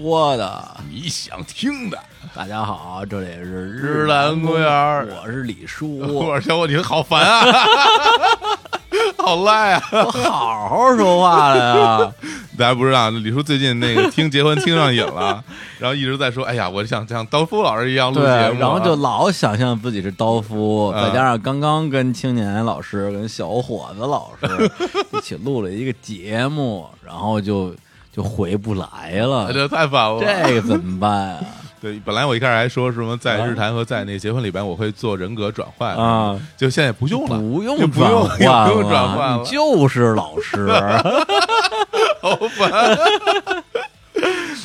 [0.00, 0.76] 说的。
[0.90, 1.98] 你想听的，
[2.34, 7.44] 大家好，这里是日坛公园我是李叔， 我小伙，你好烦啊，
[9.18, 9.82] 好赖啊！
[9.92, 12.12] 我好好说话了呀。
[12.58, 15.42] 大家不知道，李叔最近那个听结婚听上瘾了，
[15.78, 21.02] 然后一直在说，哎呀，我想像刀夫老师一样录节目啊，，然后就老想象自己是刀夫，嗯。
[21.02, 24.70] 再加上刚刚跟青年老师、跟小伙子老师
[25.12, 27.74] 一起录了一个节目，然后就
[28.12, 30.20] 就回不来了，这太烦了。
[30.20, 31.40] 这个怎么办啊？
[31.80, 40.68] 对，本来我一开始还说什么在日坛和在那个结婚里边我会做人格转换啊，就现在不用了，不用就不用转换不用转换了你就是老师。
[42.22, 42.70] 好烦。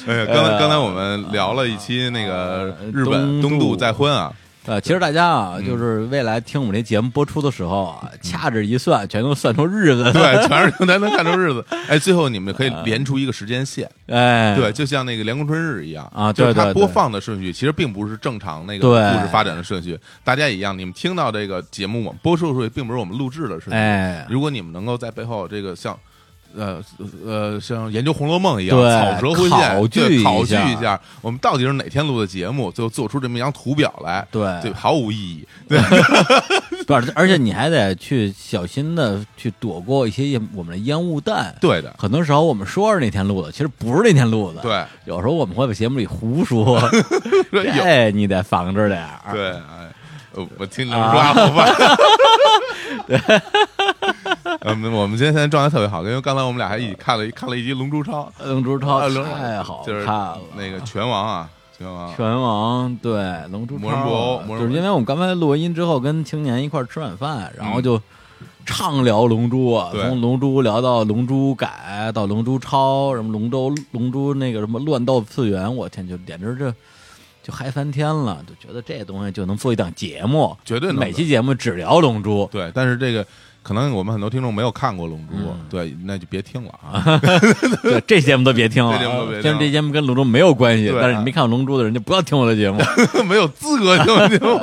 [0.07, 4.31] 哎呀，刚才刚才我们聊了一期那个日本东渡再婚啊，
[4.67, 10.11] 呃，其实大家啊，嗯就是未来听我们这节目播出的时候啊，掐指一算，全都算出日子。
[10.11, 11.65] 对，全是能能看出日子。
[11.87, 19.97] 哎，最后你们可以连出一个时间线，哎，对，就像那个《连宫春日》一样啊就是它播放的顺序其实并不是正常那个故事发展的顺序。
[20.23, 23.71] 大家一样，你们听到这个节目，我们播出的顺序并不是我们录制的顺序。
[23.71, 25.97] 哎，如果你们能够在背后这个像。
[26.55, 26.83] 呃
[27.25, 35.47] 呃，像研究《红楼梦》一样，对草蛇灰线，考据一对考据下一下，我们到底是哪天录的节目，最后做出这么一张图表来，对对，毫无意义。
[36.87, 41.53] 对，而且你还得去小心的去躲过一些我们的烟雾弹。
[41.59, 46.79] 对的，很多时候我们说是那天录的，其实不是那天录的。，对，有时候我们会在节目里胡说，
[47.51, 49.33] 这你得防着点儿。
[49.33, 49.51] 对，
[50.57, 51.65] 我听你这么说，好吧。
[54.61, 63.13] 嗯，我们今天现在状态特别好，因为刚才我们俩还一起看了一看了一集《龙珠超》，龙珠超太好就是看了，那个拳王啊，拳王，拳王对
[63.51, 67.83] 龙珠超就是因为我们刚才录完音之后跟青年一块儿吃晚饭，然后嗯。
[67.83, 68.01] 就
[68.65, 76.73] 畅聊龙珠啊，从龙珠聊到龙珠改到龙珠超，什么龙舟龙珠那个什么乱斗次元，我天，就简直这
[77.47, 82.45] 就嗨翻天了，就觉得这东西就能做一档节目，绝对能每期节目只聊龙珠。
[82.51, 83.25] 对，但是这个
[83.63, 87.17] 可能我们很多听众没有看过《龙珠》嗯对，那就别听了啊。
[87.81, 92.81] 对，这节目都别听了， 这节目都别听这节目跟龙珠没有关系，但是你没看过龙珠的人就不要听我的节目，
[93.23, 94.59] 没有资格听节目。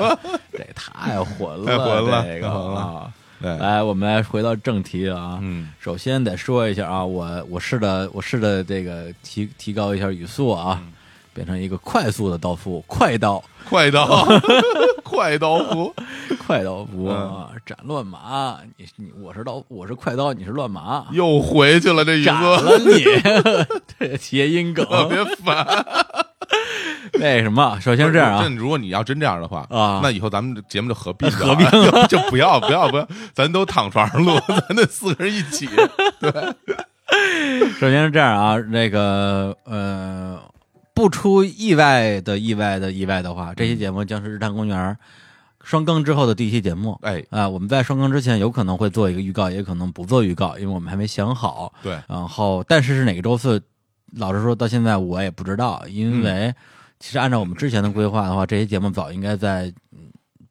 [0.53, 3.13] 这太混了，太混了这个太混了啊。
[3.41, 5.39] 对，来，我们来回到正题啊。
[5.43, 10.93] 嗯，首先得说一下啊，我我试着我试着这个提提高一下语速啊，嗯
[11.35, 14.25] 变成一个快速的刀夫，快刀，快刀，
[15.03, 15.93] 快刀夫，
[16.47, 17.13] 快刀夫
[17.67, 18.57] 斩乱麻。
[18.77, 23.05] 你你我是刀，我是快刀，你是乱麻，又回去了，这一斩了你，
[23.99, 24.87] 这谐音梗。
[24.87, 25.67] 特别烦。
[27.15, 27.79] 那什么？
[27.81, 28.43] 首先是这样啊。
[28.43, 30.01] 真，如果你要真这样的话啊。
[30.03, 31.67] 那以后咱们节目就合并合并。
[31.67, 35.69] 了，就就不要不要不要，咱都躺床上录，咱那四个人一起。
[36.21, 36.33] 对
[37.79, 40.41] 首先是这样啊，那个呃，
[40.95, 44.97] 不出意外的意外的意外的话，这期节目将是日坛公园
[45.63, 46.97] 双更之后的第一期节目。
[47.03, 51.73] 哎，啊、我们在双更之前有可能会做一个预告，也可能不做预告，因为我们还没想好。
[51.83, 53.61] 对，然后，但是是哪个周四，
[54.13, 56.55] 老实说，到现在我也不知道，因为
[57.01, 59.99] 其实按照我们之前的规划的话，这些节目早应该在嗯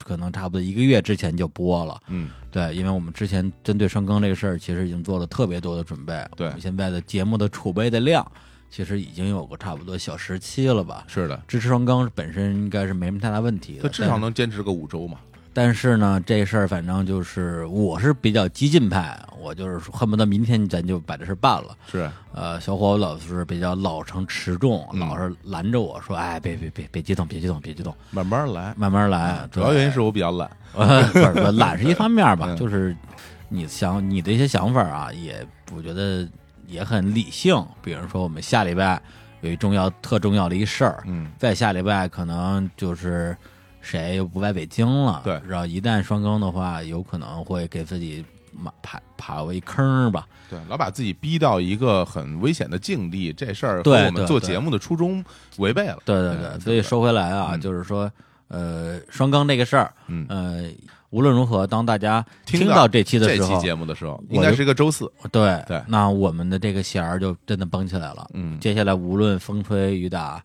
[0.03, 1.97] 可能差不多一个月之前就播了。
[2.09, 6.13] 嗯，对，因为我们之前针对双更这个事儿，其实已经做了特别多的准备。
[6.35, 8.29] 对我们现在的节目的储备的量，
[8.75, 11.03] 其实已经有个差不多小时期了吧。
[11.05, 15.19] 是的，支持双缸本身应该是没什么太大问题的，至少能坚持个五周嘛。
[15.55, 21.77] 但是呢，这事儿反正就是我是比较激进派，我就是恨不得明天咱就把这事儿办了。
[21.91, 28.73] 是，呃，小伙老是比较老成持重，嗯老是拦着我说：“哎，别别别别激动，别激动，别激动，慢慢来。
[28.75, 30.49] 慢慢来。”主要原因是我比较懒。
[30.73, 32.95] 呃， 不是懒是一方面吧，嗯就是
[33.49, 35.45] 你想你的一些想法啊，也
[35.75, 36.27] 我觉得
[36.73, 37.63] 也很理性。
[37.81, 39.01] 比如说，我们下礼拜
[39.41, 43.37] 有一重要特重要的一事儿，嗯，再下礼拜可能就是
[43.81, 50.27] 谁又不在北京了，对然后一旦双更的话，有可能会给自己马爬爬过一坑儿吧。
[50.49, 55.23] 对，老把自己逼到一个很危险的境地，这事儿和对我们做节目的初衷
[55.57, 55.97] 违背了。
[56.05, 58.11] 对对对，所以说回来啊，嗯就是说，
[58.47, 60.69] 呃，双更这个事儿，嗯，呃，
[61.13, 65.09] 无论如何，当大家听到到这期的这期，节目的时候，应该是一个周四。
[65.31, 68.27] 对对那我们的这个弦儿就真的绷起来了。
[68.33, 70.43] 嗯，接下来无论风吹雨打，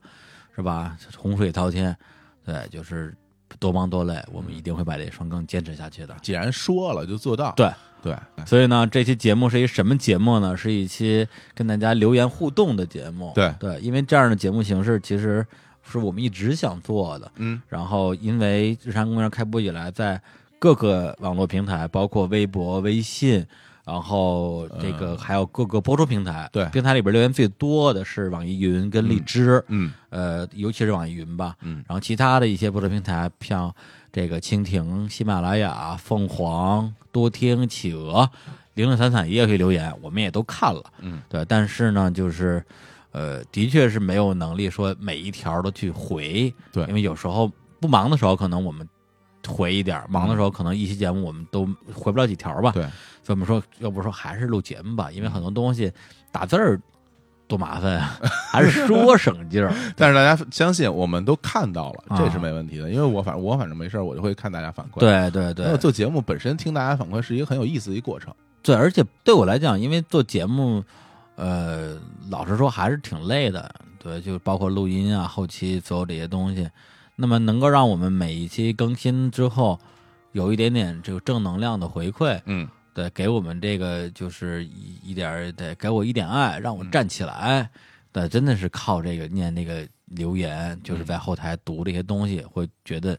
[0.55, 0.95] 是吧？
[1.17, 1.97] 洪水滔天，
[2.45, 3.17] 对，就是
[3.59, 6.15] 多忙多累，我们一定会把这双更坚持下去的。
[6.21, 7.55] 既然说了就做到。
[7.57, 7.73] 对
[8.03, 10.55] 对，所以呢，这期节目是一什么节目呢？
[10.55, 13.33] 是一期跟大家留言互动的节目。
[13.35, 15.47] 对对，因为这样的节目形式其实
[15.83, 17.33] 是我们一直想做的。
[17.37, 20.21] 嗯然后，因为日常公园开播以来，在
[20.59, 23.47] 各个网络平台，包括微博、微信
[23.85, 26.67] 然后这个还有各个播出平台，对。
[26.67, 29.93] 平台里边留言最多的是网易云跟荔枝，嗯。
[30.11, 31.83] 呃，尤其是网易云吧，嗯。
[31.89, 33.75] 然后其他的一些播出平台，像
[34.13, 38.29] 这个蜻蜓、喜马拉雅、凤凰、多听、企鹅、
[38.75, 42.63] 零零散散也可以留言，我们也都看了，嗯，对，但是呢，就是
[43.13, 46.85] 呃，的确是没有能力说每一条都去回，对。
[46.89, 47.51] 因为有时候
[47.81, 48.87] 不忙的时候，可能我们
[49.49, 52.83] 回一点儿，忙的时候可能一期节目我们都回不了几条吧，对，
[53.23, 55.91] 所以我们说，要不说还是录节目吧，因为很多东西
[56.31, 56.81] 打字儿
[57.47, 58.19] 多麻烦啊，
[58.53, 59.73] 还是说省劲儿。
[59.97, 62.91] 但是大家相信，我们都看到了，啊这是没问题的。
[62.91, 68.33] 因为我反正我反正没事儿，我就会看大家反馈。，对对对做节目本身听大家反馈是一个很有意思的一个过程。
[68.63, 70.85] 对，而且对我来讲，因为做节目，
[71.37, 71.97] 呃，
[72.29, 73.75] 老实说还是挺累的。
[73.99, 76.69] 对，就包括录音啊、后期所有这些东西，
[77.21, 79.77] 那么能够让我们每一期更新之后
[80.31, 87.69] 有一点点这个正能量的回馈，嗯，对，给我们这个就是一一点儿得给我一点爱，让我嗯站起来。
[88.13, 93.19] 对，真的是靠这个念那个留言，就是在后台读这些东西，会觉得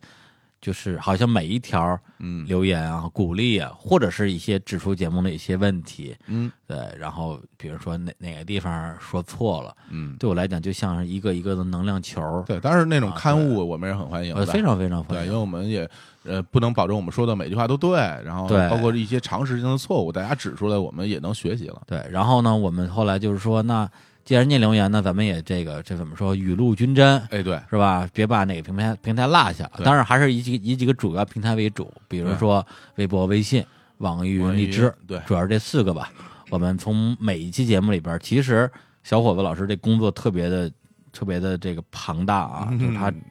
[0.61, 12.59] 就是好像每一条嗯留言啊、鼓励啊，或者是一些指出节目的一些问题，嗯对，然后比如说哪哪个地方说错了，嗯，对我来讲就像是一个一个的能量球，对。
[12.61, 15.25] 但是那种啊刊物我们也很欢迎非常非常，欢迎。
[15.27, 15.89] 因为我们也
[16.23, 21.81] 呃不能保证我们说的每句话都对，然后对包括一些常识性的错误，大家指出来，我们也能学习了。
[21.87, 23.89] 对，然后呢，我们后来就是说，那
[24.29, 28.07] 既然念留言呢，咱们也这个这怎么说，雨露均沾，哎，对，是吧？
[28.13, 29.67] 别把哪个平台平台落下。
[29.83, 32.63] 当然还是以几以几个主要平台为主，比如说
[32.97, 33.65] 微博、微信、
[33.97, 36.13] 网易云、荔枝，对主要是这四个吧。
[36.51, 38.71] 我们从每一期节目里边，其实
[39.01, 40.71] 小伙子老师这工作特别的
[41.11, 43.21] 特别的这个庞大啊，就是他嗯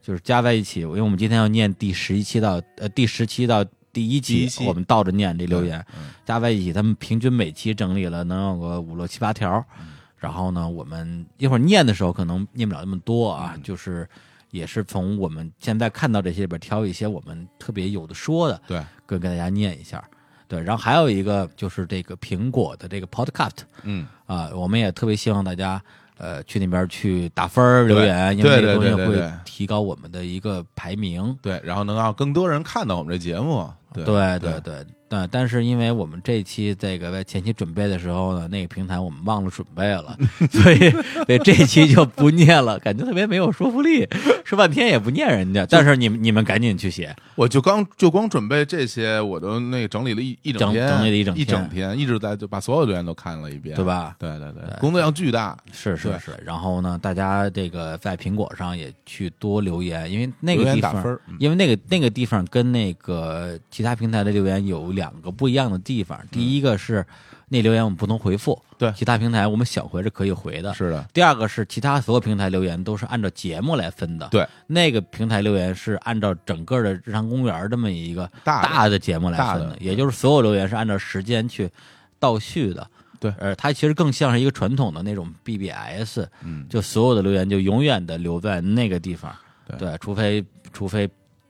[0.00, 9.52] 就是加在一起，因为我们今天要念第十一期到呃第十期到第一期，我们倒着念这留言，嗯加在一起，他们平均每期整理了能有个五六七八条。
[9.80, 9.86] 嗯
[10.24, 14.08] 然后呢，我们一会儿念的时候可能念不了那么多啊，嗯就是
[14.50, 20.02] 也是从我们现在看到这些里边挑一些我们特别有的说的，对，跟跟大家念一下。
[20.48, 25.82] 对，然后还有一个就是这个苹果的这个 Podcast 嗯，啊，我们也特别希望大家
[26.16, 31.36] 呃去那边去打分儿留言，因为这个东西会提高我们的一个排名。
[31.42, 33.68] 对，然后能让更多人看到我们这节目。
[33.92, 40.16] 对对对对对，但是因为我们这期这个在前期准备的时候呢，那个平台我们忘了准备了，
[40.50, 44.08] 所以所以这期就不念了，感觉特别没有说服力，
[44.44, 45.66] 说半天也不念人家。
[45.66, 53.84] 但是你们你们赶紧去写，我就刚就光准备这些，我都那个整理了一一整天，整整理了一整一天整天，一直在就把所有留言都看了一遍，对？
[53.84, 54.16] 吧？
[54.18, 55.56] 对对对，工作量巨大。
[55.72, 56.32] 是是是。
[56.44, 66.20] 然后呢，大家这个在苹果上也去多留言，因为那个地方因为那个那个地方跟那个其他平台的留言有两个不一样的地方。
[66.30, 67.04] 第一个是
[67.48, 68.92] 那留言我们不能回复，嗯对。
[68.96, 70.72] 其他平台我们想回是可以回的。
[70.74, 78.98] 是的，第二个是其他所有平台留言都是按照节目来分的，对，那个平台留言是按照整个的日常公园这么一个大的。
[78.98, 79.76] 节目来分大的。
[79.80, 81.70] 也就是所有留言是按照时间去
[82.18, 82.88] 倒序的。
[83.20, 83.32] 对。
[83.38, 89.34] 呃，它其实更像是一个传统的那种 BBS，嗯，就所有的留言就永远的留在那个地方，
[89.78, 91.08] 对除非除非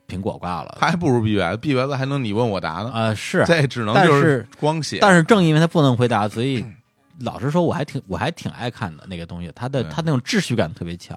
[0.09, 4.99] 苹果挂了，还不如 BBS，BBS 还能你问我答呢，啊、是，这只能但就是光写。
[5.01, 6.65] 但是正因为他不能回答，所以
[7.21, 11.17] 老实说，我还挺我还挺爱看的那个东西，它的对它那种秩序感特别强。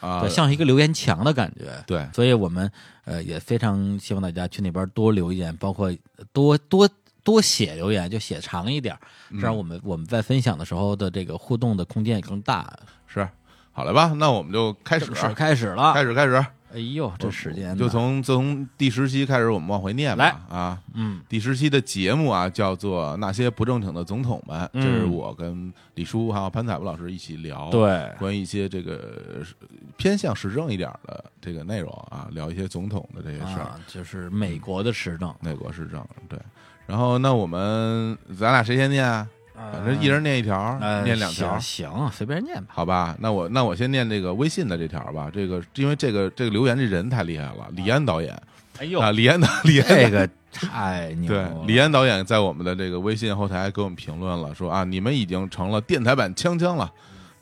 [0.00, 1.72] 啊对，，像是一个留言墙的感觉。
[1.84, 2.70] 对所以我们
[3.04, 5.92] 呃也非常希望大家去那边多留言，包括
[6.32, 6.88] 多多
[7.24, 8.96] 多写留言，就写长一点，
[9.40, 12.72] 这样我们我们在分享的时候的这个互动的空间也更大。
[13.08, 13.28] 是，
[13.72, 14.12] 好了吧？
[14.16, 20.24] 那我们就开始开始了，开始，开始，哎呦，这时间就呢从从第十期开始，我们往回念吧。
[20.24, 20.56] 来。
[20.56, 21.20] 啊，嗯。
[21.28, 24.82] 第十期的节目啊，叫做《那些不正经的总统们》，嗯。
[24.82, 28.10] 这是我跟李叔还有潘彩波老师一起聊，，对。
[28.18, 28.94] 关于一些这个
[29.38, 36.38] 呃偏向时政一点的这个内容啊，聊一些总统的这些事儿，啊，就是美国的时政，美国时政，对。
[36.86, 39.28] 然后那我们咱俩谁先念啊？
[39.72, 41.58] 反正一人念一条，呃念两条。
[41.58, 42.72] 行，行随便念吧。
[42.74, 45.30] 好吧，那我那我先念这个微信的这条吧。
[45.32, 48.40] 这个因为这个这个留言这人太厉害了，李安导演
[48.78, 56.90] 哎呦啊，李安导李安这个太牛对了，李安导演在我们的这个微信后台给我们评论了，说啊，你们已经成了电台版锵锵了。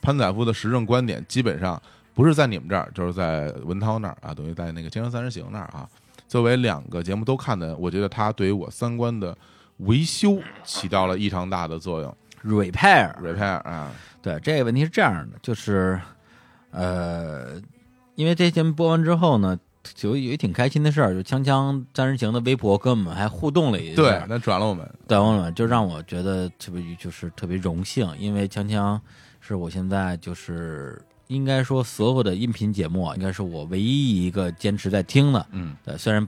[0.00, 1.80] 潘载夫的时政观点基本上
[2.14, 5.86] 不是在你们这儿，就是在文涛那儿啊，等于在那个《锵锵三人行》那儿啊。
[6.28, 9.36] 作为两个节目都看的，我觉得他对于我三观的
[9.78, 12.16] 维修起到了异常大的作用。
[12.44, 13.14] repair。
[13.20, 13.92] repair 啊，
[14.22, 16.00] 对，这个问题是这样的，就是
[16.70, 17.60] 呃，
[18.14, 19.58] 因为这节目播完之后呢，
[20.02, 29.00] 有有一挺开心的事儿，就锵锵三人行的微博跟我们还互动了一下，对，那转了我们，对，我们就让我觉得特别就是特别荣幸，因为锵锵
[29.40, 35.46] 是我现在就是应该说所有的音频节目，应该是我唯一一个坚持在听的。
[35.50, 36.26] 嗯，对，虽然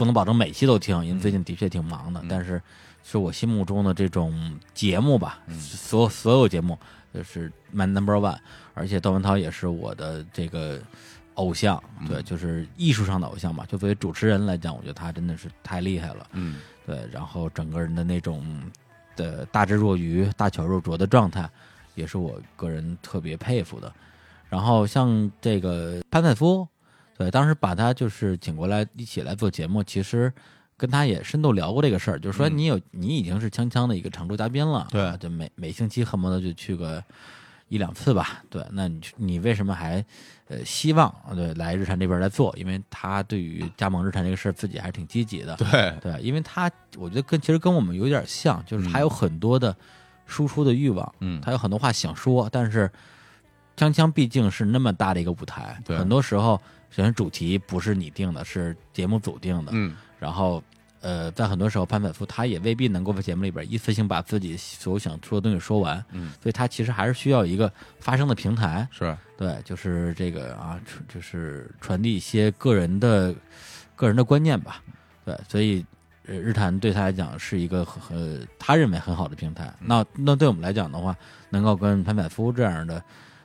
[0.00, 2.58] 不能保证每期都听，因为最近的确挺忙的，嗯但是
[3.04, 6.78] 是我心目中的这种节目吧，嗯所所有节目
[7.12, 8.38] 就是 my number one，
[8.72, 10.80] 而且窦文涛也是我的这个
[11.34, 11.78] 偶像，
[12.08, 13.66] 对，嗯就是艺术上的偶像吧。
[13.68, 16.26] 就作为主持人来讲，我觉得他真的是太厉害了。
[16.32, 18.42] 嗯，对，然后整个人的那种
[19.16, 21.46] 的大智若愚、大巧若拙的状态，
[21.94, 23.92] 也是我个人特别佩服的。
[24.48, 26.66] 然后像这个潘采夫，
[27.20, 30.32] 对，当时把他就是请过来一起来做节目，其实
[30.74, 32.56] 跟他也深度聊过这个事儿，就是说嗯。
[32.56, 37.04] 你有、你已经是锵锵的一个常驻嘉宾了，对啊就每每星期恨不得就去个
[37.68, 40.02] 一两次吧，对，那你你为什么还
[40.48, 42.56] 呃希望对来日产这边来做？
[42.56, 49.76] 因为他对于加盟日产这个事儿自己还是挺积极的，对，对，因为他我觉得跟其实跟我们有点像，就是他有很多的
[50.24, 52.90] 输出的欲望，嗯，他有很多话想说，但是
[53.76, 56.58] 锵锵毕竟是那么大的一个舞台，对很多时候
[56.90, 60.62] 首先主题不是你定的，是节目组定的，嗯，然后。
[61.02, 70.78] 呃，在很多时候，潘采夫他也未必能够在节目里边一次性把自己所有想说的东西说完，嗯，所以他其实还是需要一个发声的平台，是，对，就是这个啊，
[71.08, 73.34] 就是传递一些个人的
[73.96, 74.82] 个人的观念吧。
[75.24, 75.82] 对，所以
[76.26, 79.72] 呃日坛对他来讲是一个很很他认为很好的平台。
[79.80, 81.16] 那那对我们来讲的话，
[81.48, 83.02] 能够跟潘采夫这样的，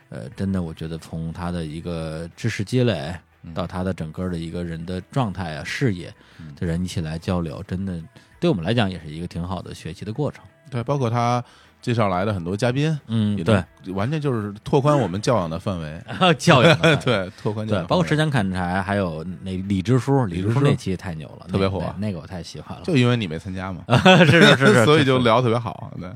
[0.10, 3.16] 呃，真的我觉得从他的一个知识积累
[3.54, 6.14] 到他的整个的一个人的状态啊、视野
[6.56, 8.02] 的人一起来交流，真的
[8.40, 10.44] 对我们来讲也是一个挺好的学习的过程。
[10.70, 11.44] 对，包括他
[11.82, 16.02] 介绍来的很多嘉宾，嗯，对，完全就是拓宽我们教养的范围，
[16.40, 16.75] 教养
[17.06, 21.80] 对，拓宽教对，养，包括时，间砍柴，还有那李支书，李李支书那期太牛了，特别火。
[21.80, 22.84] 那那那个我太喜欢了。
[22.84, 23.84] 就因为你没参加嘛，
[24.25, 26.10] 是是是是， 所以就聊特别好，对，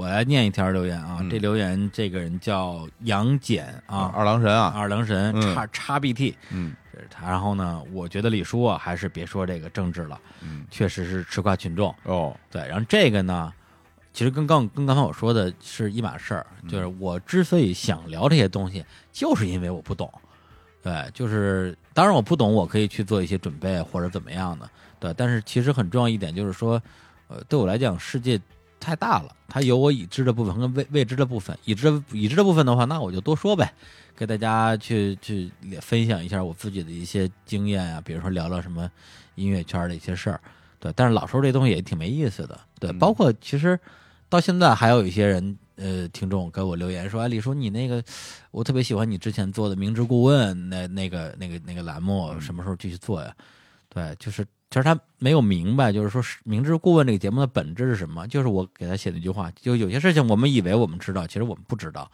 [0.00, 7.28] 我来念一条留言啊，嗯这留言这个人叫杨戬啊，二郎神啊，二郎神嗯叉叉 BT，嗯这是他。
[7.28, 11.94] 然后呢，我觉得李叔啊，还是别说这个政治了，嗯，确实是吃瓜群众。
[12.04, 13.52] 哦，对，然后这个呢，
[14.14, 20.10] 其实跟刚跟刚才我说的是一码事儿，嗯就是我之所以想聊这些东西，就是因为我不懂。
[20.82, 24.66] 对，就是当然我不懂，我可以去做一些准备或者怎么样的。
[24.98, 26.80] 对，但是其实很重要一点就是说，
[27.28, 28.40] 呃，对我来讲，世界
[28.80, 31.56] 太大了，它有我已知的部分跟未未知的部分。
[31.64, 33.72] 已知已知的部分的话，那我就多说呗，
[34.16, 38.90] 给大家去去分享一下我自己的一些经验啊，比如说聊聊什么
[39.34, 40.40] 音乐圈的一些事儿。
[40.80, 42.58] 对，但是老说这东西也挺没意思的。
[42.80, 43.78] 对，嗯包括其实
[44.28, 48.02] 到现在还有一些人，呃，听众给我留言说：“哎，李叔，你那个
[48.50, 53.34] 我特别喜欢你之前做的明知故问那那个那个那个栏目，什么时候继续做呀？”
[53.92, 58.26] 对，就是其实他没有明白，就是说是明知故问这个节目的本质是什么？
[58.28, 62.08] 就是我给他写的一句话，就有些事情我们以为我们知道，其实我们不知道。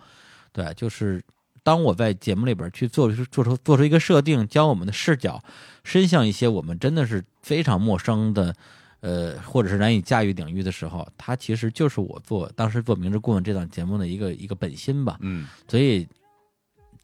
[0.53, 1.23] 对，就是
[1.63, 5.43] 当我在节目里边去做出做出做出一个设定，将我们的视角
[5.85, 8.55] 伸向一些我们真的是非常陌生的，
[9.01, 15.19] 呃，或者是难以驾驭领域的时候，它其实就是我做当时做《明知故问》这档节目的一个一个本心吧。
[15.21, 16.09] 嗯所以，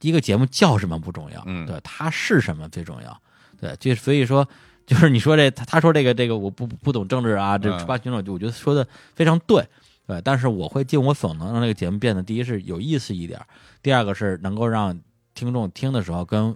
[0.00, 3.21] 一个节目叫什么不重要，嗯对，它是什么最重要，
[3.61, 4.49] 对，就所以说，
[4.87, 9.67] 就是你说这他他说这个这个我不不懂政治啊，这嗯吃瓜群众，我觉得说的非常对，
[10.07, 13.41] 对，但是我会尽我所能让这个节目变得，第一是有意思一点，
[13.83, 14.99] 第二个是能够让
[15.35, 16.55] 听众听的时候跟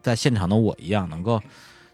[0.00, 1.40] 在现场的我一样，能够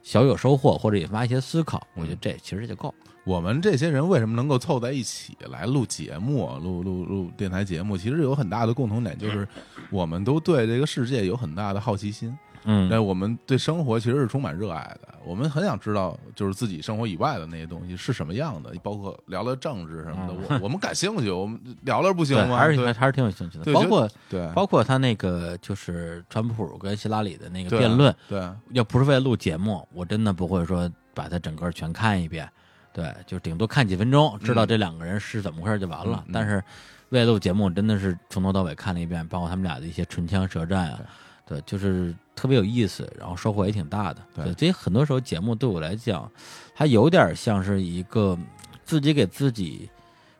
[0.02, 2.94] 小有收获或者引发一些思考，我觉得这其实就够。
[3.24, 7.96] 我们这些人为什么能够凑在一起来录节目、录录录电台节目？
[7.96, 9.48] 其实有很大的共同点，就是
[9.90, 12.36] 我们都对这个世界有很大的好奇心。
[12.64, 12.88] 嗯。
[12.90, 22.56] 但我们对生活其实是充满热爱的，我们很想知道，就是自己生活以外的那些东西是什么样的，包括聊聊政治什么的，我我们感兴趣，我们聊聊不行对，吗？
[22.56, 22.92] 还是对。
[22.92, 24.50] 还是挺有兴趣的，对包括对。
[24.54, 32.48] 包括他那个就是川普跟希拉里的那个辩论，对要不是为了录节目，我真的不会说把它整个全看一遍，
[32.92, 36.24] 对，就顶多看几分钟，知道这两个人是怎么回事就完了。
[36.32, 36.62] 但是
[37.10, 41.00] 为了录节目，真的是从头到尾看了一遍，包括他们俩的一些唇枪舌战啊，
[41.46, 44.22] 对，就是特别有意思，然后收获也挺大的。
[44.34, 46.30] 对对，所以很多时候节目对我来讲，
[46.74, 48.38] 它有点像是一个
[48.84, 49.88] 自己给自己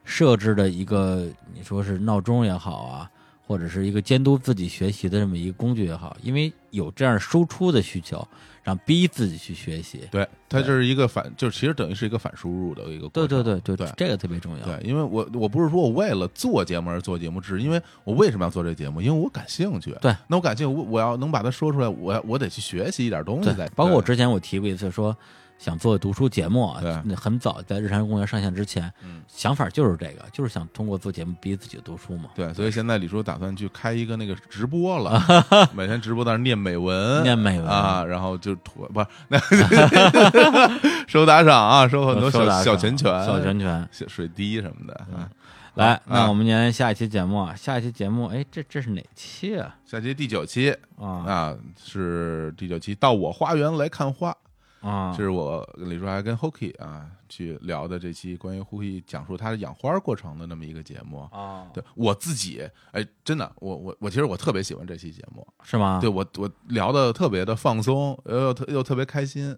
[0.05, 3.11] 设置的一个，你说是闹钟也好啊，
[3.47, 8.27] 或者是一个监督自己学习的这么一个工具也好，因为有这样输出的需求，
[8.65, 10.01] 让逼自己去学习。
[10.11, 13.45] 对，它就是一个反，就其实等于是一个反输入的一个过对程。
[13.45, 14.65] 对对对对这个特别重要。
[14.65, 19.01] 对，因为我我不是说我为了做节目而做节目，只是因为我为什么要做这节目？
[19.01, 19.95] 因为我感兴趣。
[20.01, 23.69] 对，那我感兴趣，我我要能把它说出来，我要我得去学习一点东西对再。
[23.77, 25.17] 包括我之前我提过一次说。
[25.59, 32.31] 想做读书节目啊对，那很早在日常公园上线之前，嗯想法就是这个，就是想通过做节目逼自己读书嘛。
[32.35, 35.23] 对，所以现在李叔打算去开一个那个直播了，
[35.73, 39.39] 每天直播在那儿念美文，念美文啊，然后就吐不是那
[41.09, 43.89] 收打赏啊，收很多小小拳拳、小拳拳。
[43.91, 45.31] 小水滴什么的啊。
[45.75, 49.75] 来，啊那我们年下一期节目啊，下一期节目，哎，这这是哪期啊？
[49.87, 54.37] 下期第九期啊啊，是第九期，到我花园来看花。
[54.85, 61.21] 啊这是我李叔还跟 Hoki 啊去聊的这期关于 Hoki 讲述他的养花过程的那么一个节目。
[61.33, 65.99] 啊，对我自己，哎，真的，我我我其实我特别喜欢这期节目，是吗？
[66.01, 69.57] 对我我聊的特别的放松，又特又特别开心。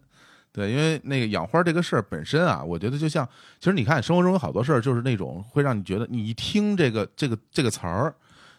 [0.52, 3.28] 对，因为那个养花这个事儿本身啊，我觉得就像，
[3.58, 8.14] 其实你看生活中有好多事儿，就是那种会让你觉得，你一听这个这个这个词儿，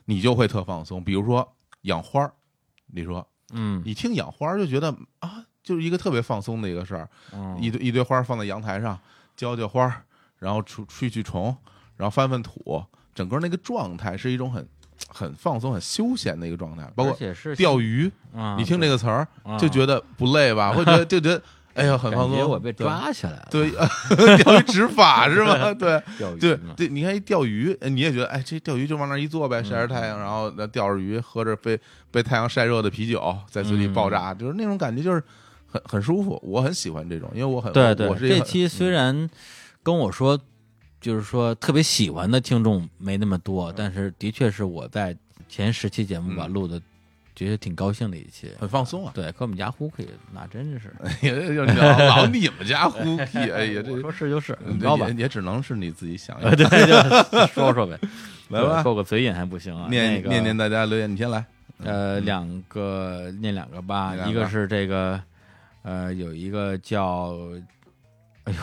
[0.05, 1.03] 你就会特放松。
[1.03, 2.31] 比如说养花儿，
[2.85, 8.97] 你说嗯你听养花就觉得啊，就是一个特别放松的一个事儿，嗯一堆一堆花儿放在阳台上，
[9.35, 9.93] 浇浇花儿，
[10.39, 11.53] 然后除去去虫，
[11.97, 12.81] 然后翻翻土，
[13.13, 14.65] 整个那个状态是一种很
[15.09, 16.89] 很放松、很休闲的一个状态。
[16.95, 17.17] 包括
[17.57, 20.71] 钓鱼，啊，你听这个词儿对就觉得不累吧？
[20.71, 21.41] 会觉得就觉得
[21.73, 22.37] 哎呀很放松。
[22.37, 23.69] 觉我被抓起来了，对，
[24.43, 25.73] 钓鱼执法是吗？
[25.75, 26.01] 对。
[26.39, 35.23] 对对，你看一钓鱼，你也觉得，哎，这钓鱼就往那儿一坐呗，晒着太阳，然后那钓着鱼，喝着被被太阳晒热的啤酒，在嘴里爆炸，就是那种感觉，就是
[35.77, 36.39] 很很舒服。
[36.43, 39.29] 我很喜欢这种，因为我很对对我，是这期虽然
[39.83, 40.39] 跟我说，
[40.99, 45.15] 就是说特别喜欢的听众没那么多，但是的确是我在
[45.47, 46.81] 前十期节目吧嗯录的，
[47.35, 48.51] 觉得挺高兴的一期。
[48.59, 49.11] 很放松啊。
[49.15, 55.13] 对，跟我们家呼可以，那真是，哎呀，就是老老你们家呼气，哎呀， 这我说是就是，嗯你知道吧也？
[55.13, 57.97] 也只能是你自己想 呃，对，就说说呗，
[58.49, 59.87] 来吧对够个嘴瘾还不行啊。
[59.89, 61.45] 念那个念念大家留言，你先来。
[61.83, 65.21] 呃，两个念两个吧，个一个是这个，
[65.87, 67.33] 呃，有一个叫，
[68.43, 68.59] 哎呦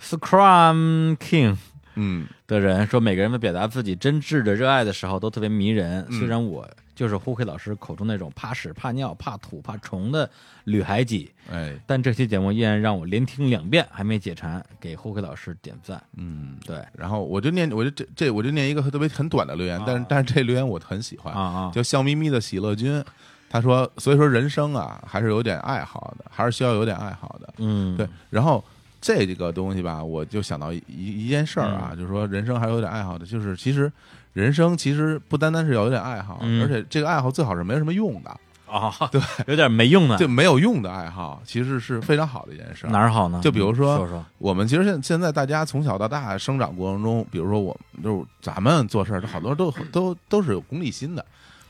[0.00, 1.56] ，Scrum King
[1.96, 2.28] 嗯。
[2.46, 6.06] 的人说，每个人在表达自己真挚的热爱的时候都特别迷人。
[6.08, 6.18] 嗯。
[6.20, 10.30] 虽然我就是胡奎老师口中那种怕屎、怕尿、怕土、怕虫的
[10.62, 11.76] 女孩子，哎。
[11.84, 16.00] 但这期节目依然让我连听两遍还没解馋，给胡奎老师点赞。
[16.16, 16.80] 嗯，对。
[16.92, 23.04] 然后我就念，我就这这我就念一个特别很短的留言，但是啊但是这留言我很喜欢啊，啊，叫笑眯眯的喜乐君，
[23.54, 27.54] 他说，所以说人生啊，还是有点爱好的，还是需要有点爱好的。
[27.58, 28.62] 嗯，对，然后
[29.00, 33.92] 这个东西吧，我就想到一一一件事儿啊，嗯就是说人生还是有点爱好的，就是其实
[34.32, 38.30] 人生其实不单单是要有点爱好，嗯而且这个爱好最好是没什么用的，
[38.66, 42.90] 啊，对， 有点没用的，就没有用的爱好，其实是非常好的一件事儿。
[42.90, 43.38] 哪儿好呢？
[43.40, 51.24] 就比如说说说，我们其实现现在大家从小到大生长过程中，比如说我们就是咱们做事儿，好多都都都是有功利心的。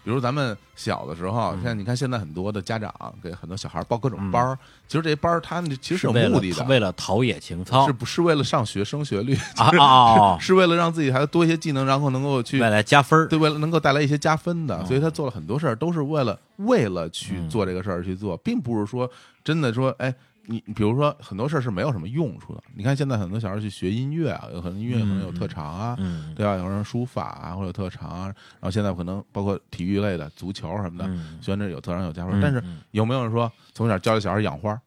[0.05, 1.63] 比如咱们小的时候，嗯。
[1.63, 4.31] 像你看现在很多的家长给很多小孩报各种嗯。
[4.31, 10.37] 班儿，其实这些班儿他们其实是有目的的，为了陶冶情操是不是为了上学升学率，啊！
[10.39, 14.85] 是为了让自己孩子多一些技能，然后能够去带来加分，对，为了能够带来一些加分的，哦。
[14.87, 17.49] 所以他做了很多事儿，都是为了为了去嗯。
[17.49, 19.11] 做这个事儿去做，并不是说
[19.43, 20.15] 真的说，哎，
[20.47, 22.63] 你比如说很多事儿是没有什么用处的。
[22.75, 26.57] 你看现在很多小孩去学音乐啊，有可能音乐可能有特长啊，嗯对吧？
[26.57, 34.81] 有人书法啊或者有特长啊，然后现在可能包括体育类的足球什么的，嗯虽然这有特长有加分，嗯但是嗯有没有人说从小教这小孩养花？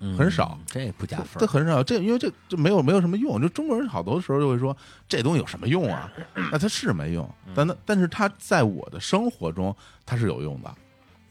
[0.00, 3.40] 嗯很少，这也不加分，这很少，这因为这这没有没有什么用。
[3.40, 4.76] 就中国人好多时候就会说
[5.08, 6.12] 这东西有什么用啊？
[6.52, 10.74] 那它是没用，但它但是它在我的生活中它是有用的。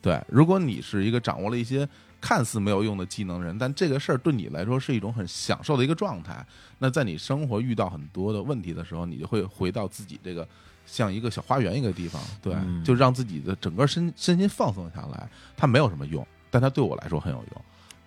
[0.01, 1.87] 对，如果你是一个掌握了一些
[2.23, 6.45] 看似没有用的技能人，但这个事儿对你来说是一种很享受的一个状态，
[6.79, 10.47] 那在你生活遇到很多的问题的时候，你就会回到自己这个
[10.85, 15.29] 像一个小花园一个地方，对，嗯就让自己的整个身身心放松下来。
[15.57, 17.61] 它没有什么用，但它对我来说很有用。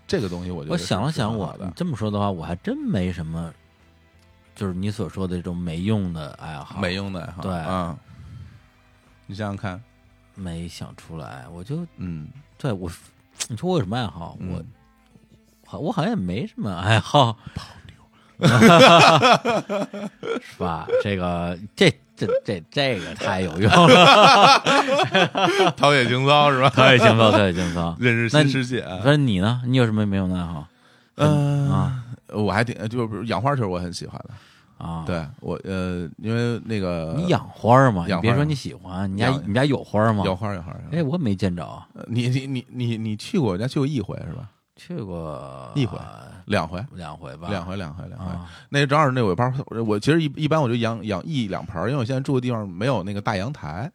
[0.07, 3.53] 这个东西我觉得我想了想，我这么说的话，我还真没什么，
[4.55, 7.95] 就是你所说的这种没用的爱好，没用的爱好，对啊，
[9.27, 9.83] 你想想看，
[10.35, 11.47] 没想出来。
[11.53, 12.91] 我就嗯，对我，
[13.49, 14.37] 你说我有什么爱好？
[14.41, 14.63] 嗯我
[15.69, 17.37] 好，我好像也没什么爱好
[18.39, 18.47] 是
[20.59, 20.87] 吧？
[21.03, 24.63] 这个这这这这个太有用了，
[25.77, 26.71] 陶冶情操是吧？
[26.71, 27.97] 陶冶情操，陶冶情操。
[27.99, 29.01] 认识那新世界啊。
[29.05, 29.63] 那你呢？
[29.67, 30.67] 你有什么没有的爱好？
[31.17, 34.35] 嗯啊，我还挺就比如养花，其实我很喜欢的。
[34.79, 38.07] 啊，，对我呃，因为那个你养花儿吗？
[38.09, 40.23] 养花你别说你喜欢，你家你家有花儿吗？
[40.25, 44.51] 有花儿有花儿，哎，我没见着，呃你你你你你去过，我家去过一回是吧？
[44.77, 45.99] 去过一回
[46.45, 48.27] 两回，两回吧，两回两回两回。
[48.27, 49.51] 啊那正好是那尾巴，
[49.87, 53.91] 我其实一一般我就养养一两盆，因为我现在住的地方没有那个大阳台，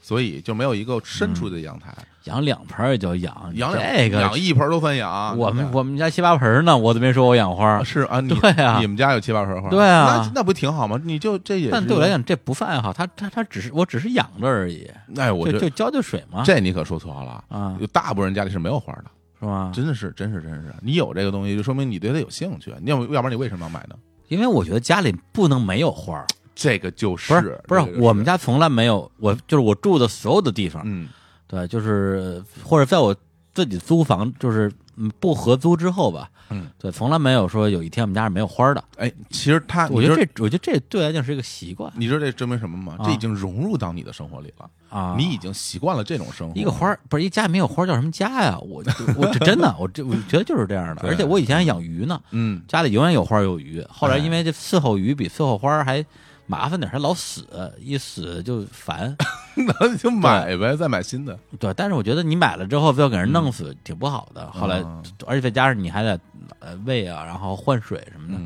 [0.00, 1.92] 所以就没有一个伸出去的阳台。
[2.30, 5.36] 养两盆也叫养，养这个养一盆都算养。
[5.36, 9.68] 我们我们家七八盆呢，我都没说我养花儿，是啊，你 对啊你们家有七八盆花？
[9.68, 11.00] 对啊那那不挺好吗？
[11.04, 17.42] 你就这也是，但对我来，讲这不算爱好，它它它只是我只是养着而已，哎，我就就浇浇水嘛，这你可说错了。
[17.48, 19.04] 啊有大部分人家里是没有花的，
[19.40, 19.72] 是吗？
[19.74, 20.72] 真的是，真是，真是。
[20.82, 22.72] 你有这个东西，就说明你对它有兴趣。
[22.80, 23.96] 你要不要不然你为什么要买呢？
[24.28, 31.08] 因为我觉得家里不能没有花，这个就是不是不是这个我们家从来没有，我就是我住的所有的地方，嗯
[31.50, 33.12] 对，就是或者在我
[33.52, 38.84] 自己租房，就是嗯不合租之后吧，嗯，对，从来没有说有一天我们家是没有花的。
[38.96, 42.94] 哎，其实他，我觉得这，我觉得这对我来讲是一个习惯你知道这证明什么吗？
[43.00, 45.16] 啊这已经融入到你的生活里了，啊。
[45.18, 46.56] 你已经习惯了这种生活。
[46.56, 48.56] 一个花儿不是一家里没有花儿叫什么家呀？
[48.60, 48.84] 我
[49.16, 51.02] 我这真的，我这我觉得就是这样的。
[51.08, 53.84] 而且我以前还养鱼呢，嗯，家里永远有花有鱼。
[53.88, 56.04] 后来哎因为这伺候鱼比伺候花还
[56.50, 57.46] 麻烦点儿，还老死，
[57.78, 59.16] 一死就烦。
[59.54, 61.38] 那你就买呗，再买新的。
[61.60, 64.50] 对，但是我觉得你买了之后非要给人弄死，挺不好的。
[64.50, 66.18] 后来嗯，而且再加上你还得
[66.58, 68.40] 呃喂啊，然后换水什么的。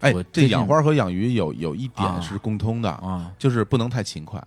[0.00, 4.42] 哎我，这养花和养鱼有有一啊点是共通的，啊就是不能太勤快。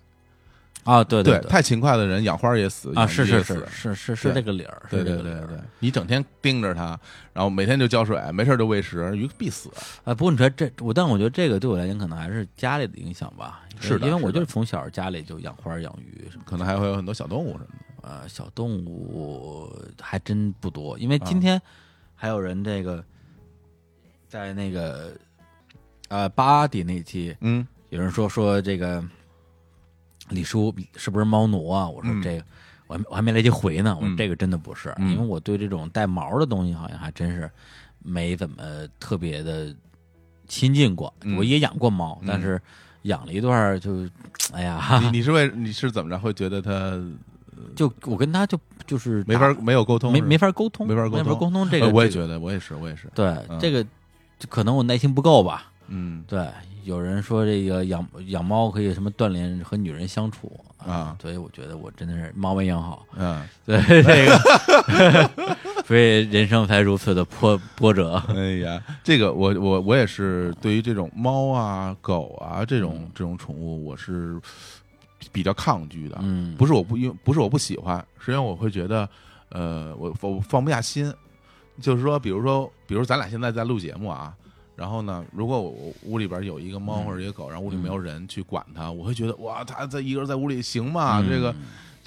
[0.87, 6.97] 啊，对对太勤快的人养花也死啊，是是是是是是这个理儿，对对对对，你整天盯着它，
[7.33, 9.69] 然后每天就浇水，没事就喂食，鱼必死。
[10.05, 13.63] 啊，不过你说这我，但我觉得这个对我来讲可能还是家里的影响吧。
[13.79, 17.65] 是的因为我就是从小家里就养花养鱼什么，可能还会有很多小动物什么
[18.01, 18.07] 的。
[18.07, 19.69] 啊，小动物
[20.01, 20.97] 还真不多。
[20.97, 21.61] 因为啊今天
[22.15, 23.03] 还有人这个
[24.29, 25.11] 在那个
[26.07, 29.03] 呃巴迪那期，嗯有人说说这个
[30.29, 31.87] 李叔是不是猫奴啊？
[31.87, 32.43] 我说嗯这个。
[32.87, 37.51] 我还我还没来及回呢，我说嗯这个真的不是，嗯因为我对这种带毛的东西好像还真是
[37.99, 38.63] 没怎么
[38.97, 39.75] 特别的
[40.47, 41.13] 亲近过。
[41.23, 42.57] 嗯我也养过猫，嗯但是
[43.01, 44.07] 养了一段就，
[44.53, 46.97] 哎呀，你你是为你是怎么着会觉得它
[47.75, 53.09] 就我跟他就就是没法没有沟通，没没法沟通，没法沟通沟通这个，我也觉得，我也是，我也是。
[53.13, 53.83] 对嗯这个
[54.39, 55.73] 就可能我耐心不够吧。
[55.89, 56.47] 嗯对，
[56.87, 63.05] 有人说这个养养猫可以什么锻炼和女人相处啊所以我觉得我真的是猫没养好。
[63.17, 65.29] 嗯， 对这个，
[65.85, 68.23] 所以人生才如此的波波折。
[68.29, 74.39] 哎呀，这个我我我也是对于这种猫啊、狗啊这种这种宠物，我是
[75.33, 76.17] 比较抗拒的。
[76.21, 79.09] 嗯，不是我不因不是我不喜欢，是因为我会觉得，
[79.49, 81.13] 呃，我我放不下心。
[81.79, 84.33] 就是说，比如说，比如咱俩现在在录节目啊，
[84.77, 87.05] 然后呢，如果我我屋里边有一个猫嗯。
[87.05, 91.19] 或者一个狗，然后屋里没有人去管它，我会觉得哇，它在一个人在屋里行吗？
[91.19, 91.27] 嗯。
[91.27, 91.53] 这个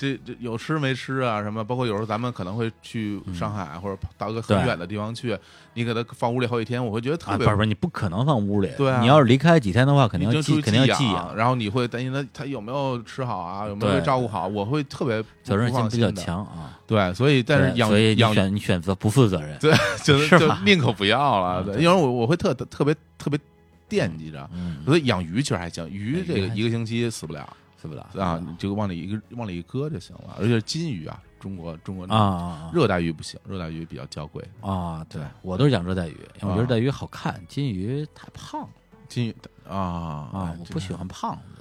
[0.00, 1.42] 这这有吃没吃啊？
[1.42, 1.62] 什么？
[1.62, 5.36] 包括有时候咱们可能会去上海、或者到一个很远的地方去，
[5.74, 8.70] 你给它放屋里好几天，我会觉得特啊，别不是不是，你不可能放屋里。
[8.78, 16.10] 对啊你要是离开几天的话，肯定要寄，肯定要寄养，然后你会担心它它有没有吃好啊，有没有照顾好，我会特别责任心比较。
[16.12, 16.78] 强啊。
[16.86, 19.56] 对，所以但是养对所以你养选你选择不负责任。
[19.60, 23.38] 对，就是就宁可不要了，对，因为我我会特特别特别
[23.86, 27.48] 惦记着，嗯，所以养鱼其实还行，鱼这个一个星期死不了
[27.80, 28.18] 死不是？
[28.18, 35.06] 啊，你就往里一个往里一搁就行了，而且是金鱼啊，中国中国啊啊热带鱼不行，热带鱼比较娇贵，啊啊！
[35.08, 35.22] 对。
[35.40, 36.60] 我都是养热带鱼，因为我觉得啊。
[36.60, 38.60] 热带鱼好看，金鱼太胖。
[38.60, 38.68] 了
[39.08, 39.34] 金鱼
[39.68, 41.59] 啊啊啊，，我不喜欢胖子。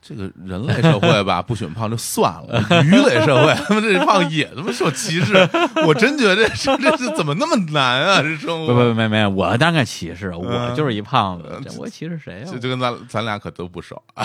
[0.00, 5.34] 这个人类社会吧， 不选胖就算了，鱼类社会 他妈这胖也他妈受歧视，
[5.86, 8.22] 我真觉得这这怎么那么难啊？
[8.22, 12.58] 这生不活不没没，我当然歧视，我嗯就是一胖子，这我歧视谁啊就？
[12.58, 14.24] 就跟咱咱俩可都不熟啊，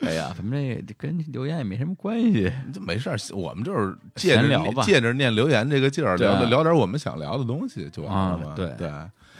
[0.00, 2.52] 哎呀，咱们这这跟留言也没什么关系。
[2.72, 8.52] 这没事儿，我们就是借着聊吧借着念留言这个劲儿，对聊聊点我们想聊的东西就完了嘛。
[8.54, 8.70] 对，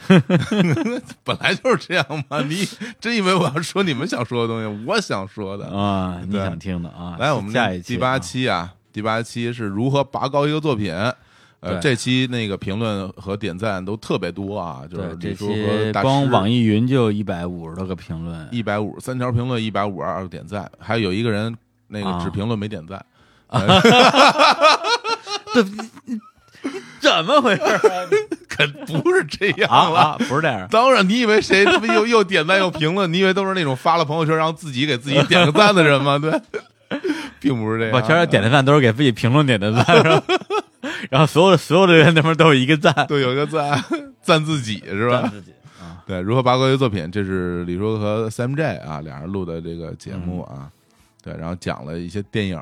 [1.23, 2.41] 本来就是这样嘛。
[2.41, 2.67] 你
[2.99, 5.67] 真以为我要说你们想说的东西，我想说的。
[5.67, 7.15] 啊，你想听的啊？
[7.19, 10.93] 来，我们下一期第八啊期啊，第八期是如何拔高一个作品。
[11.59, 23.03] 呃，这期那个评论和点赞都特别多啊，就是，这李叔和光网易云就一百五十多个评论，一百五三条评论，一百五十二个点赞，还有一个人那个啊只评论没点赞。
[26.99, 27.79] 怎么回事啊？
[28.57, 28.65] 可
[28.99, 29.99] 不是这样啊了。
[29.99, 30.67] 啊，不是这样。
[30.69, 33.11] 当然，你以为谁他妈又又点赞又评论？
[33.11, 36.17] 你以为都是那种发了朋友圈，然后自己给自己点个赞的人吗？
[36.17, 36.31] 对，
[37.39, 37.95] 并不是这样。
[37.95, 40.23] 我全是点的赞都是给自己评论点的赞，是吧
[41.09, 43.83] 然后所有的所有的人那边都有一个赞，都有一个赞，
[44.21, 45.21] 赞自己是吧？
[45.21, 46.01] 赞自己啊。
[46.05, 50.69] 对，如何八卦乐作品，这是李叔和 Sam J 啊俩人录的这个节目啊，
[51.23, 52.57] 对，然后讲了一些电影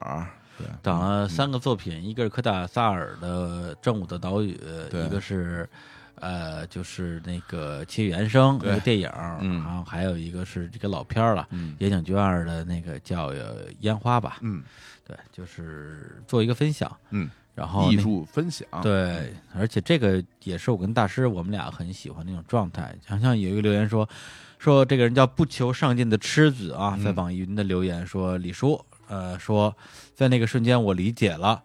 [0.83, 4.53] 讲了三个作品，一个是科达萨尔的《正午的岛屿》，
[4.89, 5.05] 对。
[5.05, 5.67] 一个是
[6.15, 8.69] 呃，就是那个《七语原声》对。
[8.69, 9.09] 那个电影，
[9.41, 9.63] 嗯。
[9.63, 14.63] 然后还有一个是这个老片儿了，嗯野井俊二的那个叫呃《烟花》吧，嗯。
[15.07, 22.95] 对，就是做一个分享，嗯，然后艺术分享，对，而且这个也是我跟大师我们俩很喜欢那种状态。
[23.05, 24.09] 好像有一个留言说，
[24.57, 29.71] 说这个人叫不求上进的痴子啊，在嗯网易云的留言说，李叔，呃，说
[30.15, 31.61] 在那个瞬间我理解了，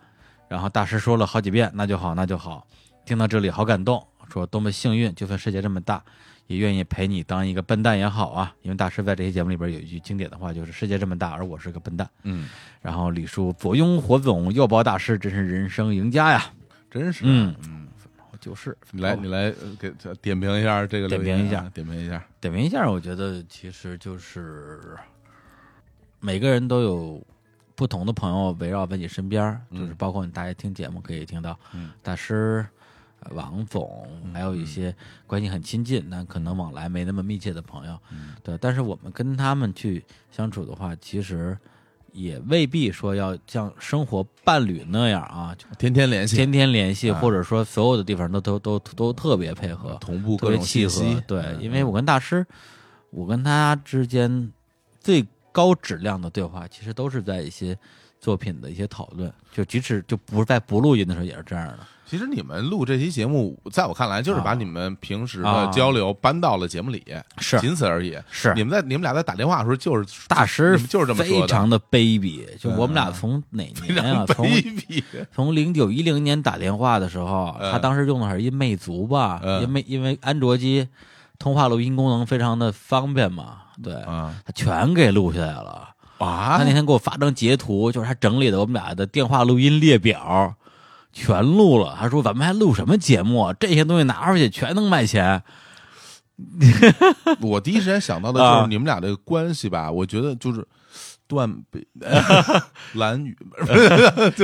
[0.48, 2.66] 然后大师说了好几遍，那就好，那就好。
[3.06, 6.02] 听到这里好感动，说多么幸运，就算世界这么大，
[6.48, 8.54] 也愿意陪你当一个笨蛋也好啊。
[8.62, 12.08] 因为大师在这些节目里边有一句经典的话，就是世界这么大，而我是个笨蛋。
[12.24, 12.48] 嗯，
[12.82, 16.52] 然后李叔左拥火总，右抱大师，真是人生赢家呀。
[16.90, 17.88] 真是，嗯嗯，
[18.40, 24.96] 就是你来你来呃给点评一下这个啊，点评一下点评一下，点评一下，我觉得其实就是
[26.18, 27.26] 每个人都有
[27.80, 31.92] 不同的朋友围绕在你身边就是包括你大家听节目可以听到嗯。
[32.02, 32.66] 大师、
[33.20, 34.94] 呃王总，还有一些
[35.26, 38.34] 关系很亲近但可能往来没那么密切的朋友，嗯。
[38.42, 38.58] 对。
[38.58, 41.56] 但是我们跟他们去相处的话，其实
[42.12, 47.18] 也未必说要像生活伴侣那样啊，天天联系，天天联系，啊。
[47.18, 51.22] 或者说所有的地方都都都都特别配合，同步各种别契合信息，。
[51.26, 52.46] 对，嗯因为我跟大师，
[53.08, 54.52] 我跟他之间
[55.00, 57.76] 最高质量的对话，其实都是在一些
[58.20, 61.78] 作品的一些讨论，就即使就不在不录音的时候也是这样的。
[62.06, 67.04] 其实你们录这期节目，在我看来，就是把啊你们平时的啊交流搬到了节目里，
[67.38, 68.18] 是仅此而已。
[68.28, 74.26] 是你们在你们俩在打电话的时候，就是大师就是这么非常的卑鄙，就我们俩嗯从哪年啊？
[74.26, 75.04] 从卑鄙。
[75.32, 80.88] 从零九一零年打电话的时候，嗯他当时用的是一魅族吧，嗯因为因为安卓机
[81.38, 85.88] 通话录音功能非常的方便嘛，对，啊他全给录下来了。
[86.18, 90.54] 啊他那天给我发张截图，就是他整理的我们俩的电话录音列表，
[91.12, 91.96] 全录了。
[91.98, 93.54] 他说：“咱们还录什么节目啊？
[93.58, 95.42] 这些东西拿出去全能卖钱。
[97.40, 100.66] 我第一时间想到的就是啊你们俩这个关系吧，我觉得就是
[101.30, 101.86] 断背
[102.94, 103.36] 蓝雨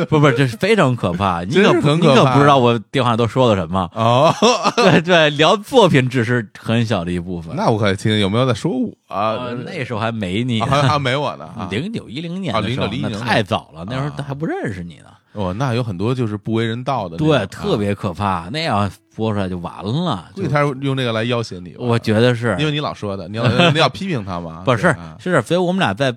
[0.09, 1.43] 不 不，这是非常可怕。
[1.43, 3.91] 你可不你可不知道我电话都说了什么。
[3.93, 4.33] 哦，
[4.77, 7.57] 对对，聊作品只是很小的一部分。
[7.57, 9.51] 那我可以听听有没有在说我啊啊，？
[9.67, 11.67] 那时候还没你啊还还没我呢啊！
[11.71, 15.07] 零九一零年啊的时候，09那年太早了，那时候啊还不认识你呢。
[15.33, 17.77] 哦，那有很多就是不为人道的，对，啊特。
[17.77, 18.49] 别可怕。
[18.51, 20.31] 那样播出来就完了。
[20.35, 26.15] 就估计他用这个来要挟你，我觉得是，因为你老说的，你要你要批评他嘛， 不是是，所以我们俩在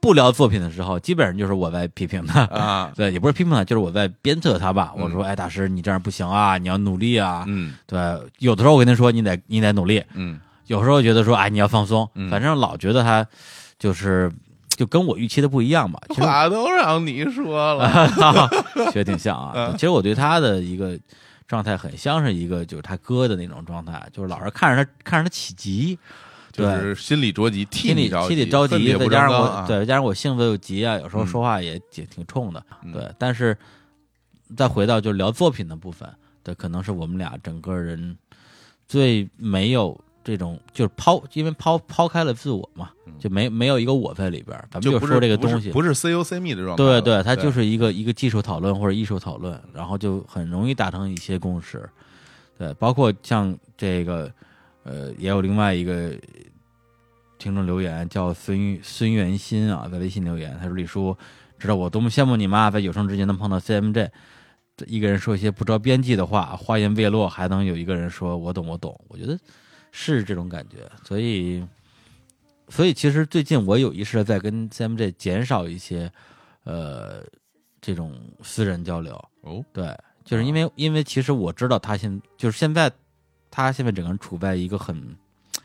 [0.00, 2.44] 不聊作品的时候，基本上就是我在批评他。
[2.46, 4.92] 啊， 对，也不是批评他，就是我在鞭策他吧。
[4.96, 7.44] 嗯我说：“哎，大师，你这样不行啊，你要努力啊。
[7.46, 7.98] 嗯对，
[8.38, 10.02] 有的时候我跟他说：“你得你得努力。
[10.14, 12.08] 嗯”有时候觉得说：“哎，你要放松。
[12.14, 13.26] 嗯反正老觉得他
[13.78, 14.30] 就是
[14.68, 15.98] 就跟我预期的不一样吧。
[16.10, 18.48] 其实话都让你说了，
[18.92, 19.52] 觉得挺像啊。
[19.54, 20.98] 嗯其实我对他的一个
[21.46, 25.98] 状态很像是一个就是他哥的那种状态，就是老是看着他看着他起急，
[26.58, 33.10] 就是心里着急，替你着心里着急，再加上我、啊，对，再加上我性子又急啊，有时候嗯说话也挺挺冲的，嗯对。
[33.18, 33.56] 但是
[34.56, 36.08] 再回到就聊作品的部分，
[36.42, 38.16] 对，可能是我们俩整个人
[38.86, 45.70] 最没有这种就是抛，因为抛抛开了自我嘛，就没没有一个我在里边，咱们就说这个东西。
[45.70, 51.88] 不是 C U C 密的状态，对对，它就是一个一个技术讨论或者艺术讨论，然后就很容易达成一些共识。
[52.58, 54.28] 对，包括像这个，
[54.88, 56.14] 呃，也有另外一个
[57.38, 61.14] 听众留言叫孙孙元新啊，在微信留言，他说：“李叔，
[61.58, 62.70] 知道我多么羡慕你吗？
[62.70, 64.08] 在有生之年能碰到 CMJ，
[64.86, 68.98] 一个人说一些不着边际的话，话音未落，还能有一个人说我懂我懂。
[69.08, 69.38] 我觉得
[69.92, 71.62] 是这种感觉，所以，
[72.70, 76.10] 所以其实最近我有意识的在跟 CMJ 减少一些，
[76.64, 77.22] 呃，
[77.80, 79.14] 这种私人交流。
[79.42, 82.90] 哦，对，就是因为因为其实我知道他现就是现在
[83.66, 85.16] 他现在整个人处在一个很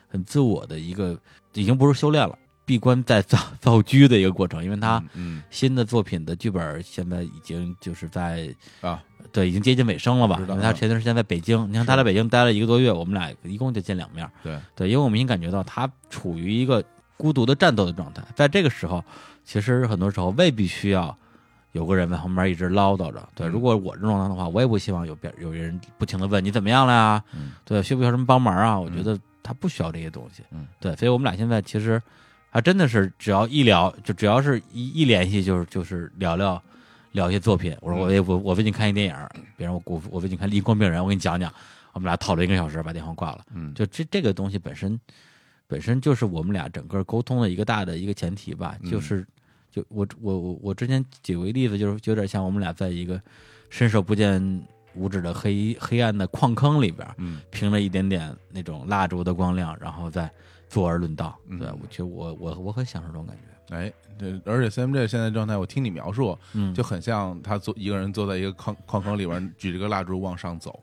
[0.07, 1.15] 很自我的一个，
[1.53, 8.51] 已经不是修炼了，闭关在造 造车的一个过程，因为他嗯新的作品的剧本现在已经就是在
[8.81, 10.37] 嗯啊，对已经接近尾声了吧？
[10.39, 14.27] 因为他前段时间在北京，你看他在北京待了一个多月，我们俩一共就见两面。
[14.41, 16.83] 对，对，因为我明显感觉到他处于一个
[17.15, 19.05] 孤独的战斗的状态，在这个时候，
[19.45, 21.15] 其实很多时候未必需要
[21.73, 23.21] 有个人在旁边一直唠叨着。
[23.35, 27.23] 对，嗯如果我这种的话，我也不希望有别有人不停的问你怎么样了呀？
[27.35, 28.79] 嗯对，需不需要什么帮忙啊？
[28.79, 30.41] 我觉得他不需要这些东西。
[30.51, 32.01] 嗯，对，所以我们俩现在其实
[32.49, 36.59] 还真的是只要一聊，就只要是一一联系，就是就是聊聊。
[37.13, 39.15] 聊一些作品，我说我嗯我我我最近看一电影，
[39.55, 41.53] 别人我我我最近看《离光病人》，我给你讲讲，
[41.91, 43.41] 我们俩讨论一个小时，把电话挂了。
[43.53, 44.99] 嗯，就这这个东西本身，
[45.67, 48.75] 本身就是我们俩整个沟通的一个大的一个前提吧。
[48.81, 49.23] 嗯就是，
[49.73, 53.19] 就我我我我之前举过一例子，就是有点像我们俩在一个
[53.71, 60.31] 伸手不见五指的黑黑暗的矿坑里边，嗯凭着一点点那种蜡烛的光亮，然后再
[60.69, 61.35] 坐而论道。
[61.47, 63.75] 嗯对，我觉得我我我很享受这种感觉。
[63.75, 70.79] 哎，对而且 CMJ 现在状态，我听你描述，嗯，就很像他坐一个人坐在一个矿矿坑里边，举着个蜡烛往上走。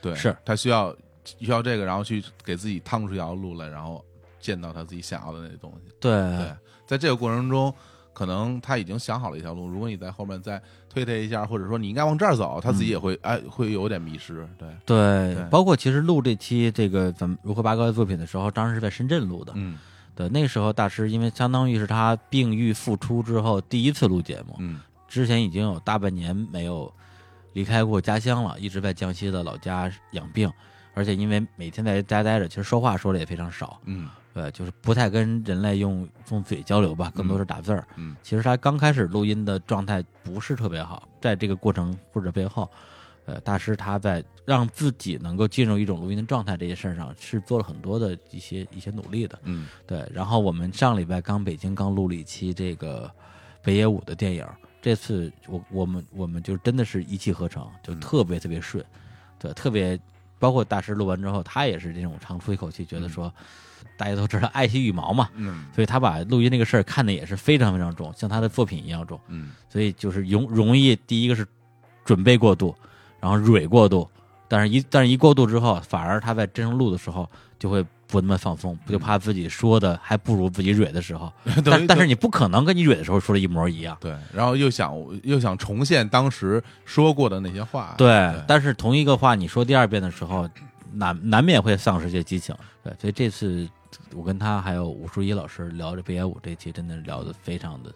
[0.00, 4.04] 对，是他需要需要这个，然后去给自己趟出一条路来，然后
[4.38, 5.92] 见到他自己想要的那些东西。
[5.98, 6.52] 对对，
[6.86, 7.74] 在这个过程中，
[8.14, 14.48] 可能他已经想好了一条路，如果你在后面再推他一下，或者说你应该往这儿走，他自己也会、哎会有点迷失。
[14.56, 15.44] 对，对对。
[15.50, 19.52] 包括其实录这期这个咱们如何八哥的作品的时候，当时是在深圳录的。
[19.56, 19.78] 嗯。
[20.14, 24.80] 对，那时候大师因为相当于是他病愈复出之后第一次录节目，嗯。
[25.08, 26.92] 之前已经有大半年没有
[27.52, 30.50] 离开过家乡了，一直在江西的老家养病，
[30.92, 37.86] 而且因为每天在家待着，其实说话说的也非常少，嗯对，就是不太跟人类用用嘴交流吧，更多是打字儿。
[37.94, 42.68] 嗯其实他刚开始录音的状态不是特别好，在这个过程或者背后，
[43.26, 49.38] 呃，大师他在让自己能够进入一种录音的状态这些事儿上是做了很多的一些一些努力的。
[49.44, 53.08] 嗯对，然后我们上礼拜刚北京刚录了一期这个
[53.62, 54.44] 北野武的电影，
[54.82, 58.84] 这次我我们我们就真的是一气呵成，就嗯特别特别顺，
[59.38, 59.98] 对，特别
[60.40, 63.32] 包括大师录完之后，他也是这种长出一口气，觉得说、
[63.96, 71.46] 大家都知道爱惜羽毛嘛，嗯所以他把录音这个事儿看的也是非常非常重，像他的作品一样重，嗯所以就是容容易第一个是
[72.04, 72.74] 准备过度，
[73.20, 74.08] 然后蕊过度，
[74.48, 77.28] 但是一但是一过度之后，反而他在真正录的时候
[77.58, 81.32] 就会不那么放松，不就怕自己说的还不如自己蕊的时候，
[81.64, 83.96] 但但是你不可能跟你蕊的时候说的一模一样。
[84.00, 87.94] 对，然后又想又想重现当时说过的那些话。
[87.96, 90.48] 对，但是同一个话你说第二遍的时候，
[90.92, 92.54] 难难免会丧失一些激情。
[92.84, 93.66] 对，所以这次
[94.14, 97.92] 我跟他还有武术一老师聊这北野武这期，真的是聊得非常的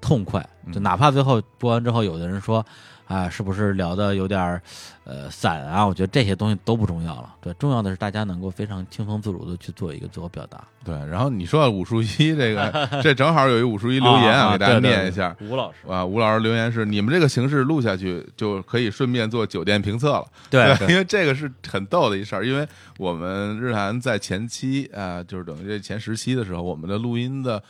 [0.00, 0.40] 痛快。
[0.72, 2.64] 就嗯哪怕最后播完之后，有的人说
[3.10, 4.62] 啊，是不是聊的有点儿
[5.02, 5.84] 呃散啊？
[5.84, 7.34] 我觉得这些东西都不重要了。
[7.40, 10.62] 对，重要的是大家能够非常轻松自如的去做一个自我表达。
[10.84, 15.36] 对，然后你说到武术一这个，这正好有一武术一留言啊给大家念一下。
[15.40, 20.24] 吴老师，啊，吴老师留言是：你们这个形式录下去，就可以顺便做酒店评测了。
[20.48, 22.64] 对因为这个是很逗的一事儿，因为
[22.96, 27.60] 我们日韩在前期啊、就是等于这前十期的时候，我们的录音的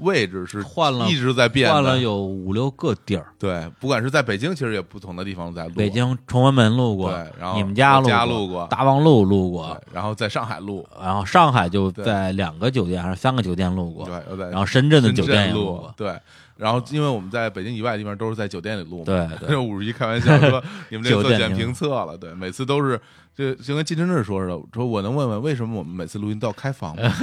[0.00, 16.18] 位置是换了一直在变的，换了有五六个地儿，对，不管是在北京，其实也不同的地方在录，北京崇文门录过，对，然后你们家我家录录过，大望路录过，对，然后在上海录，然后上海就在两个酒店还是三个酒店录过，对，然后深圳的酒店也录过，对。
[16.58, 19.48] 然后，因为我们在北京以外的地方都是在酒店里录嘛，对 对。
[19.50, 23.00] 就五十一开玩笑说 你们这酒店做检评测了，对，每次都是
[23.34, 27.02] 就就跟金晨志说似的，说我能问问为什么我们每次录音都要开房吗？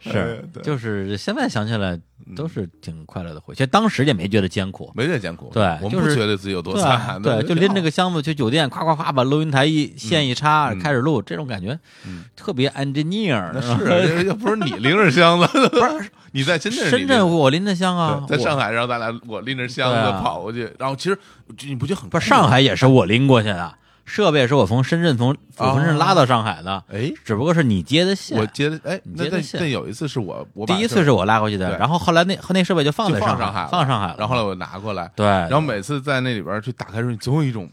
[0.00, 1.98] 是就是现在想起来
[2.34, 4.90] 都是挺快乐的回忆，其实当时也没觉得艰苦。
[4.94, 12.24] 没觉得艰苦，对我们就是不觉得自己有多惨，对，就拎着个个箱子去酒店，夸夸夸把录音台一线一插，嗯开始录，这种感觉嗯。
[12.36, 13.50] 特别 engineer。
[13.52, 21.18] 那是这又不是你拎着箱子，不是 你在深圳深，圳我拎着箱啊，在上海，然后咱俩我拎着箱子跑过去，然后其实
[21.66, 28.38] 你不觉得很不是上海也是我拎过去的，设备是我从深圳从从深圳拉到上海的，哎，只不过是你接的线。
[28.38, 29.60] 我接的哎，那那你接的线。
[29.60, 31.78] 那有一次是我我第一次是我拉过去的，对。
[31.78, 37.68] 然后后来那那设备就放在上就放上海了放上海了，然后后来我拿过来，对，然后每次在那里边去打开时候，你总有一种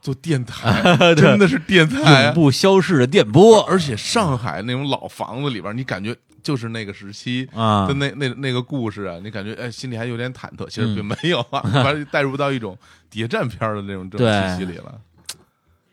[0.00, 0.82] 做电台，
[1.14, 3.62] 真的是电台永啊，不消逝的电波。
[3.62, 7.48] 而且上海那种老房子里边，你感觉就是那个时期。
[7.54, 7.86] 啊。
[7.86, 10.94] 的，那那那个故事啊，你感觉哎，心里还有点忐忑，其实嗯。
[10.96, 12.76] 并没有啊， 反正带入到一种
[13.08, 14.92] 谍战片的那种这种气息里了。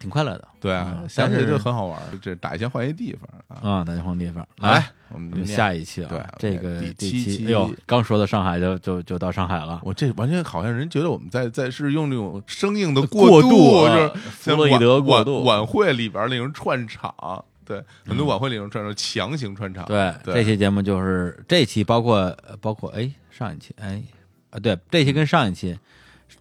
[0.04, 3.78] 挺快乐的对啊，嗯想起来就很好玩，这打一枪换一地方啊。
[3.78, 14.10] 啊，大家换地方来，我们我们念下一期啊，对这个第七期哎呦，刚说到上海就就就到上海了，我这完全好像人觉得我们在在是用那种生硬的过渡，啊就是
[14.42, 17.16] 像弗洛伊德过渡晚会里边那种串场，
[17.64, 24.04] 对，很多晚会里那种串场强行串场，对，对这期节目就是这期包括呃包括哎上一期哎
[24.50, 25.80] 啊对，这期跟上一期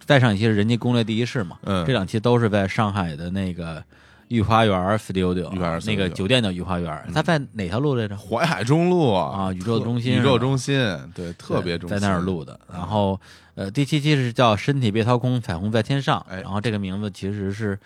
[0.07, 1.85] 再上一期是人家攻略第一世嘛，嗯。
[1.87, 3.83] 这两期都是在上海的那个
[4.29, 8.17] 御花园 studio，御花园那个酒店叫御花园，它在哪条路来着？
[8.17, 9.53] 淮海中路啊。
[9.53, 10.77] 宇宙中心宇宙中心，
[11.15, 12.59] 对，特别中心，在那儿录的。
[12.73, 13.21] 然后
[13.55, 16.41] 呃，第七期是叫“身体被掏空，彩虹在天上”，哎。
[16.41, 17.79] 然后这个名字其实是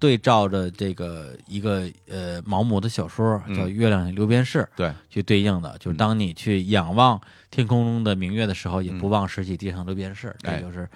[0.00, 3.54] 对照着这个一个呃毛姆的小说嗯。
[3.54, 7.20] 叫《月亮六边市》对，去对应的，就是当你去仰望
[7.52, 8.98] 天空中的明月的时候，也嗯。
[8.98, 10.56] 不忘拾起地上的流边市，哎。
[10.56, 10.88] 这就是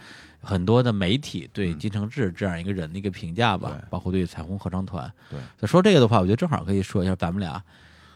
[0.47, 1.79] 很多的媒体对嗯。
[1.79, 5.13] 金承志这样一个人的一个评价吧对，包括对彩虹合唱团。
[5.29, 7.63] 对，那说这个的话，我觉得正好可以说一下咱们俩，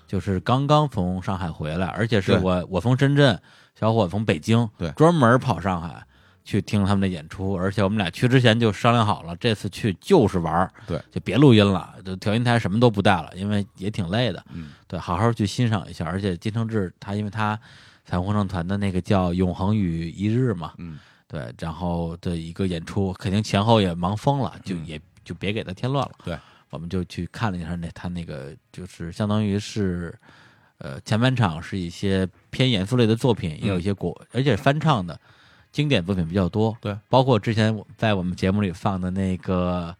[0.06, 3.38] 就是刚刚从上海回来，而且是我我从深圳，
[3.78, 4.90] 小伙从北京，对。
[4.92, 6.02] 专门跑上海
[6.42, 16.04] 去听他们的演出，而且我们俩去之前就商量好了，这次去就是玩儿对，就别录音了，就调音台什么都不带了，因为也挺累的，嗯，对，好好去欣赏一下。
[16.06, 17.58] 而且金承志他因为他
[18.04, 20.98] 彩虹合唱团的那个叫《永恒与一日》嘛，嗯，
[21.30, 26.12] 对，然后的一个演出，肯定前后也忙疯了，就嗯也就别给他添乱了。
[26.24, 26.36] 对，
[26.70, 30.12] 我们就去看了一下那他那个，就是相当于是，
[30.78, 35.16] 呃，前半场是一些偏严肃类的作品，也有一些国，而且翻唱的
[35.70, 36.76] 经典作品比较多。
[36.80, 39.94] 对，包括之前我在我们节目里放的那个，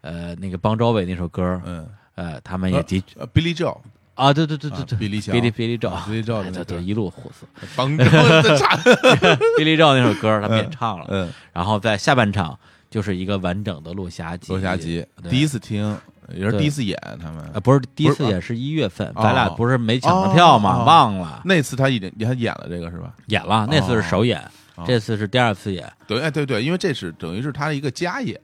[0.00, 3.78] 呃，那个邦周伟那首歌，嗯，呃，他们也的呃，Billy Joe，
[4.14, 7.46] 啊，对对对对对，比利乔比利比利赵，啊比利赵对对，那个一路胡死。
[7.76, 8.76] 帮着的差，
[9.56, 12.58] 比利赵那首歌他们也唱了，嗯，然后在下半场
[12.88, 14.52] 就是一个完整的落霞集。
[14.52, 15.96] 罗霞集对第一次听，
[16.32, 20.84] 也是对第一次演他们呃，不是第一次演是一月份，哦咱俩不是没抢着票吗？
[20.84, 23.12] 忘了那次他已经他演了这个是吧？
[23.26, 24.40] 演了，那次是首演，
[24.76, 28.40] 哦这次是第二次演对，哎对对，因为这是等于是他的一个加演，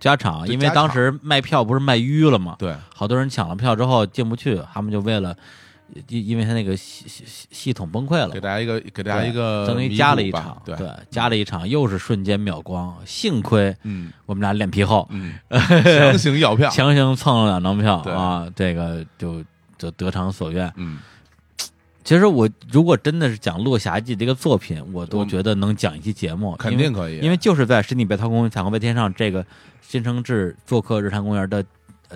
[0.00, 2.56] 加场，因为当时卖票不是卖淤了嘛？
[2.58, 5.36] 对，好多人抢了票之后进不去，他们就为了
[6.08, 10.76] 因因为他那个系系系系统崩溃了给，大家一个给大家一个相当于加了一场，对，
[11.10, 14.12] 加了一场，又是瞬间秒光，幸亏嗯。
[14.26, 19.44] 我们俩脸皮厚，嗯， 强行要票，强行蹭了两张票啊，这个就
[19.76, 20.72] 就得偿所愿。
[20.76, 21.00] 嗯，
[22.10, 29.46] 其实我如果真的是讲《落霞记》这个作品，我都觉得能讲一期节目，肯定可以，因为就是在十里北涛公园、彩虹飞天上这个
[29.80, 31.64] 新生志做客日坛公园的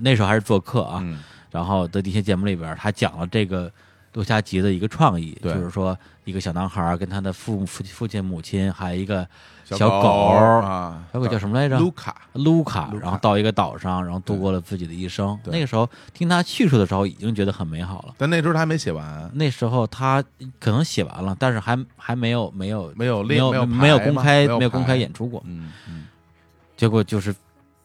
[0.01, 1.21] 那时候还是做客啊，嗯
[1.53, 3.71] 然后的一些节目里边，他讲了这个
[4.15, 9.25] 落霞集的一个创意，就是说一个小男孩跟他的父父父亲、母亲，还有一个
[9.65, 11.79] 小小狗啊，小狗叫什么来着？
[11.79, 15.39] 卢卡，卢卡，然后到一个岛上，然后度过了自己的一生。
[15.47, 18.15] 那个时候听他叙述的时候，已经觉得很美好了。
[18.19, 20.23] 但那时候他还没写完，那时候他
[20.61, 26.07] 可能写完了，但是还还没有没有没有没有没有公开没有有公开演出过，嗯嗯
[26.77, 27.35] 结果就是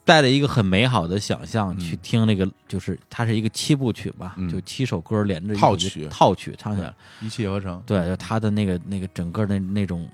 [0.03, 6.93] 带着一个很美好的想象嗯去听那个，就是它是一个七部曲吧，嗯就七首歌连着套曲套曲唱起来。
[7.21, 10.09] 一气呵成，对，就他的那个那个整个的那种画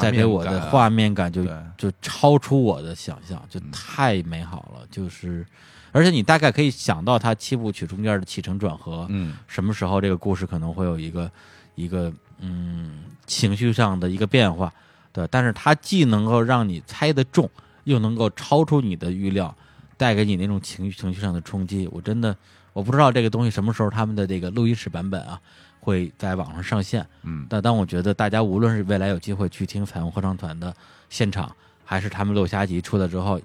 [0.00, 1.44] 带给我的画面感就
[1.76, 4.86] 就超出我的想象，就嗯太美好了。
[4.90, 5.46] 就是，
[5.92, 11.30] 而且你大概可以想到它七部曲中间的起承转合，嗯什么时候这个故事可能会有一个
[11.74, 14.72] 一个嗯情绪上的一个变化，
[15.12, 17.48] 对，但是它既能够让你猜得中，
[17.84, 19.54] 又能够超出你的预料，
[19.96, 21.88] 带给你那种情绪情绪上的冲击。
[21.92, 22.36] 我真的
[22.72, 25.40] 我不知道这个东西什么时候他们的这个录音室版本啊
[25.86, 27.46] 会在网上上线，嗯。
[27.48, 30.74] 但当我觉得大家无论是未来有机会去听彩虹合唱团的
[31.08, 33.40] 现场，还是他们落霞集出来之后，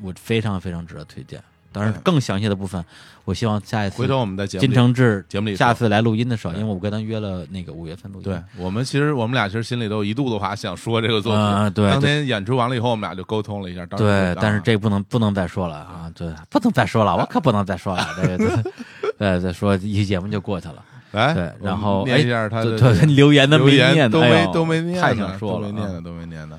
[0.00, 1.38] 我非常非常值得推荐。
[1.70, 2.82] 当然哎，更详细的部分，
[3.26, 18.48] 我希望下一次回头我们在节目金承志节目里下次来录音的时候，因为我跟他约了那个五月份录音，对我们其实我们俩其实心里都有一肚子话想说这个作品，啊对当天演出完了以后，我们俩就沟通了一下，对，但是这不能不能再说了啊，对，不能再说了，我可不能再说了，这个对，
[19.18, 20.82] 对，再说一期节目就过去了，
[21.12, 26.58] 来，对然后念一下他的对对，留言的留言没念，都哎呦没都没念太呢想说都没念的，都没念的。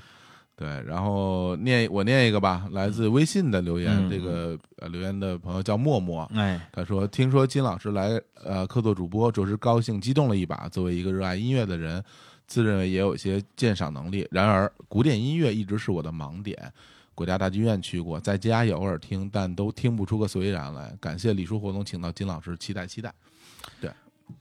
[0.56, 10.68] 对，然后念我念一个吧，来自微信的留言，嗯这个呃留言的朋友叫默默，哎，他说：“听说金老师来呃客座主播，着实高兴激动了一把。
[10.68, 12.04] 作为一个热爱音乐的人，
[12.46, 16.58] 自认为也有些鉴赏能力，然而古典音乐一直是我的盲点。
[17.16, 20.94] 国家大剧院去过，在家也偶尔听，但都听不出个所以然来。
[21.00, 23.14] 感谢李叔活动请到金老师，期待期待。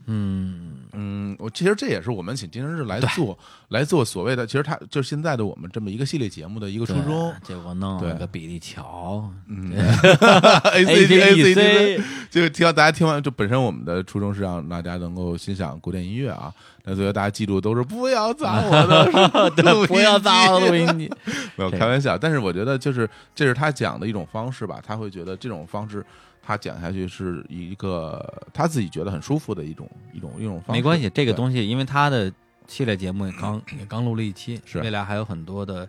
[0.06, 7.32] 嗯，嗯，我其实这也是我们请金生日来做来做所谓的，其实他就是现在的我们这么一个系列节目的一个初衷。
[7.44, 9.72] 对结果弄了个比利乔嗯，
[10.72, 16.52] A C D A C D，，ACDC，就是听到大家听完，就本身我们的初衷是让大家能够欣赏古典音乐啊。
[16.84, 21.12] 那所以大家记住，都是不要砸我的 录音对，不要砸我的录音机，
[21.54, 22.16] 没有开玩笑。
[22.16, 26.02] 但是我觉得，就是这是他讲的一种方式吧，他会觉得这种方式
[26.48, 30.80] 他讲下去是一个他自己觉得很舒服的一种一种一种方式。
[30.80, 32.32] 没关系，这个东西因为他的
[32.66, 35.86] 系列节目也刚也刚录了一期，是未来还有很多的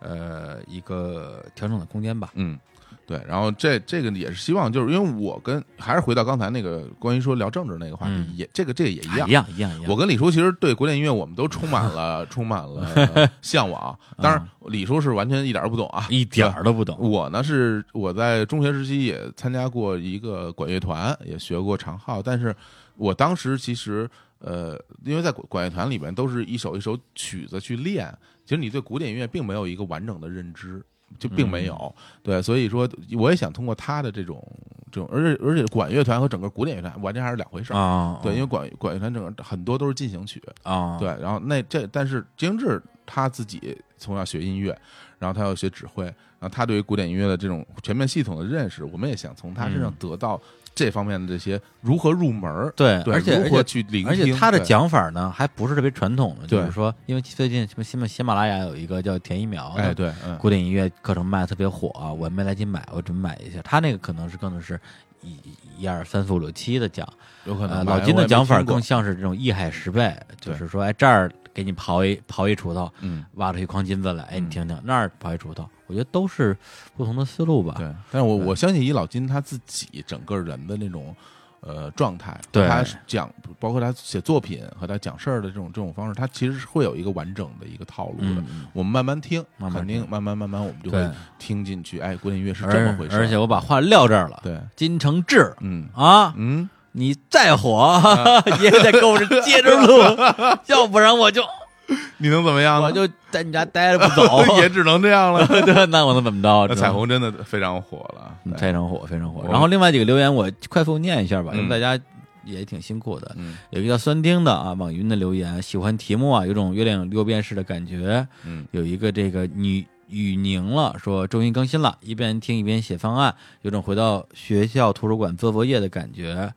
[0.00, 2.32] 呃一个调整的空间吧。
[2.34, 2.58] 嗯，
[3.06, 9.32] 对，然后这这个也是希望，就是因为我跟还是回到刚才那个关于说聊政治那个话题，嗯也这个这个也一样一。
[9.32, 9.72] 样一样。
[9.88, 16.96] 我跟李叔其实对古典音乐我们都充满了充满了呃 向往，当然李叔是完全一点儿都不懂啊，一点儿都不懂。
[16.98, 22.54] 我呢是我在中学时期也参加过一个管乐团，也学过长号，但是
[22.96, 28.12] 我当时其实呃，因为在管管乐团里边都是一首一首曲子去练，
[28.44, 30.82] 其实你对古典音乐并没有一个完整的认知，
[31.18, 31.94] 就并没有。
[32.22, 32.88] 对，所以说
[33.18, 34.42] 我也想通过他的这种
[34.90, 37.76] 这种，而且而且管乐团和整个古典乐团完全还是两回事儿。
[37.76, 44.76] 啊，对，因为管管乐团整个很多都是进行曲，啊，对，然后那这但是金志他自己从小学音乐，
[45.18, 50.40] 然后他要学指挥，然后他对于古典音乐的这种全面系统的认识，我们也想从他身上嗯得到
[50.74, 63.60] 这方面的这些如何入门儿，对，对，而且如何去聆听，而且他的讲法呢，还不是特别传统的，就是说，因为最近什么喜马喜马拉雅有一个叫田一苗的哎对，嗯，古典音乐课程卖的特别火啊，我没来及买，我准备买一下。
[63.62, 64.80] 他那个可能是更的是
[65.20, 65.36] 一
[65.78, 67.06] 一二三四五六七的讲，
[67.44, 73.24] 呃，有可能吧老金的讲法，更像是这种一海十倍，就是说，哎，这儿给你刨一刨一锄头，嗯。
[73.34, 74.50] 挖出一筐金子来，哎，你嗯。
[74.50, 76.56] 听听，那儿刨一锄头，我觉得都是
[76.96, 77.74] 不同的思路吧。
[77.76, 81.14] 对，但是我我相信以老金他自己整个人的那种
[81.60, 83.30] 呃状态，对他讲
[83.60, 88.42] 包括他写作品和他讲事儿的这种这种方式，他其实是会有一个完整的一个套路的。
[88.72, 91.06] 我们慢慢听，慢慢听肯定慢慢慢慢我们就会，
[91.38, 91.98] 听进去。
[92.00, 98.00] 哎，古典音乐是这么回事儿，而且我把话撂这儿了，对，金承志嗯啊，嗯，你再火
[98.62, 100.00] 也得跟我接着录，
[100.66, 101.42] 要不然我就
[102.18, 102.86] 你能怎么样呢？
[102.86, 104.44] 我就在你家待着不走。
[104.60, 105.46] 也只能这样了。
[105.62, 106.66] 对，那我能怎么着？
[106.68, 109.44] 那彩虹真的非常火了，嗯非常火，非常火。
[109.50, 111.98] 然后另外几个留言我快速念一下吧，因为嗯大家
[112.44, 113.34] 也挺辛苦的。
[113.36, 118.26] 嗯有一个叫酸丁的啊，网云的留言，喜欢题目啊，有种月亮六便士的感觉。
[118.44, 126.52] 嗯有一个这个女雨宁了，说终于更新了，一边听一边写方案，有种回到学校图书馆做作业的感觉。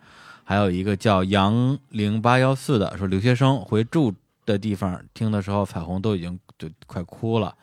[0.47, 4.13] 还有一个叫杨零八幺四的，说留学生回住
[4.45, 7.55] 的地方听的时候，彩虹都已经就快哭了。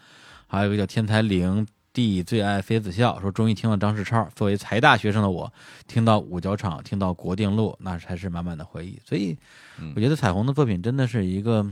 [0.47, 4.27] 还有一个叫天才灵帝最爱妃子笑，说终于听了张世超。
[4.35, 5.53] 作为财大学生的我，
[5.87, 8.99] 听到五角场，听到国定路，那才是满满的回忆。
[9.05, 9.37] 所以
[9.79, 11.67] 嗯我觉得彩虹的作品真的是一个，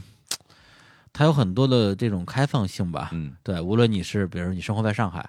[1.12, 3.10] 它有很多的这种开放性吧。
[3.12, 5.28] 嗯对，无论你是比如你生活在上海，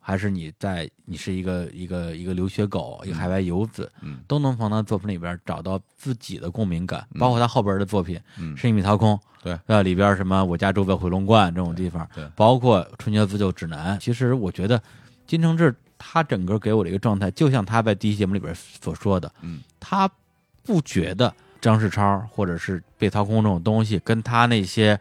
[0.00, 7.06] 还是你在你是一个一个一个留学狗，一个海外游子，嗯都能从他作品里边找到自己的共鸣感。
[7.12, 13.96] 嗯包括他后边的作品嗯《是一米掏空》，对呃，里边什么我家住在回龙观这种地方，对包括《春节自救指南》。
[14.00, 14.82] 其实我觉得
[15.26, 20.10] 金承志他整个给我的一个状态，就像他在第一节目里边所说的，嗯他
[20.62, 24.98] 不觉得张世超或者是被掏空这种东西跟他那些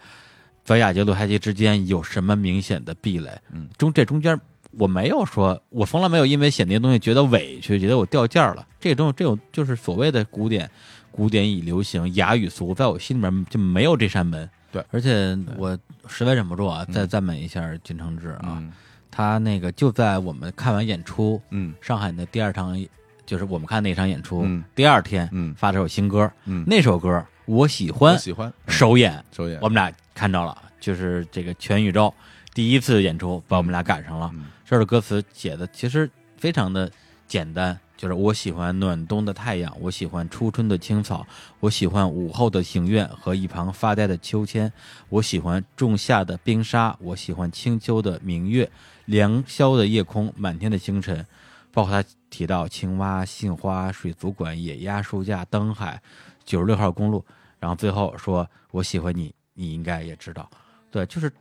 [0.65, 3.39] 泽雅杰、鲁海杰之间有什么明显的壁垒？
[3.51, 4.39] 嗯，中这中间
[4.79, 8.65] 我没有说，我从来没有因为写那些东西觉得委屈，觉得我掉价了。
[8.79, 10.69] 这种这种就是所谓的古典，
[11.11, 14.49] 古典已流行，雅与俗，在我心里面就没有这扇门。
[14.71, 15.77] 对，而且我
[16.07, 18.71] 实在忍不住啊，嗯再赞美一下金承志啊，嗯
[19.11, 22.79] 他那个就在我们看完演出，嗯上海的第二场，
[23.25, 32.13] 就是我们看那场演出，嗯第二天嗯发这首新歌，嗯，那首歌我喜我欢，喜欢首演首演我们俩看着了，就是这个全宇宙
[32.53, 34.29] 第一次演出，把我们俩赶上了。
[34.33, 36.91] 嗯这首歌词写的其实非常的
[37.27, 41.25] 简单，就是我喜欢暖冬的太阳，我喜欢初春的青草，
[41.59, 44.71] 我喜欢午后的庭院和一旁发呆的秋千，
[45.09, 48.69] 我喜欢仲夏的冰沙，我喜欢清秋的明月，
[49.05, 51.25] 凉宵的夜空，满天的星辰。
[51.71, 55.99] 包括他提到青蛙、杏花、水族馆、野鸭、书架、灯海、
[56.45, 57.25] 九十六号公路，
[57.59, 60.47] 然后最后说我喜欢你，你应该也知道。
[60.91, 61.31] 对，就是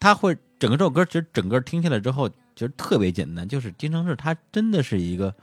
[0.00, 5.34] 他会整个这首歌，其实整个听下来之后，其实特别简单，就是金承志他真的是一个，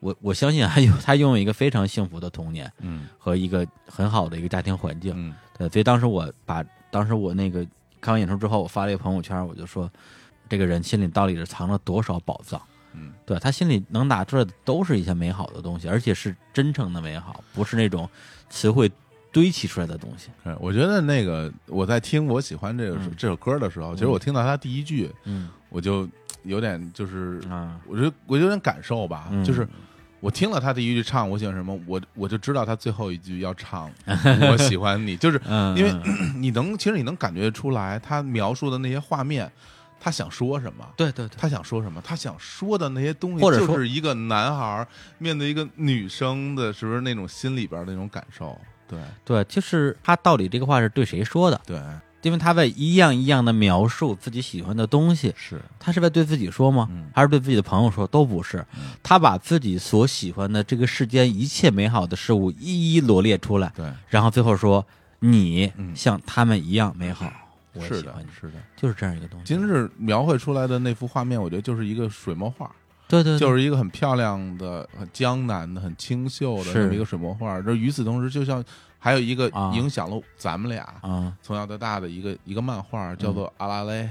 [0.00, 5.12] 我我相信还有他拥有一个非常幸福的童年嗯和一个很好的一个家庭环境。
[5.16, 7.66] 嗯对，所以当时我把当时我那个
[8.00, 9.90] 看完演出之后，我发了一个朋友圈，我就说，
[10.48, 12.60] 这个人心里到底是藏了多少宝藏？
[12.94, 18.08] 嗯，对他心里能拿出来的都是一些美好的东西，而且是真诚的美好，不是那种
[18.48, 18.90] 词汇
[19.38, 20.28] 堆砌出来的东西。
[20.42, 26.08] 是，我觉得那个我在听我喜欢这个嗯这首歌的时候，其实我听到他第一句，嗯我就
[26.42, 29.66] 有点就是，啊，我觉得我有点感受吧，嗯就是
[30.20, 33.90] 我听了他第一句唱我喜欢什么，我我就知道他最后一句要唱
[34.50, 39.50] 我喜欢你，就是嗯，因为嗯 你能其实你能感觉出来他描述的那些画面，
[40.00, 40.84] 他想说什么。
[40.96, 42.00] 对对对，他想说什么？
[42.02, 44.86] 他想说的那些东西，或者说就是一个男孩
[45.18, 48.58] 面对一个女生的，是不是那种心里边的那种感受？
[48.88, 51.60] 对对，就是他到底这个话是对谁说的？
[51.66, 51.78] 对，
[52.22, 56.88] 因为他在一样一样的描述自己喜欢的东西，是，他是在对自己说吗？
[56.90, 58.06] 嗯还是对自己的朋友说？
[58.06, 64.84] 都不是嗯，他把自己所喜欢的这个世间一切美好的事物一一罗列出来，对，然后最后说
[65.20, 67.30] 你嗯像他们一样美好，
[67.80, 68.54] 是的是的。
[68.76, 69.46] 就是这样一个东西。
[69.46, 72.70] 今日描绘出来的那幅画面，我觉得就是一个水墨画，
[73.08, 77.60] 对对，对就是一个很漂亮的、很江南的、很清秀的这么一个水墨画。
[77.62, 78.62] 这与此同时，就像
[78.98, 84.08] 还有一个啊影响了咱们俩啊从小到大的一个一个漫画，叫做《阿拉蕾》，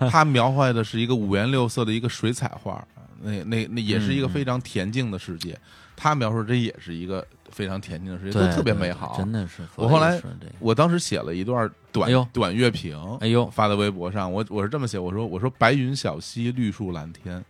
[0.00, 2.84] 嗯它描绘的是一个五颜六色的一个水彩画，
[3.22, 5.58] 那那那也是一个嗯非常恬静的世界。
[5.94, 9.14] 他描述这也是一个非常恬静的世界，都特别美好。
[9.16, 9.62] 真的是。
[9.76, 10.20] 我后来
[10.58, 14.32] 我当时写了一段短、短乐评，哎呦，发在微博上。
[14.32, 17.44] 我我是这么写，我说我说白云小溪，绿树蓝天，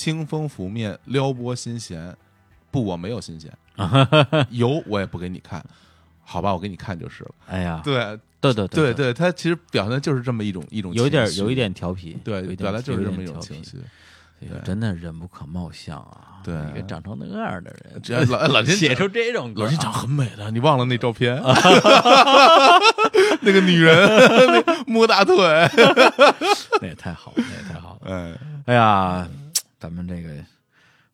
[0.00, 2.16] 清风拂面，撩拨心弦。
[2.70, 3.52] 不，我没有心弦，
[4.48, 5.62] 有我也不给你看，
[6.24, 7.30] 好吧，我给你看就是了。
[7.48, 13.76] 哎呀，对对对对对，他其实表现的就是这么一种一种有点有一点调皮，对，本来就是这么一种情绪。
[14.64, 16.40] 真的人不可貌相啊！
[16.42, 21.36] 对一个长成那样的人，这老老金写出这种老金长很美的，你忘了那照片？
[23.42, 24.08] 那个女人
[24.64, 25.34] 那摸大腿，
[26.80, 28.10] 那也太好了，那也太好了。
[28.10, 29.28] 哎，哎呀，
[29.80, 30.28] 咱们这个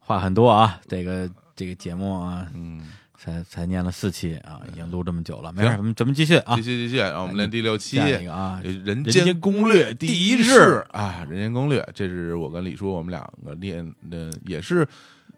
[0.01, 2.83] 话很多啊，这个这个节目啊，嗯，
[3.17, 6.57] 才才念了四期啊，已经录这么久了，没事，咱们咱们继续啊。
[6.57, 10.87] 继，续继续，让我们练第六期啊，《人间间攻攻略》第一第一式式。
[10.91, 14.87] 啊，《人间攻略》，这是我跟李叔我们两个练的，也是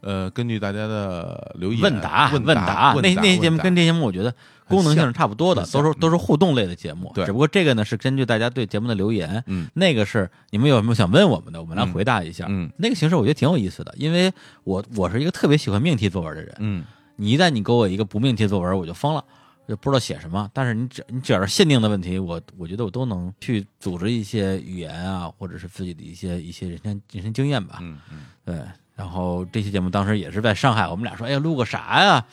[0.00, 4.32] 呃，根据大家的留言问答问答，那那些节目跟这节目我觉得
[4.68, 7.10] 功能性是差不多的，都是都是互动类的节目。
[7.14, 12.46] 对只不过这个呢是根据大家对节目的留言，嗯那个是你们有什么想问我们的，我们来回答一下。
[12.48, 14.32] 嗯那个形式我觉得挺有意思的，因为
[14.64, 16.54] 我我是一个特别喜欢命题作文的人。
[16.58, 16.84] 嗯
[17.16, 19.24] 你一旦你给我一个不命题作文，我就疯了，
[19.66, 20.48] 我就不知道写什么。
[20.54, 27.78] 但是你只你只要是限定的问题，我我觉得我都能去组织一些语言啊，或者是自己的一些一些人生人生经验吧。
[27.80, 28.56] 嗯嗯，对，
[28.98, 32.26] 然后这期节目当时也是在上海，我们俩说，哎呀，录个啥呀？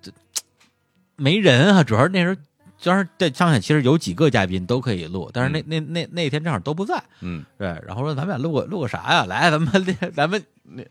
[0.00, 0.10] 这
[1.16, 2.36] 没人啊，主要是那时候。
[2.80, 9.24] 主要是在上海，其实有几个嘉宾都可以录，但是那、那那那天正好都不在，嗯，对，然后说咱们俩录个录个啥呀？
[9.24, 10.40] 来，咱们咱们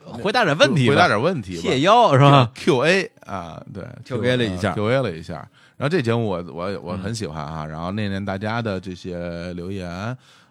[0.03, 5.35] 回答点问题，回答点问题吧，谢邀是吧？Q A 啊，对 Q&A 了一下，Q A 了一下。
[5.77, 9.87] 然后这节目我我我嗯很喜欢啊，然后那年大家的这些留言。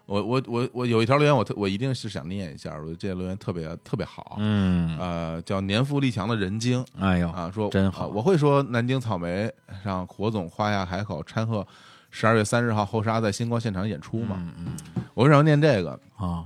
[0.07, 4.37] 我我我我有一条留言，我特我一定是想念一下，我觉得这条留言特别特别好。
[4.39, 9.51] 嗯，呃，叫年富力强的人精哎呦，啊，说真好啊我会说南京草莓
[9.83, 11.67] 让火总夸下海口掺和
[12.09, 14.37] 十二月三十号后沙在星光现场演出嘛。
[14.39, 14.53] 嗯
[14.95, 15.99] 嗯我为什么要念这个？
[16.15, 16.45] 啊，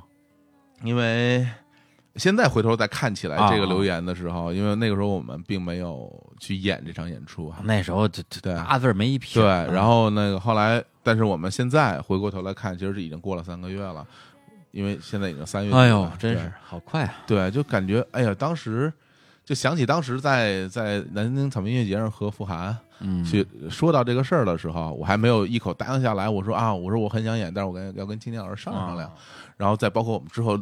[0.83, 1.47] 因为
[2.17, 7.59] 现在回头再看起来啊这个留言的时候，因为那个时候我们并没有去演这场演出啊。
[7.63, 14.05] 那时候这这对大字儿没一撇对，然后那个后来，但是我们现在回过头来看，其实是已经过了三个月了，
[14.71, 15.77] 因为现在已经三月了。
[15.77, 17.15] 哎呦，真是好快啊！
[17.25, 18.91] 对，就感觉哎呀，当时
[19.45, 26.27] 就想起当时在在南京草莓音乐节上和傅涵嗯，去说到这个事儿的时候，我还没有一口答应下来。
[26.27, 29.07] 我说啊，我说我很想演，但是我跟要跟青年老师商量商量。
[29.07, 29.15] 啊
[29.57, 30.59] 然后再包括我们之后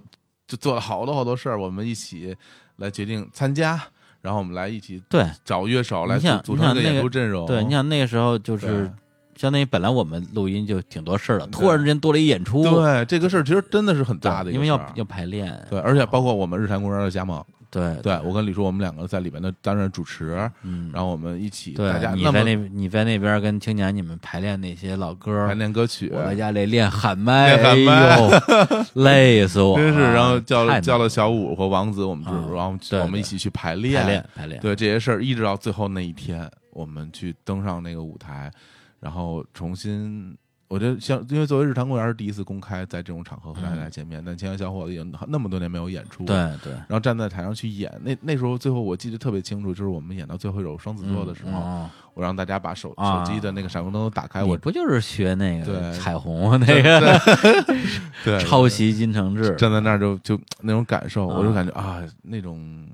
[0.49, 2.35] 就做了好多好多事儿，我们一起
[2.77, 3.79] 来决定参加，
[4.19, 7.45] 然后我们来一起对找乐手来组组成演出阵容。
[7.45, 8.91] 对，你想那个时候就是
[9.35, 38.51] 相当于本来我们录音就挺多事儿的，突然之间多了一演出，对这个事儿其实真的是很大的因为要要排练，对，而且包括我们日坛公园的加盟，对对我跟李叔我们两个在里面的担任主持，嗯，然后我们一起对大家你在那你在那边跟青年你们排练那些老歌排，练歌曲，我在家里练喊麦，练喊麦哎呦， 累死我，真是，然后叫了叫了小五和王子，我们就啊然后我们一起去排练排练，对这些事儿，一直到最后那一天，我们去登上那个舞台，
[38.99, 40.35] 然后重新，
[40.69, 57.17] 我觉得像因为作为日坛公园是第一次公开在这种场合和大家见面，但青年小伙子也那么多年没有演出，对对，然后站在台上去演，那那时候最后我记得特别清楚，就是我们演到最后一首双子座的时候，嗯我让大家把手啊手机的那个闪光灯都打开，我不就是学那个对彩虹那个
[58.25, 59.55] 对抄袭金承志？
[59.55, 62.85] 站在那儿就就那种感受，啊我就感觉啊那种，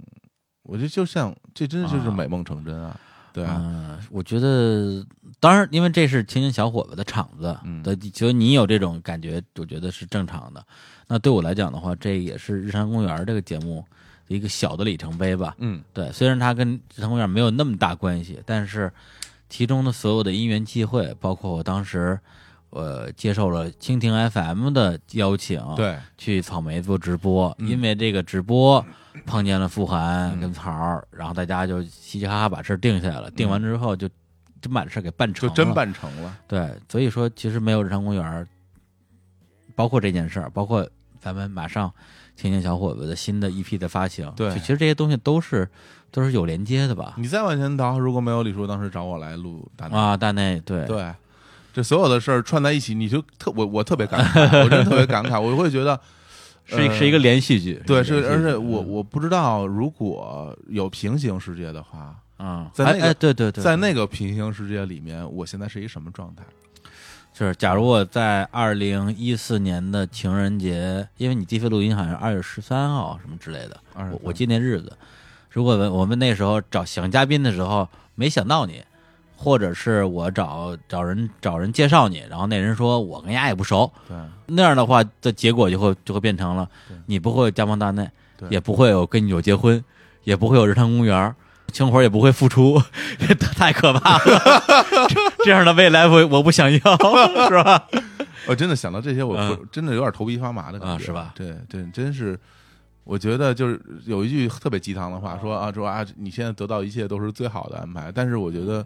[0.61, 2.95] 我觉得就像这真的就是啊美梦成真啊，
[3.35, 3.43] 对。
[3.43, 5.05] 啊，嗯，我觉得，
[5.41, 7.53] 当然，因为这是青年小伙子的场子，
[8.13, 10.65] 所以你有这种感觉，我觉得是正常的。
[11.07, 13.83] 那对我来讲的话，这也是日常公园这个节目
[14.29, 15.53] 的一个小的里程碑吧。
[15.59, 15.83] 嗯。
[15.93, 18.89] 对，虽然它跟日常公园没有那么大关系，但是
[19.49, 22.17] 其中的所有的因缘际会，包括我当时
[22.69, 27.67] 呃接受了蜻蜓 FM 的邀请，，对，去草莓做直播，嗯。
[27.67, 28.83] 因为这个直播
[29.25, 33.31] 碰见了傅涵嗯跟曹儿，然后大家就嘻嘻哈哈把事儿定下来了。
[33.31, 34.09] 定完之后就
[34.61, 36.69] 真把这事儿给办成了，就真办成了，对。
[36.89, 38.47] 所以说，其实没有日常公园，
[39.75, 40.87] 包括这件事儿，包括
[41.19, 41.91] 咱们马上
[42.35, 45.69] 青年小伙子的新的 EP 的发行，对就其实这些东西都是
[46.11, 47.13] 都是有连接的吧？
[47.17, 51.13] 你再往前倒，如果没有李叔当时找我来录大内，啊，大内对对，
[51.73, 55.99] 这所有的事儿串在一起，你就特我我特别感慨，我真的特别感慨，我会觉得。
[56.69, 66.43] 呃是一是一个连续剧，对，是而且我我不知道，如果有平行世界的话，啊，在那个对对对，在那个平行世界里面，我现在是一什么状态？
[67.33, 74.91] 就是假如我在二零一四年的情人节，因为你第一次录音好像是二月十三号什么之类的，我我记那日子。
[75.49, 78.81] 如果我们那时候找想嘉宾的时候没想到你，
[79.35, 84.17] 或者是我找找人找人介绍你，然后那人说我跟丫也不熟，对
[84.47, 86.67] 那样的话的结果就会就会变成了
[87.05, 89.83] 你不会有家邦大内，对也不会有跟你有结婚，
[90.23, 91.35] 也不会有日坛公园。
[91.73, 92.81] 清活也不会付出，
[93.19, 94.63] 这 太可怕了。
[95.09, 96.79] 这这样的未来我我不想要，
[97.49, 97.87] 是吧？
[98.47, 99.35] 我真的想到这些，我
[99.71, 102.39] 真的有点头皮发麻的感觉，啊是吧对对，真是。
[103.03, 108.85] 我觉得就是有一句特别鸡汤的话，说啊说啊，你现在得到一切都是最好的安排，但是我觉得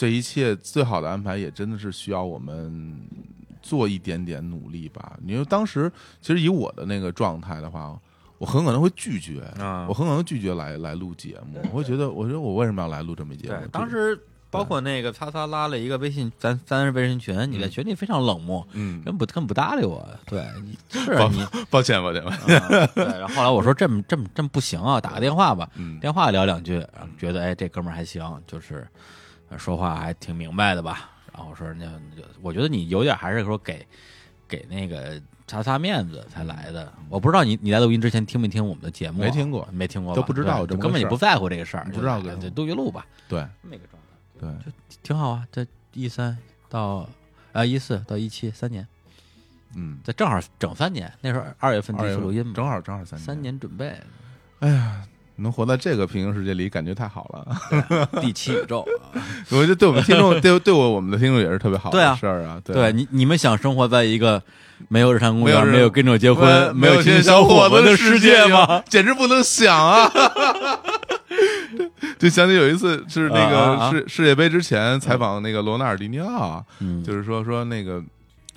[0.00, 2.98] 这一切最好的安排也真的是需要我们
[3.60, 5.18] 做一点点努力吧。
[5.26, 5.92] 因为当时
[6.22, 7.94] 其实以我的那个状态的话，
[8.38, 13.68] 我很可能会拒绝，啊我很可能拒绝来来录节目，我会觉得，我觉得我为什么要来录这么一节目对，？
[13.68, 20.08] 当时包括那个擦擦拉了一个微信，咱咱是微信群，你在群里非常冷漠，嗯，根本不根本不搭理我。
[20.24, 23.04] 对，你 是抱你，抱歉抱歉，抱歉啊对。
[23.04, 26.82] 然后后来我说这么这么这么不行啊，打个电话吧，嗯电话聊两句，
[27.18, 28.88] 觉得哎这哥们儿还行，就是呃
[29.58, 31.10] 说话还挺明白的吧。
[31.32, 33.86] 然后说那那就我觉得你有点还是说给
[34.48, 36.92] 给那个擦擦面子才来的。
[37.08, 39.24] 我不知道你你在录音之前听没听我们的节目啊？
[39.24, 44.08] 没听过没听过吧，都不知道根本也不在乎这个事儿，不知道个就对录一录吧，对这么一个状态。
[44.64, 44.72] 对，
[45.02, 46.36] 挺好啊，这一三
[46.68, 47.08] 到
[47.52, 48.86] 啊一四到一七三年，
[49.74, 51.12] 嗯，这正好整三年。
[51.20, 53.98] 那时候二月份第一次录音嘛，正好正好三三年准备，
[55.40, 58.10] 能活在这个平行世界里，感觉太好了。
[58.20, 58.86] 第七宇宙。
[59.50, 62.60] 我觉得对我们听众， 对对我我们的听众也是特别好的事儿啊。
[62.64, 64.42] 对你，你们想生活在一个
[64.88, 68.82] 没有日常公园、没有跟着我结婚、没有亲亲小伙子的世界吗？
[68.88, 70.10] 简直不能想啊！
[72.18, 78.02] 就想起有一次是那个世世界杯之前采访那个罗纳尔迪尼奥，嗯，就是说说那个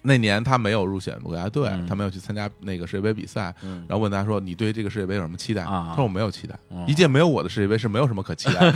[0.04, 8.74] 那年他没有入选国家队，嗯他没有去参加那个世界杯比赛，嗯然后问他说：“你对这个世界杯有什么期待？”啊他说：“我没有期待，嗯一届没有我的世界杯是没有什么可期待。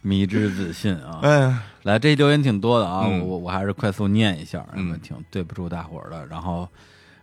[0.00, 1.18] 迷之自信啊”。
[1.26, 6.24] 哎呀，来，这留言挺多的啊，嗯我我还是快速念一下，嗯挺对不住大伙儿的。
[6.26, 6.68] 然后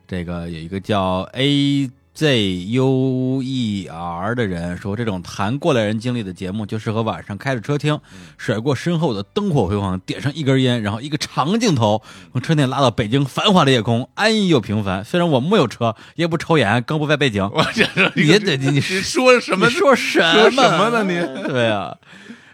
[0.07, 7.99] 这个有一个叫 A Z U E R 的人说，这种谈过来人经历的节目，就适合晚上开着车听，
[8.37, 12.01] 甩过身后的灯火辉煌，点上一根烟，然后一个长镜头
[12.31, 15.03] 从车内拉到北京繁华的夜空，安逸又平凡。
[15.03, 17.43] 虽然我没有车，也不抽烟，更不在背景。
[17.53, 17.85] 我这
[18.15, 19.73] 你得你你说什么你？
[19.73, 21.97] 说什说么什么呢你 对呀、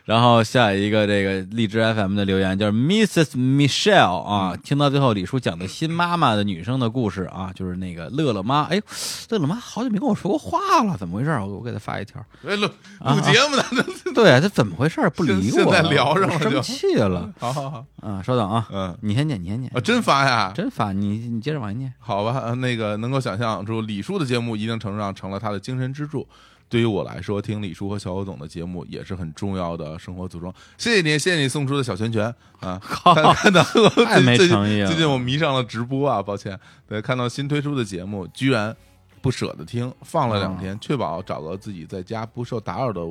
[0.06, 3.36] 然后下一个这个荔枝 FM 的留言就是 Mrs.
[3.36, 8.82] Michelle 啊，听到最后李叔讲的新妈妈的女生的故事啊，就是那个乐乐妈，哎呦，
[9.30, 11.30] 乐乐妈好久没跟我说过话了，怎么回事？
[11.40, 13.64] 我我给她发一条，哎录录节目呢？
[14.14, 15.02] 对，她怎么回事？
[15.16, 18.22] 不理我，现在聊上了就生气了好好好，啊！
[18.24, 20.52] 稍等啊，嗯你先念，你先念啊，，真发呀？
[20.56, 26.28] 真发你你接着往下念，好吧，呃那个能够想象出李叔的节目一定程度上成了他的精神支柱。
[26.72, 30.52] 对于我来说，听李叔和小欧总的节目也是很重要的生活组装。
[30.78, 32.80] 谢谢你，谢谢你送出的小拳拳啊！
[32.82, 33.62] 看看到
[34.08, 36.58] 太没诚意了最近我迷上了直播啊，抱歉。
[36.88, 38.74] 对，看到新推出的节目，居然
[39.22, 43.02] 不舍得听，放了两天，确保找个自己在家不受打扰的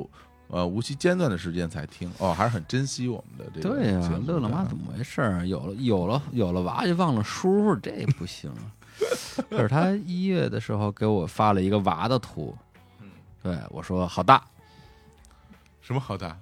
[0.47, 2.11] 呃无期间断的时间才听。
[2.17, 5.45] 哦，还是很珍惜我们的这个对呀、乐乐妈怎么回事儿？
[5.47, 8.73] 有了有了有了娃就忘了叔，这不行啊！
[9.51, 12.57] 可是他一月的时候给我发了一个娃的图，
[13.43, 14.43] 对我说好大
[15.81, 16.37] 什么好大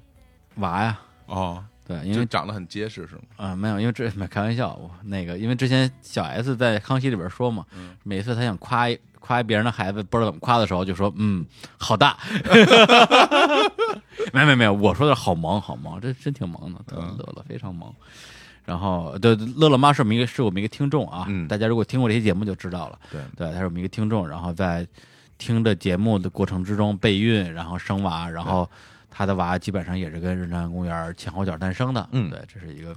[0.56, 3.22] 娃呀，哦，对，因为长得很结实是吗？
[3.38, 11.46] 啊、没有，因为这没开玩笑，我那个因为之前小 S 在康熙里边说嘛，嗯每次他想夸一夸别人的孩子不知道怎么夸的时候，就说嗯
[11.78, 12.18] 好大，
[14.34, 17.94] 没有没有没有，我说的是好萌好萌，这真挺萌的，嗯乐乐非常萌。
[18.66, 24.86] 然后对乐乐妈是我们一个是我们一个听众啊，嗯大家如果听过这期节目就知道了，对，对，他是我们一个听众，然后在
[25.40, 28.70] 听着节目的过程之中备孕，然后生娃，然后
[29.10, 32.96] 他的娃基本上也是跟日坛公园前后脚诞生的，嗯对，这是一个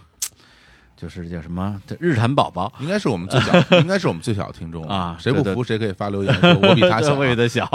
[0.97, 7.69] 就是叫什么这日坛宝宝应该是我们最小， 应该是我们最小的听众啊谁不服谁可以发留言，说我比他小啊，我比他小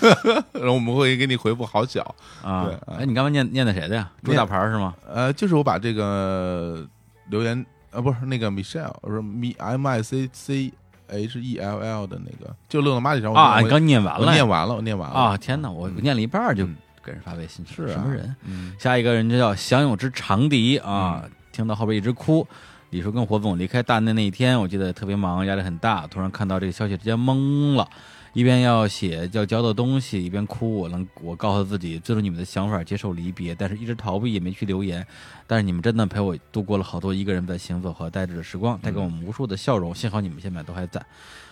[0.52, 2.14] 然后我们会给你回复好小。
[2.42, 2.70] 啊！
[2.86, 4.10] 哎，你刚才念念的谁的呀？
[4.22, 4.94] 朱念大牌是吗？
[5.08, 6.86] 呃，就是我把这个
[7.28, 9.22] 留言啊，不是那个 Michelle，我说
[9.58, 10.72] M I C C
[11.10, 15.36] H E L L 的那个，就乐乐妈这条我啊，你刚念完了念完了，我念完了啊！
[15.36, 18.34] 天哪，我嗯念了一半就嗯给人发微信，是啊什么人？
[18.44, 22.46] 嗯下一个人就叫享有之长笛啊，听到后边一直哭。
[22.90, 26.06] 李叔跟火总离开大内那一天，我记得特别忙，压力很大。
[26.08, 27.88] 突然看到这个消息，直接懵了。
[28.32, 30.78] 一边要写要交的东西，一边哭。
[30.78, 35.04] 我能，我告诉自己尊重你们的想法，接受离别，但是一直逃避，也没去留言。
[35.46, 39.94] 但是你们真的陪我度过了好多一个人在行走和呆滞的时光，带给我们无数的笑容。
[39.94, 41.04] 幸好你们现在都还在，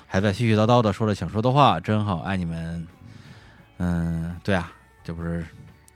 [0.06, 2.86] 还在絮絮叨叨的说着想说的话，真好，爱你们。
[3.78, 4.72] 嗯，对啊，
[5.02, 5.44] 这不是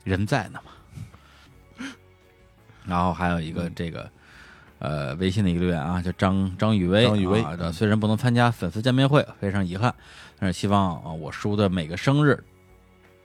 [0.03, 1.85] 人在呢吗？
[2.85, 4.09] 然后还有一个这个。
[4.79, 7.05] 呃，微信的一个留言啊，叫张张雨薇。
[7.05, 9.95] 张雨薇，虽然不能参加粉丝见面会，非常遗憾，
[10.43, 12.43] 但是希望啊，我叔的每个生日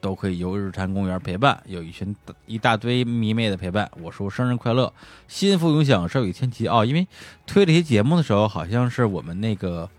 [0.00, 2.14] 都可以由日坛公园陪伴，有一群
[2.46, 3.90] 一大堆迷妹的陪伴。
[4.00, 4.94] 我叔生日快乐，
[5.26, 6.84] 心福永享，寿与天齐啊！
[6.84, 7.04] 因为
[7.44, 9.90] 推这些节目的时候，好像是我们那个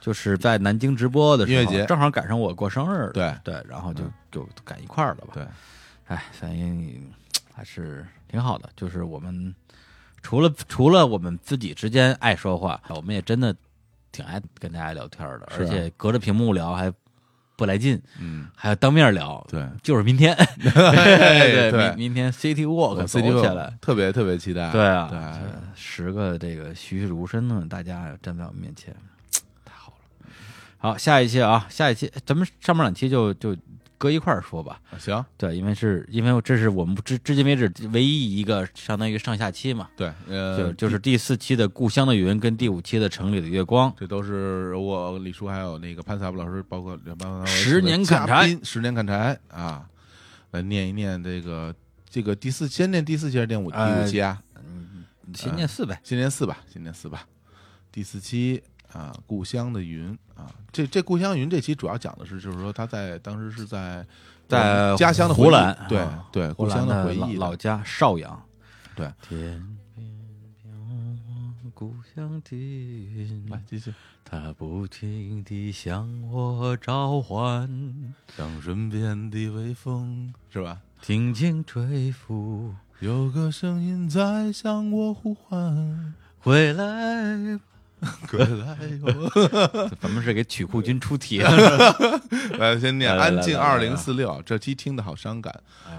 [0.00, 5.32] 就是在南京直播的时候，正好赶上我过生日，对对，然后就就赶一块儿了吧？
[5.34, 5.46] 对，
[6.06, 7.12] 哎，反正
[7.52, 9.54] 还是挺好的，就是我们。
[10.22, 13.54] 除了除了我们自己之间爱说话，我们也真的
[14.12, 16.92] 挺爱跟大家聊天的，而且隔着屏幕聊还
[17.56, 25.18] 不来劲，嗯，还要当面聊，对，就是明天， 对对，明明天 City Walk City 下来，特别特别期待，对啊，对，
[25.74, 28.94] 十个这个栩栩如生的大家站在我们面前，
[29.64, 30.30] 太好了。
[30.78, 33.56] 好，下一期啊，下一期咱们上面两期就就。
[34.02, 46.98] 搁一块儿说吧，行，对，因为是因为这是我们至至今为止唯一一个相当于上下期嘛，对，呃，就就是第四期的《故乡的云》跟第五期的《城里的月光》，这都是我李叔还有那个潘萨布老师，包括
[47.46, 49.86] 十年砍柴，十年砍柴啊，
[50.50, 51.72] 来念一念这个
[52.10, 54.42] 这个第四，先念第四期还是念五第五期啊？
[54.56, 57.24] 嗯，先念四呗，先念四吧，先念四吧，
[57.92, 58.60] 第四期。
[58.92, 64.06] 啊，故乡的云啊，这这故乡云这期主要讲的是，就是说他在当时是在
[64.46, 68.42] 在家乡的湖南，对对，故乡的回忆，老家邵阳，
[68.94, 69.10] 对。
[69.22, 70.18] 天边
[70.62, 73.92] 飘故乡的云，来继续。
[74.24, 80.80] 它不停地向我召唤，像身边的微风，是吧？
[81.02, 87.60] 轻轻吹拂，有个声音在向我呼唤，回来。
[88.28, 89.88] 回来哟！
[90.00, 91.38] 咱们是给曲库君出题。
[92.58, 94.42] 来，先念安静二零四六。
[94.44, 95.54] 这期听的好伤感。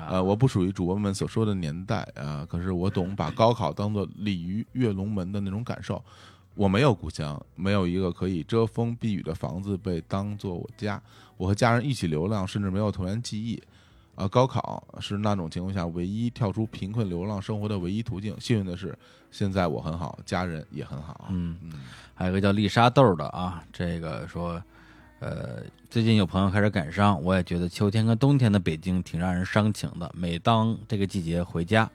[0.09, 6.03] 呃，我不属于主播们所说的年代啊，可是我懂把高考当做鲤鱼跃龙门的那种感受。
[6.55, 11.01] 我没有故乡，没有一个可以遮风避雨的房子被当做我家。
[11.37, 13.61] 我和家人一起流浪，甚至没有童年记忆。
[14.15, 18.39] 啊，高考是那种情况下唯一跳出贫困流浪生活的唯一途径。
[18.39, 18.95] 幸运的是，
[19.31, 21.29] 现在我很好，家人也很好。
[21.31, 21.71] 嗯嗯，
[22.13, 24.61] 还有一个叫丽莎豆的啊，这个说，
[25.19, 30.11] 呃，最近有朋友开始感伤，我也觉得秋天跟冬天的北京挺让人伤情的。
[30.15, 31.89] 每当这个季节回家，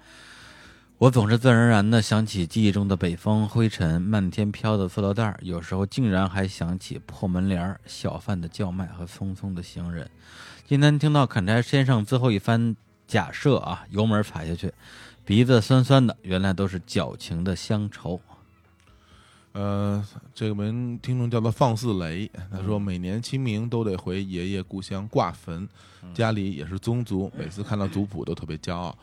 [0.99, 10.11] 我总是自然而然的想起记忆中的北风、灰尘、漫天飘的塑料袋，有时候竟然还想起破门帘、小贩的叫卖和匆匆的行人。
[10.69, 14.71] 今天听到砍柴先生最后一番假设啊，油门踩下去，
[15.25, 18.21] 鼻子酸酸的，原来都是矫情的乡愁。
[19.53, 25.67] 呃，这个名听众叫做放肆雷，他说每年清明都得回爷爷故乡挂坟，
[26.13, 28.95] 家里也是宗族，每次看到族谱都特别骄傲。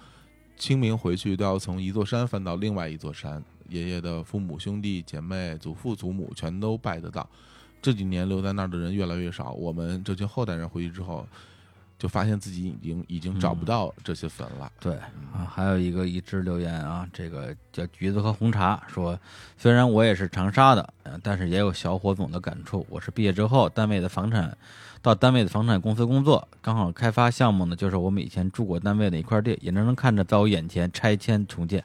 [0.55, 7.27] 清明回去都要从一座山翻到另外一座山，爷爷的父母兄弟姐妹、祖父祖母全都拜得到。
[7.81, 11.27] 这几年留在那儿的人越来越少，我们这群后代人回去之后。
[11.97, 14.71] 就发现自己已经已经找不到这些坟了。
[14.79, 14.95] 对
[15.33, 19.17] 啊，还有一个一直留言啊，这个叫橘子和红茶说，
[19.57, 20.93] 虽然我也是长沙的，
[21.23, 22.85] 但是也有小伙总的感触。
[22.89, 24.55] 我是毕业之后单位的房产，
[25.01, 31.79] 到单位的房产公司工作，刚好开发项目呢，就是我们以前住过单位的一块地，眼睁睁看着在我眼前拆迁重建，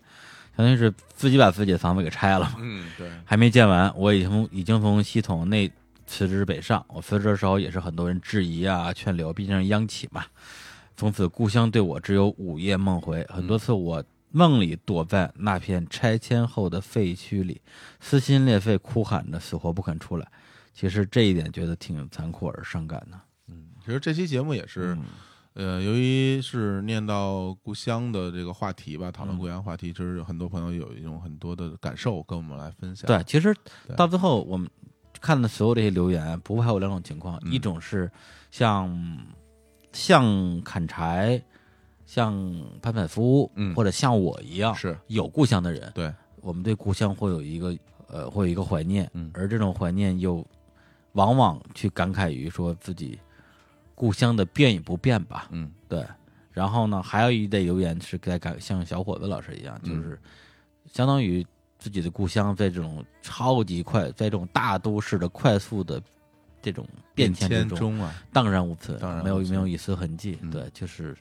[0.57, 2.57] 相当于是自己把自己的房子给拆了嘛。
[2.59, 5.71] 嗯，对，还没建完，我已经已经从系统内。
[6.11, 10.25] 辞职北上，我辞职的时候也是很多人质疑啊、劝留，毕竟是央企嘛。
[10.97, 17.63] 从此故乡对我只有午夜梦回，很多次我梦里躲在那片拆迁后的废墟里，
[18.01, 20.27] 撕心裂肺哭喊着，死活不肯出来。
[20.75, 23.17] 其实这一点觉得挺残酷而伤感的。
[23.47, 24.99] 嗯，其实这期节目也是，
[25.55, 33.07] 呃，由于是念到故乡的这个话题吧，讨论故乡话题，其实有很多朋友有一种很多的感受跟我们来分享。
[33.07, 33.55] 对，其实
[33.97, 34.69] 到最后我们。
[35.21, 38.11] 看的所有这些留言，不会还有两种情况，一种是
[38.51, 39.19] 像
[39.93, 41.41] 像砍柴、
[42.07, 42.33] 像
[42.81, 44.97] 潘潘夫，嗯，或者像我一样是。
[45.09, 47.77] 有故乡的人，对，我们对故乡会有一个
[48.09, 50.45] 呃，会有一个怀念，嗯，而这种怀念又
[51.13, 53.19] 往往去感慨于说自己
[53.95, 56.05] 故乡的变与不变吧，嗯，对。
[56.51, 60.19] 然后呢，还有一类留言是在感像小伙子老师一样，就是
[60.87, 61.47] 相当于。
[61.81, 66.01] 自己的故乡在这种超级快，在这种大都市的快速的
[66.63, 70.39] 这种变迁之中，中啊，荡然无存，没有存没有一丝痕迹。
[70.43, 71.17] 嗯对，就是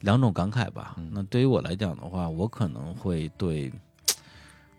[0.00, 0.94] 两种感慨吧。
[0.96, 3.70] 嗯那对于我来讲的话，我可能会对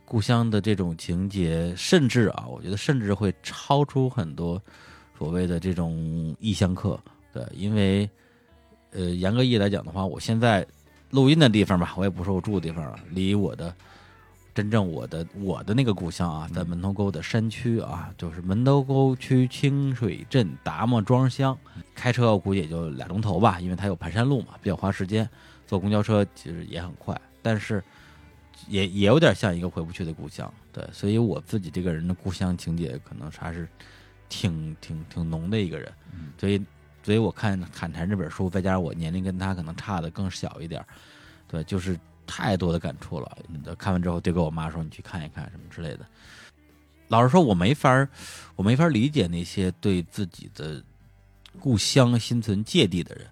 [0.04, 4.62] 故乡的这种情节，甚至啊，我觉得甚至会超出很多
[5.18, 7.00] 所谓的这种异乡客。
[7.32, 8.10] 对，因为
[8.92, 10.68] 呃，严格意义来讲的话，我现在
[11.12, 13.74] 录音的地方吧，我也不说我住的地方了，离我的
[14.54, 21.58] 真正我的我的那个故乡啊，在门头沟的山区啊，就是门头沟区清水镇达摩庄乡。
[21.96, 25.28] 开车我估计也就俩钟头吧，因为它有盘山路嘛，比较花时间。
[25.68, 27.82] 坐公交车其实也很快，但是
[28.68, 30.54] 也也有点像一个回不去的故乡。
[30.74, 33.66] 对，所以我自己这个人的故乡情节可能还是
[34.28, 35.90] 挺挺挺浓的一个人。
[36.14, 36.62] 嗯所以，
[37.04, 40.86] 所以我看《砍柴》这本书，再加上我年龄跟他可能差的更小一点，
[41.48, 41.98] 对，就是
[42.32, 43.38] 太多的感触了。
[43.78, 46.06] 看完之后，就跟我妈说：“你去看一看什么之类的。”
[47.10, 48.08] 老实说，我没法儿，
[48.56, 50.82] 我没法儿理解那些对自己的
[51.60, 53.28] 故乡心存芥蒂的人。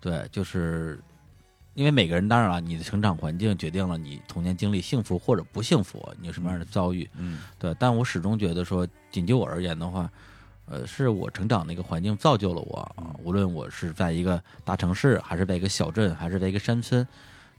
[0.00, 0.98] 对，就是
[1.74, 7.08] 因为每个人，当然了，你的成长环境决定了你童年经历幸福或者不幸福，你有什么样的遭遇。
[7.16, 10.10] 嗯对，但我始终觉得说，仅就我而言的话，
[10.66, 13.14] 呃，是我成长的一个环境造就了我啊。
[13.22, 17.06] 无论我是在一个大城市，还是在一个小镇，还是在一个山村，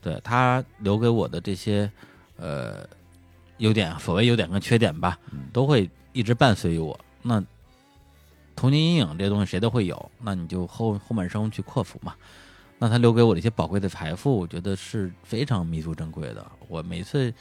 [0.01, 1.91] 对他留给我的这些
[2.37, 2.87] 呃
[3.57, 5.17] 优点，所谓优点跟缺点吧，
[5.51, 6.99] 都会一直伴随于我。
[7.21, 7.43] 那
[8.55, 12.15] 童年阴影这些东西谁都会有，那你就后后半生去克服嘛。
[12.79, 16.45] 那他留给我的一些宝贵的财富，我觉得是非常弥足珍贵的。
[16.67, 17.33] 我每次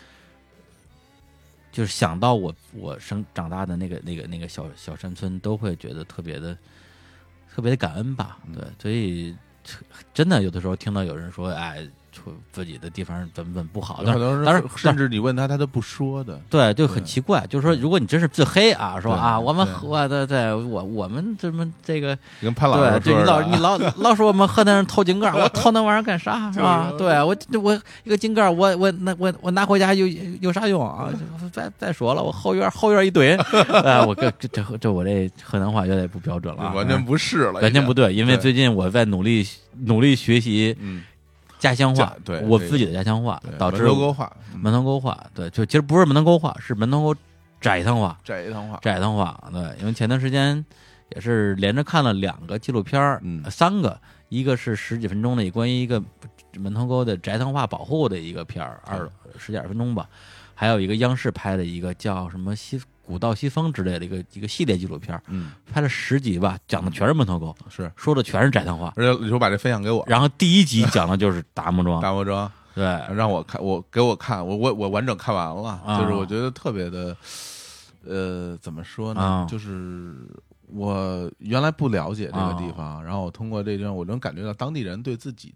[1.71, 6.57] 就是想到我我生长大的那个那个那个小小山村，都会觉得特别的
[7.55, 8.39] 特别的感恩吧。
[8.55, 9.37] 对，所以
[10.15, 11.91] 真的有的时候听到有人说，哎，说
[12.53, 16.41] 自己的地方怎么怎么不好，但是有很多人当然甚至你问他，他都不说的。
[16.51, 26.93] 对，就很奇怪，就是说，如果你真是自黑啊，说啊，我们对喝对对，我我们怎么这个跟潘老对，师说就你老你 老老说我们河南人偷井盖，我 偷那玩意儿干啥是吧？
[26.99, 30.07] 对我我一个井盖，我我那我我拿回家有
[30.41, 31.09] 有啥用啊？
[31.53, 33.37] 再再说了，我后院后院一堆，
[33.85, 39.47] 哎，我这这这这我这河南话有点不标准了啊，完全不是了，完全不对，因为最近我在努力
[39.85, 41.03] 努力学习嗯，
[41.59, 47.21] 家乡话，对我自己的家乡话，导致门头沟话，门头沟话，对，就其实不是门头沟话，是门头沟
[47.61, 48.19] 窄塘话。
[48.23, 50.65] 窄一趟话，窄塘话，对，因为前段时间
[51.15, 53.43] 也是连着看了两个纪录片儿，嗯。
[53.45, 53.99] 呃三个，
[54.29, 56.03] 一个是十几分钟的，关于一个
[56.59, 60.09] 门头沟的窄塘话保护的一个片儿，二十几二十分钟吧，
[60.55, 68.93] 还有一个央视拍的一个叫什么西古道西风之类的一个一个系列纪录片儿，嗯，拍了十集吧，讲的全是门头沟，是，说的全是窄塘话。
[68.97, 72.85] 而且你说把这分享给我，然后第一集讲的就是达摩 庄，达摩庄对，
[73.15, 77.17] 让我看，我给我看，我我我完整看完了，啊就是我觉得特别的，
[78.05, 79.21] 呃，怎么说呢？
[79.21, 80.15] 啊就是
[80.69, 85.55] 我原来不了解这个地方，然后我通过这地方，我能感觉到当地人对自己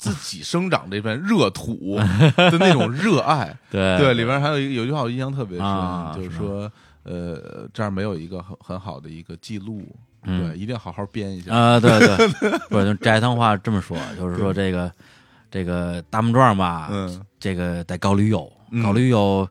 [0.00, 1.98] 自己生长这片热土
[2.34, 3.54] 的那种热爱。
[3.70, 3.98] 对。
[3.98, 6.72] 对，里边还有一个有句话我印象特别深，啊就是说，
[7.02, 9.86] 呃，这儿没有一个很很好的一个记录，
[10.22, 10.48] 嗯。
[10.48, 11.54] 对，一定好好编一下。
[11.54, 12.28] 啊、对对，
[12.70, 14.90] 不是就斋汤话这么说，就是说这个
[15.50, 18.82] 这个大木庄吧，嗯，这个在高丽友，嗯。
[18.82, 19.46] 高丽友，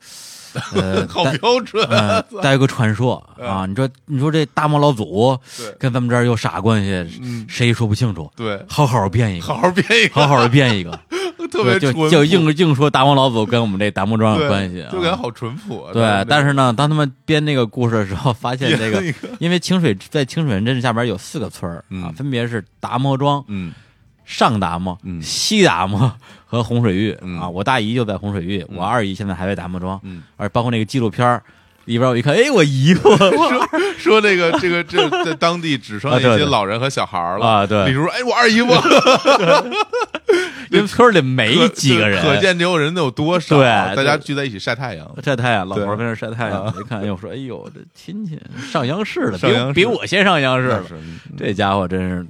[0.73, 5.37] 呃，好标准，嗯，带有个传说啊，你说你说这大漠老祖
[5.77, 7.19] 跟咱们这儿有啥关系？
[7.21, 10.99] 嗯，谁也说不清楚，对，好好编一个，好好编一个，好好的编一个，
[11.51, 15.93] 特别就就硬硬说大漠老祖跟我们这达摩庄有关系啊，就感觉好淳朴啊。
[15.93, 19.03] 对，但是呢，当他们编那个故事的时候，发现这个。
[19.39, 23.73] 因为清水在清水镇下边有四个村儿啊嗯，分别是达摩庄、嗯。
[24.25, 25.19] 上达摩、嗯。
[25.23, 26.11] 西达摩
[26.49, 27.47] 和洪水峪嗯啊。
[27.47, 31.43] 我大姨就在洪水峪，我二姨现在还在达摩庄，嗯，而包括那个纪录片儿
[31.85, 38.67] 里边，我一看，哎，我姨夫说说这个这个这在当地只剩下一些老人和小孩了啊对比如说，哎，我二姨夫，
[40.69, 43.57] 因为村里没几个人，可见这种人能有多少？
[43.57, 45.11] 对大家聚在一起晒太阳。
[45.23, 48.39] 晒太阳，老对婆跟那晒太阳，啊一看，哎呦，说，哎呦，这亲戚
[48.71, 50.83] 上央视了，比比我先上央视了，
[51.35, 52.23] 这家伙真是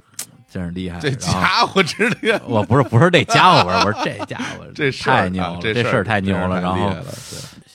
[0.50, 6.60] 真是厉害，这家伙真的， 我不是不是这家伙，我说我说这家伙这事太牛了，啊这这事儿太牛了。
[6.60, 6.92] 然后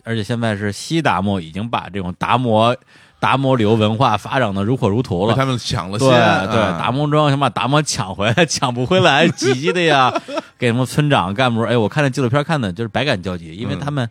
[0.03, 2.75] 而且现在是西达摩已经把这种达摩
[3.19, 5.33] 达摩流文化发展的如火如荼了。
[5.35, 6.17] 他们抢了对先，
[6.51, 10.13] 对，啊达摩庄想把达摩抢回来，抢不回来，急急的呀，
[10.59, 14.07] 给什么村长干部，哎，我看那纪录片看的就是百感交集，因为嗯他们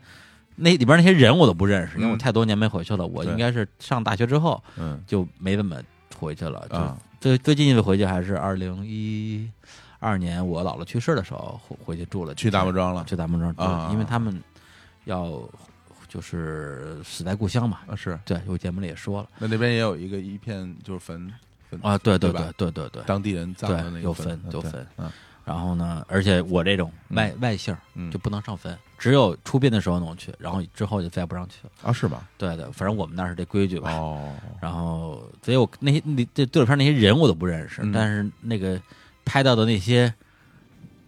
[0.57, 2.19] 那里边那些人我都不认识，因为我嗯。
[2.19, 5.01] 太多年没回去了，我应该是上大学之后嗯。
[5.07, 5.77] 就没怎么
[6.19, 9.51] 回去了，就啊最最近一次回去还是二零一
[9.99, 14.39] 二年我姥姥去世的时候回回去住了，去大木庄了去大木庄啊因为他们
[15.07, 15.41] 要
[16.07, 17.81] 就是死在故乡嘛。
[17.87, 21.33] 啊是，对，我节目里也说了那那边也有一个一片就是坟
[21.71, 23.03] 坟啊，对对对对对对对。
[23.07, 25.11] 当地人葬的那对有个坟坟有坟嗯
[25.47, 31.71] 然后呢，而且我这种外外姓嗯就不能上坟，只有出殡的时候能去，然后之后就再也不让去了。
[31.83, 32.27] 啊是吧？
[32.39, 33.93] 对对，反正我们那儿是这规矩吧。
[33.93, 34.33] 哦，
[34.63, 38.81] 然后，所以我那些那这纪录片那些人我都不认识，嗯但是那个
[39.23, 40.11] 拍到的那些，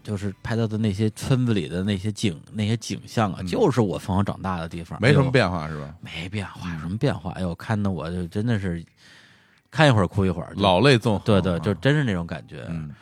[0.03, 5.95] 就是拍到的那些村子里的那些景那些景象啊，嗯就是我从小长大的地方，没什么变化是吧？
[6.03, 7.31] 没变化，有什么变化？
[7.31, 8.85] 哎呦，看的我就真的是
[9.71, 12.67] 看一会儿哭一会儿，老泪纵横，对对，啊就真是那种感觉。
[12.69, 12.95] 嗯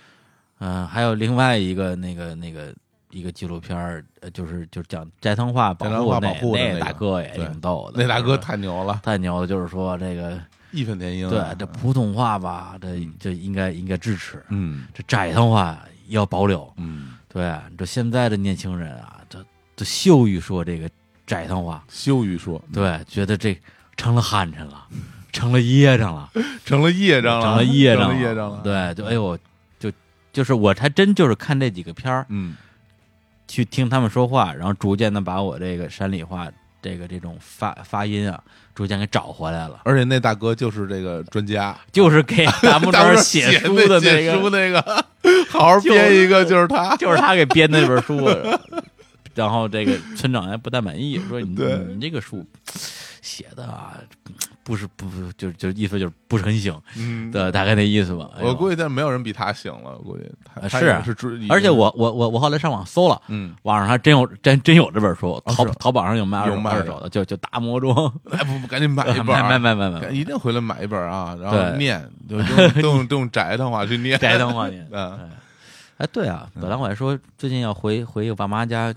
[0.60, 2.72] 嗯、还有另外一个那个那个
[3.14, 10.38] 一个纪录片儿，呃就是就是讲斋藤话保护保护的那大哥也挺逗的，那大哥太牛了，太牛了，就是说这个
[10.72, 14.86] 义愤填膺对啊，这普通话吧，这这应该应该支持，嗯。
[14.92, 16.70] 这斋藤话要保留。
[16.76, 19.38] 嗯，对，这现在的年轻人啊，这
[19.76, 20.90] 这羞于说这个
[21.26, 23.56] 斋藤话，羞于说，对，觉得这
[23.96, 24.86] 成了汉臣了，
[25.32, 26.28] 成了噎着 了。
[26.64, 28.16] 成了业障了，成了业障了。
[28.16, 29.38] 业障了，，对，就哎呦，
[29.78, 29.92] 就
[30.32, 32.56] 就是我还真就是看这几个片儿，嗯
[33.46, 36.48] 去听他们说话，然后逐渐的把我这个山里话
[36.82, 38.42] 这个这种发发音啊，
[38.74, 39.80] 逐渐给找回来了。
[39.84, 44.82] 而且那大哥就是这个专家，就是给大木 当庄时写书那的写书个，那个，
[45.48, 48.28] 好好编一个就是他，就是他给编的那本书。
[49.34, 52.46] 然后这个村长还不太满意，说你对你这个书
[53.20, 53.98] 写的啊，
[54.64, 58.30] 不是不不就就意思就是不是很行，嗯，对，大概那意思吧。
[58.36, 60.24] 哎我估计但没有人比他醒了，我估计
[60.68, 66.70] 是是追，而且我我我我后来上网搜了，嗯，网上还真有真真有这本书，淘是淘宝上有卖二手的。
[66.70, 71.78] 二手的，就就大魔装，哎不不，赶紧买一本买，买买买买赶，一定回来买一本啊，然后对。
[71.78, 72.46] 念，就用
[72.82, 74.88] 都用用宅的话去念，宅的话念。
[74.90, 75.30] 嗯。
[75.98, 78.92] 哎，对啊，本来我还说最近要回回我爸妈家，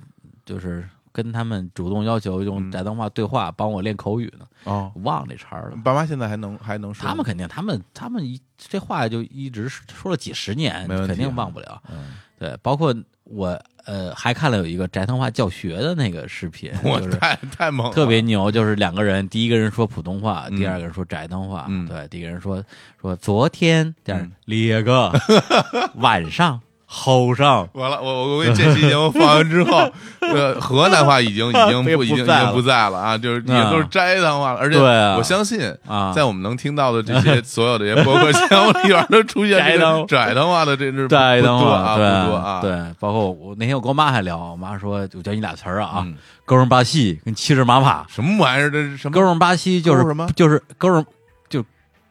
[0.46, 0.88] 就是
[1.18, 2.72] 跟他们主动要求用嗯。
[2.72, 5.78] 斋藤话对话，帮我练口语呢，哦，忘了这茬儿了。
[5.84, 11.82] 爸妈现在还能还能说，他们肯定，他们他们一这话就一直说了几十年，肯定忘不了。
[11.90, 12.94] 嗯，对，包括
[13.24, 20.58] 我呃还看了有一个宅通话教学的那个视频， 我就是太太猛了，特别牛，就是两个人，第一个人说普通话，嗯。
[20.58, 21.66] 第二个人说宅通话。
[21.68, 21.88] 嗯。
[21.88, 22.64] 对，第一个人说
[23.02, 24.32] 说昨天，第二嗯。
[24.46, 25.12] 列个
[25.96, 32.46] 晚上后上，完了，我我我给这期节目放完之后，呃，河南话已经已经不 不已经已不在了。
[32.46, 36.14] 经不在了啊，就是也都是斋堂话了，而且我相信，啊。
[36.16, 42.72] 在我们能听到的这些所有的这些播客节目里边，都出现这斋堂个斋堂话的这是不斋藤话，啊，对不多啊，对，
[43.02, 46.16] 包括我我那天我跟我妈还聊，我妈说我教你俩词儿啊，嗯
[46.46, 48.72] 勾人巴西跟七十马帕，什么玩意儿？
[48.72, 49.14] 这是什么？
[49.14, 50.30] 勾人巴西就是勾什么？
[50.34, 51.06] 就是勾人
[51.50, 51.62] 就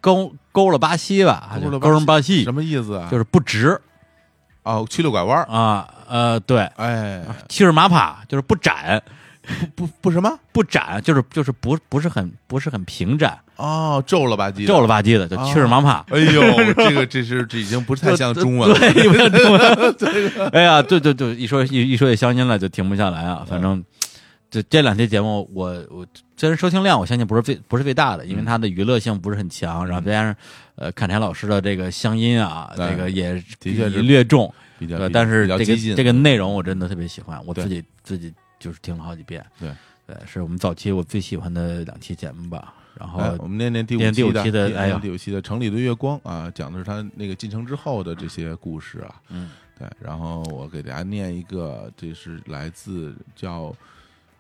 [0.03, 1.49] 勾勾了巴西吧，
[1.81, 3.09] 勾了巴西什么意思啊？
[3.11, 3.81] 就是不直
[4.67, 9.03] 哦，曲六拐弯儿，啊，呃，对，哎，七十马帕就是不展。
[9.77, 10.29] 不不不什么？
[10.51, 16.05] 不展，就是就是不不是很不是很平展，哦，皱了吧唧的，皱了吧唧的，就七十马帕。
[16.11, 16.43] 哎呦，
[16.75, 18.75] 这个这是这已经不太像中文了。
[18.81, 20.51] 对，有点中文。
[20.53, 23.47] 哎呀，对对对，一说一一说起乡音了，就停不下来啊。
[23.49, 23.81] 反正
[24.57, 30.35] 这这两期节目，我我虽然收听量我相信不是最不是最大的，因为它的娱乐性不是很强，然后再加上
[30.77, 39.45] 呃侃田老师的这个乡音啊，对这个也的确是略重，比较，对，但是这个这个内容我真的特别喜欢，我自己自己就是听了好几遍。
[39.61, 39.71] 对
[40.07, 42.73] 对，是我们早期我最喜欢的两期节目吧。
[42.99, 49.17] 然后哎，我们念念第五念第五期的哎呀第五期的《城里的月光》啊，讲的是他那个进城之后的这些故事啊。
[49.29, 53.75] 嗯，对，然后我给大家念一个，这是来自叫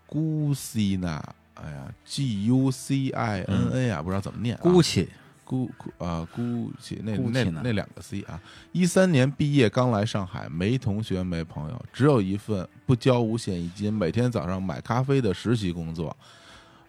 [0.09, 1.20] Gucina，
[1.54, 4.61] 哎呀，G U C I N A 啊，不知道怎么念啊。
[4.62, 5.09] 姑且
[5.44, 8.40] 姑姑啊，姑且那那那两个 C 啊，
[8.72, 16.16] 一三年毕业刚来上海，没同学没朋友，只有一份不交五险一金，每天早上买咖啡的实习工作。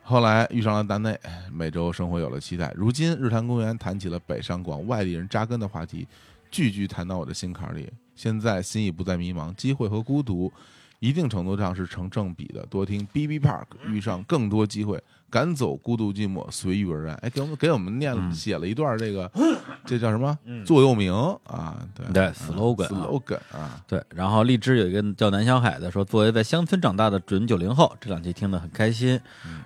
[0.02, 1.20] 后来遇上了丹内，
[1.52, 2.72] 每周生活有了期待。
[2.76, 6.08] 如今日坛公园谈起了北上广外地人扎根的话题，
[6.50, 7.92] 句句谈到我的心坎里。
[8.16, 10.52] 现在心已不再迷茫，机会和孤独
[11.00, 12.66] 一定程度上是成正比的。
[12.70, 17.16] 多听 B B Park，遇上更多机会，赶走孤独寂寞，随遇而安。
[17.18, 19.32] 哎，给我们给我们念了、嗯写了一段这个，
[19.86, 21.14] 这叫什么座右铭
[21.46, 21.78] 啊？
[21.96, 29.20] 对对嗯 slogan 啊 slogan 啊，对，然后荔枝有一个叫南小海的说，作为在乡村长大的准九零后，这两期听得很开心。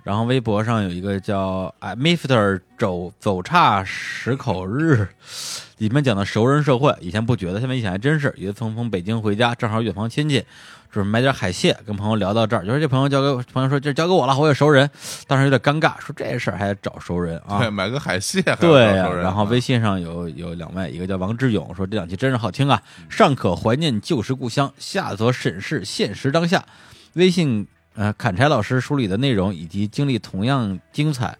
[0.03, 5.07] 然后微博上有一个叫哎 Mister 走走岔十口日，
[5.77, 8.33] 里面讲的熟人社会，以前不觉得，现在一想还真是。
[8.37, 10.43] 有一次从北京回家，正好远房亲戚，
[10.91, 14.89] 就是买点海蟹，跟朋友聊到这儿，就说这朋友交给朋友说这交给我了，我有熟人，
[15.25, 17.69] 当时有点尴尬，说这事儿还得找熟人啊对，。
[17.69, 26.65] 买个海蟹对然后啊微信上有有两位，一个叫王志勇，说这两期真是好听啊，上可怀念旧时故乡，下则审视现实当下。
[27.13, 27.65] 微信
[27.95, 31.37] 呃，砍柴老师梳理的内容以及经历同样精彩。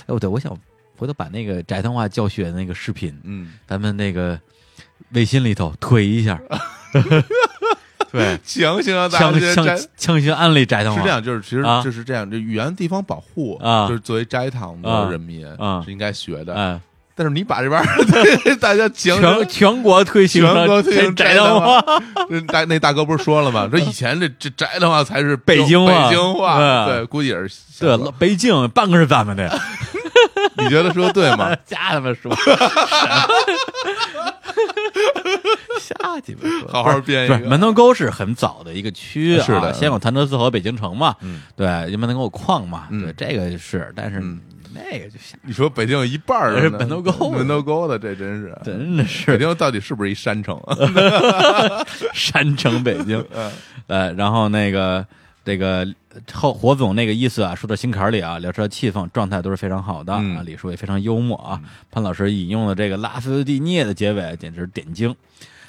[0.00, 0.56] 哎，我对我想
[0.96, 4.38] 回头把那个宅通话教学的那个视频，嗯，咱们那个
[5.10, 6.40] 微信里头推一下。
[8.18, 9.82] 对，强行让大强强家摘。
[9.96, 11.82] 强行安利宅通话是这样，就是其实啊。
[11.82, 13.88] 就是这样，这语言地方保护啊。
[13.88, 15.82] 就是作为斋堂啊的人民啊。
[15.84, 16.54] 是应该学的。
[16.54, 16.80] 哎，
[17.16, 17.86] 但是你把这边儿
[18.60, 21.84] 大家强全全国推行全国推行宅斋堂话，
[22.30, 23.68] 那大那大哥不是说了吗？
[23.70, 26.08] 说以前这这斋的话才是北京话。
[26.08, 27.50] 北京话，嗯对，估计也是
[27.80, 29.60] 对，老北京半个是咱们的，
[30.58, 31.50] 你觉得说对吗？
[31.66, 32.32] 瞎他妈说，
[35.84, 37.38] 瞎鸡巴说，好好编一个。
[37.40, 39.72] 门头沟是很早的一个区啊，是的。
[39.74, 41.42] 先有潭柘寺和北京城嘛，嗯。
[41.54, 43.12] 对，因为门头沟有矿嘛，嗯。
[43.16, 44.40] 对，这个是，但是嗯。
[44.74, 48.58] 那个就瞎，你说北京有一半儿是门头沟门头沟的，这真是。
[48.64, 49.30] 真的是。
[49.30, 50.60] 北京到底是不是一山城？
[52.12, 53.52] 山城北京，嗯。
[53.86, 55.06] 呃，然后那个
[55.44, 55.86] 这个
[56.32, 60.38] 后火总那个意思啊，说到心坎里啊，聊车气氛状态都是非常好的、嗯。
[60.38, 61.60] 啊，李叔也非常幽默啊，
[61.92, 65.14] 潘老师引用了这个拉斯蒂涅的结尾简直是点睛。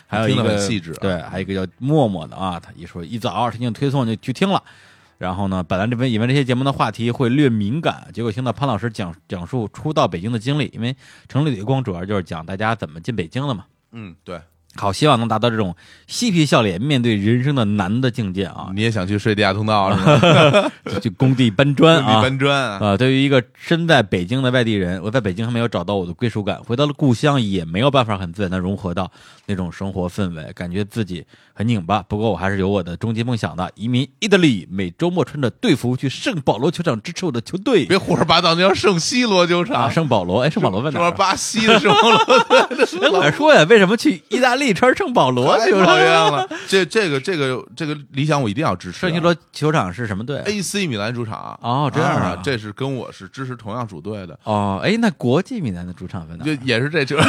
[0.08, 0.98] 还有一个细致啊。
[1.02, 4.64] 对，还有一个叫默默的啊，他一说一早陈静推送就去听了，
[5.18, 10.96] 然后呢，本来这边以为这些节目的话题会略敏感，结果听到潘老师讲讲述初到北京的经历，因为
[11.28, 13.66] 城里的光主要就是讲大家怎么进北京的嘛。
[13.92, 14.42] 嗯，对，
[14.78, 15.76] 好，希望能达到这种
[16.06, 18.68] 嬉皮笑脸面对人生的难的境界啊！
[18.76, 20.72] 你也想去睡地下通道是吗？
[20.92, 22.22] 就去工地搬砖 工地啊！
[22.22, 29.10] 搬砖啊，啊，对于一个身在北京的外地人，我在北京还没有找到我的归属感，回到了故乡也没有办法很自然的融合到
[29.46, 32.02] 那种生活氛围，感觉自己很拧巴。
[32.04, 37.86] 不过我还是有我的终极梦想的，移民意大利，每周末穿着队服去圣保罗球场支持我的球队。
[37.86, 42.18] 别胡说八道，那叫圣西罗球啊，场，圣保罗，哎，圣保罗在哪儿巴西的圣保罗？
[43.02, 45.86] 哎，我还说呀，为什么去意大利穿圣保罗太球场？
[45.86, 46.50] 讨厌了！
[46.68, 49.02] 这这个这个这个理想我一定要支持啊。
[49.02, 56.54] 圣西罗球场是什么队啊？AC 米兰主场哦这样啊啊，这是跟我是支持同样主队的，哦，哎，那国际米兰的主场在哪就？
[56.64, 57.18] 也是这球。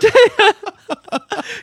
[0.00, 0.08] 这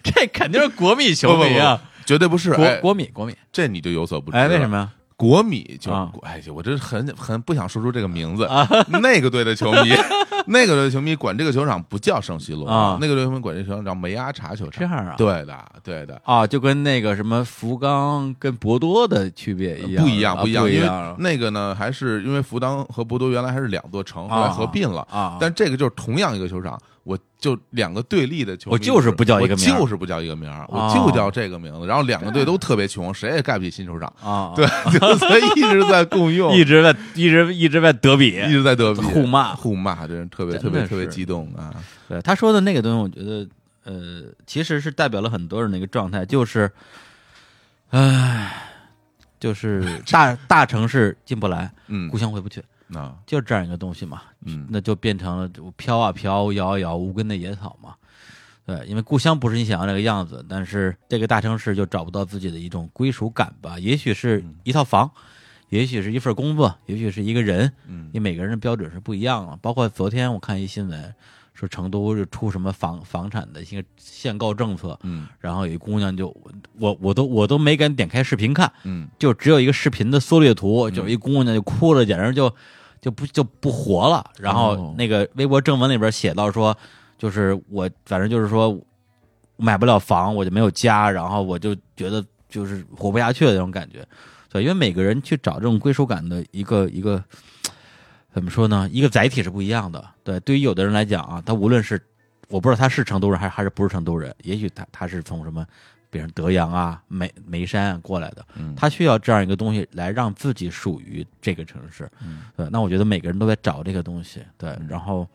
[0.03, 3.35] 这肯定是国米球迷啊，绝对不是，国哎，国米国米。
[3.51, 4.37] 这你就有所不知。
[4.37, 4.77] 哎，为什么？
[4.77, 4.89] 呀？
[5.15, 8.47] 国米就啊哎，我这很很不想说出这个名字。
[9.01, 9.91] 那个队的球迷，
[10.47, 14.79] 那个队的球迷管这个球场不叫圣西罗啊那个队球迷管这个球场叫梅阿查球场。
[14.79, 16.21] 这样啊对的，对的。
[16.25, 31.85] 啊，就跟那个什么福冈跟博多的区别一样，不一样，啊不一样，因为那个呢，还是因为福冈和博多原来还是两座城，后来合并了啊但这个就是同样一个球场，我就两个对立的球迷，我就是不叫一个名就是不叫一个名儿，我哦就叫这个名字。
[31.85, 34.65] 然后两个队都特别穷，谁也盖不起新球场，啊，对，
[34.97, 38.51] 就所以一直在共用， 一直在一直一直在德比一。
[38.51, 41.73] 直在德比互骂互骂，真是特别特别特别激动啊！
[42.07, 43.47] 对他说的那个东西，我觉得
[43.83, 46.71] 呃，其实是代表了很多人的一个状态，就是，
[47.89, 48.63] 唉，
[49.41, 52.63] 就是 大大城市进不来，嗯故，乡回不去，
[52.93, 54.21] 那就这样一个东西嘛。
[54.45, 57.95] 嗯那就变成了飘啊飘，摇啊摇，无根的野草嘛。
[58.65, 63.77] 对，因为故乡不是你想要那个样子，但是这个大城市就找不到自己的一种归属感吧。
[63.77, 65.11] 也许是一套房，
[65.69, 69.57] 也许是一份工作，也许是一个人，嗯因为每个人的标准是不一样的。
[69.57, 71.13] 包括昨天我看一新闻，
[71.53, 76.33] 说成都是出什么房房产的一个限购政策，嗯然后有一姑娘就
[76.79, 82.55] 我我都我都没敢点开视频看，嗯就只有一个视频的缩略图，就有一姑娘就哭了，简直就
[83.03, 84.23] 就不就不活了。
[84.39, 86.75] 然后哦那个微博正文里边写到说，
[87.17, 88.79] 就是我反正就是说
[89.57, 94.07] 买不了房，我就没有家，然后我就觉得就是活不下去的那种感觉。
[94.47, 97.21] 对，因为每个人去找这种归属感的一个一个
[98.33, 98.87] 怎么说呢？
[98.89, 100.01] 一个载体是不一样的。
[100.23, 102.01] 对，对于有的人来讲啊，他无论是
[102.47, 105.65] 我不知道他是成都人还是还是不是成都人，也许他他是从什么，
[106.13, 112.07] 比如德阳啊、眉眉山啊过来的，嗯他需要这样一个东西来让自己属于这个城市。
[112.23, 114.43] 嗯对，那我觉得每个人都在找这个东西。
[114.55, 115.27] 对，然后，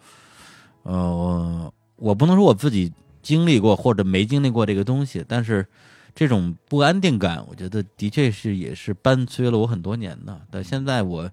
[0.85, 2.93] 呃，我不能说我自己
[3.23, 5.67] 经历过或者没经历过这个东西，但是
[6.15, 10.41] 这种不安定感，我觉得的确是也是伴随了我很多年的。
[10.49, 11.29] 但现在我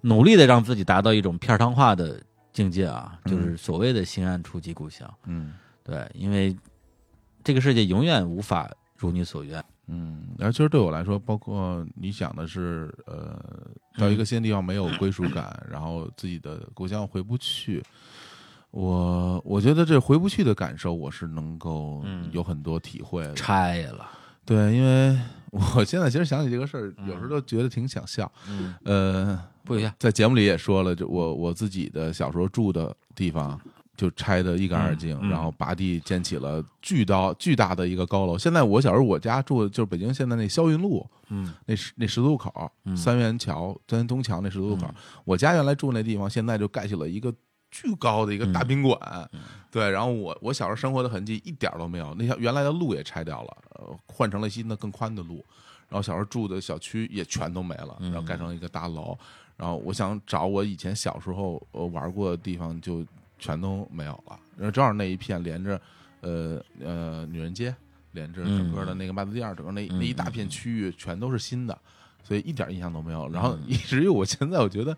[0.00, 2.18] 努力的让自己达到一种片儿汤化的
[2.54, 5.12] 境界啊，就是所谓的心安处即故乡。
[5.26, 5.52] 嗯
[5.84, 6.56] 对，因为
[7.46, 9.64] 这个世界永远无法如你所愿。
[9.86, 13.40] 嗯，然后其实对我来说，包括你讲的是，呃，
[13.96, 17.80] 到一个新的地方没有归属感，然后自己的故乡回不去。
[18.72, 23.34] 我我觉得这回不去的感受，我是能够嗯有很多体会的。
[23.34, 24.10] 拆了，
[24.44, 25.16] 对，因为
[25.52, 28.30] 我现在其实想起这个事儿，有时候都觉得挺想笑。
[28.48, 29.94] 嗯，呃，不一样。
[30.00, 33.58] 在节目里也说了，就我我自己的小时候住的地方，
[33.96, 38.36] 就拆得一干二净，嗯嗯然后拔地建起了巨高巨大的一个高楼。
[38.36, 44.94] 现在我小时候我家住的就是北京现在那霄云路嗯那十那十字路口，嗯三元桥三元东桥那十字路口，嗯
[45.24, 47.32] 我家原来住那地方，现在就盖起了一个
[47.70, 48.98] 巨高的一个大宾馆。
[49.32, 49.40] 嗯
[49.70, 55.44] 对，然后我我小时候生活的痕迹一点都没有，那条原来的路也拆掉了，呃，换成了新的更宽的路。
[55.88, 59.16] 然后小时候住的小区也全都没了，嗯然后盖成一个大楼。
[59.56, 63.04] 然后我想找我以前小时候呃玩过的地方，就
[63.38, 64.38] 全都没有了。
[64.56, 65.80] 然后正好那一片连着，
[66.20, 67.74] 呃呃女人街，
[68.12, 71.78] 连着整个的那个麦子店，整个那那一大片区域全都是新的，
[72.22, 73.28] 所以一点印象都没有。
[73.28, 74.96] 然后以至于我现在我觉得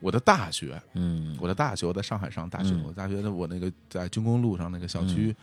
[0.00, 1.36] 我的大学，嗯。
[1.40, 2.84] 我的大学我在上海上大学，嗯。
[2.84, 5.34] 我大学的我那个在军工路上那个校区，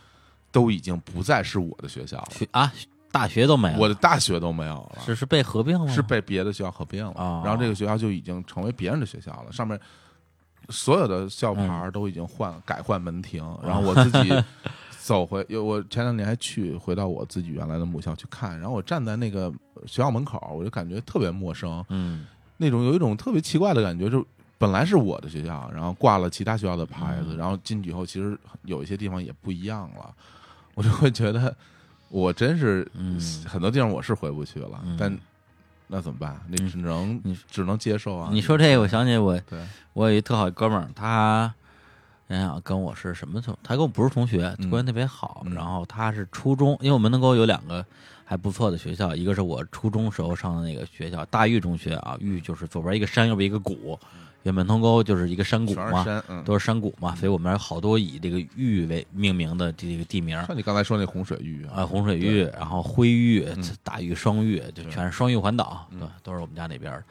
[0.52, 2.72] 都已经不再是我的学校了，啊，
[3.12, 7.41] 大学都没有，我的大学都没有了，是是被合并了吗，是被别的学校合并了，哦。
[7.45, 9.80] 然后这个学校就已经成为别人的学校了，上面
[10.70, 14.34] 所有的校牌都已经换、改换门庭，然后我自己
[15.02, 19.52] 走回，有我前两年还去回到我自己原来的母校去看，然后我站在那个
[19.86, 22.26] 学校门口，我就感觉特别陌生，嗯。
[22.58, 24.26] 那种有一种特别奇怪的感觉，就
[24.58, 27.38] 本来是我的学校，然后挂了其他学校的牌子，嗯。
[27.38, 30.14] 然后进去以后，其实有一些地方也不一样了，
[30.74, 31.56] 我就会觉得
[32.10, 33.20] 我真是嗯。
[33.46, 34.96] 很多地方我是回不去了，嗯。
[34.98, 35.20] 但
[35.88, 36.40] 那怎么办？
[36.48, 38.30] 你只能你只能接受啊。
[38.32, 39.60] 你说这个，我想起我对，
[39.94, 41.53] 我有一特好的哥们儿，他
[42.28, 45.44] 想想跟我是什么同，他跟我不是同学，嗯关系特别好。
[45.45, 47.86] 嗯然后他是初中，因为我们门头沟有两个
[48.24, 53.99] 还不错的学校，一个是我初中时候上的那个学校大峪中学啊，峪就是左边一个山，右边一个谷，因
[54.46, 60.40] 为门通沟就是一个山谷嘛，全是山，嗯，都是山谷嘛，所以我们有好多以这个峪为命名的这个地名。
[60.46, 67.06] 像你刚才说那洪水峪啊，洪水峪，然后灰峪嗯、大峪、双峪，就全是双峪环岛，嗯对，都是我们家那边儿的。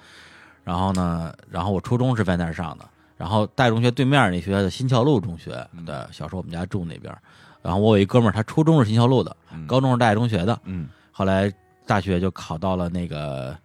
[0.62, 7.20] 然后呢，然后我初中是在那儿上的，然后大中学对面那学校的新桥路中学，嗯对，小时候我们家住那边儿。
[7.62, 11.52] 然后我有一哥们儿，他初中是新桥路的，嗯高中是大爱中学的，嗯后来
[11.86, 13.56] 大学就考到了那个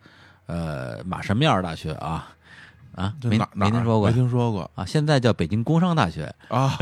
[0.46, 2.30] 呃马神庙大学啊
[2.96, 4.08] 啊，没没听说过。
[4.10, 4.70] 没听说过。
[4.76, 6.34] 啊，现在叫北京工商大学。
[6.50, 6.78] 啊，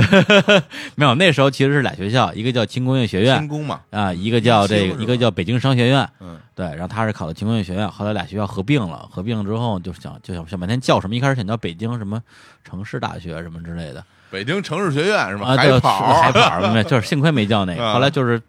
[0.95, 3.37] 没有，那时候其实是俩学校，一个叫轻工业学院。
[3.39, 6.07] 轻工嘛，啊，一个叫这个，一个叫北京商学院。
[6.19, 6.39] 嗯。
[6.55, 12.19] 对，然后他是考的轻工业学院，后来俩学校合并了，合并了之后就想就想想半天叫什么，一开始想叫北京什么
[12.63, 14.03] 城市大学什么之类的。
[14.31, 15.49] 北京城市学院是吧？
[15.49, 17.93] 啊，对，海跑是海跑，就是幸亏没叫那个， 啊。
[17.93, 18.41] 后来就是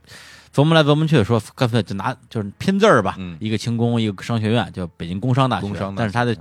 [0.55, 3.37] 琢磨来琢磨去，说干脆就拿就是拼字儿吧，嗯。
[3.41, 6.35] 一个轻工，一个商学院，叫北京工商大学，工商大学，但是他的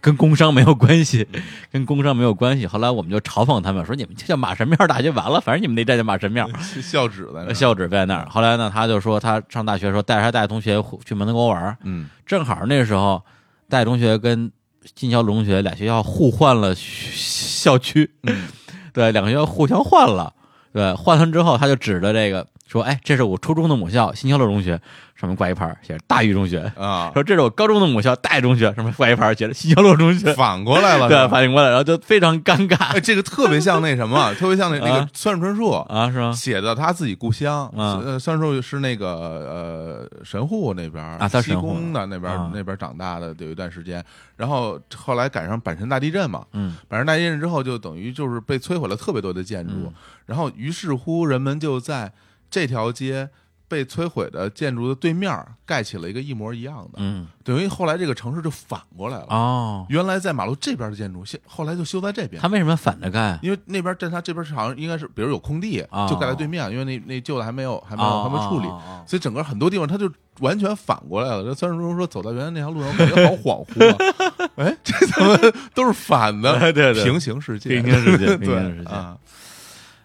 [0.00, 2.66] 跟工商没有关系，嗯跟工商没有关系。
[2.66, 6.48] 后来我们就嘲讽他们说，你们就叫马神庙大学完了，反正你们那站叫马神庙。
[6.82, 8.26] 校址在校址在那儿。
[8.28, 13.22] 后来呢，他就说他上大学的时候带着他大学同学去门头沟玩儿，嗯正好那时候
[13.68, 14.50] 大学同学跟
[14.94, 18.48] 金桥中学俩学校互换了校区，嗯
[18.92, 20.32] 对，两个学校互相换了。
[20.72, 24.80] 对，换完之后，他就指着这个说：“哎，这是我初中的母校新桥路中学，
[25.14, 26.60] 上面挂一牌儿写着大峪中学。
[26.76, 30.32] 啊，说这是我高中的母校大爱中学，上面挂一牌儿写着新桥路中学。
[30.32, 36.32] 反过来了，对，反应过来，然后就非常尴尬哎，这个特别像那什么， 特别像那那个啊村上春树啊，是吗？
[36.32, 37.66] 写的他自己故乡。
[37.76, 44.02] 啊呃，虽然说是那个呃神户那边西啊他神户宫的那边啊那边长大的，有一段时间，
[44.36, 49.92] 然后后来赶上阪神大地震嘛，嗯阪神大地震之后，就等于就是被摧毁了特别多的建筑嗯，
[50.26, 52.10] 然后于是乎人们就在
[52.54, 53.28] 这条街
[53.66, 55.36] 被摧毁的建筑的对面
[55.66, 59.26] 盖起了一个一模一样的，嗯等于后来这个城市就反过来了。
[59.30, 62.46] 哦，原来在马路这边的建筑，现后来就修在这边他。
[62.46, 63.36] 为什么反着盖？
[63.42, 68.68] 因为那边站他这边是好像应该是，比如有空地，哦就盖在对面，因为那那旧的还没有还没有还没处理，
[69.04, 70.08] 所以整个很多地方他就
[70.38, 71.42] 完全反过来了。
[71.42, 74.48] 这虽然说走到原来那条路上，我感觉好恍惚啊！
[74.56, 75.36] 哎，这怎么
[75.74, 76.56] 都是反的？
[76.72, 79.16] 对对平行世界，平行世界 平行世界啊，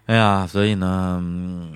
[0.08, 1.74] 哎呀，所以呢，嗯，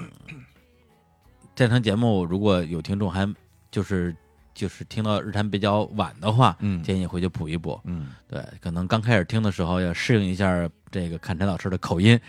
[1.56, 3.32] 这场节目如果有听众还
[3.72, 4.16] 就是
[4.54, 7.80] 就是听到日坛比较晚的话，嗯建议回去补一补。
[7.86, 12.20] 嗯对，可能刚开始听的时候要适应一下这个看陈老师的口音，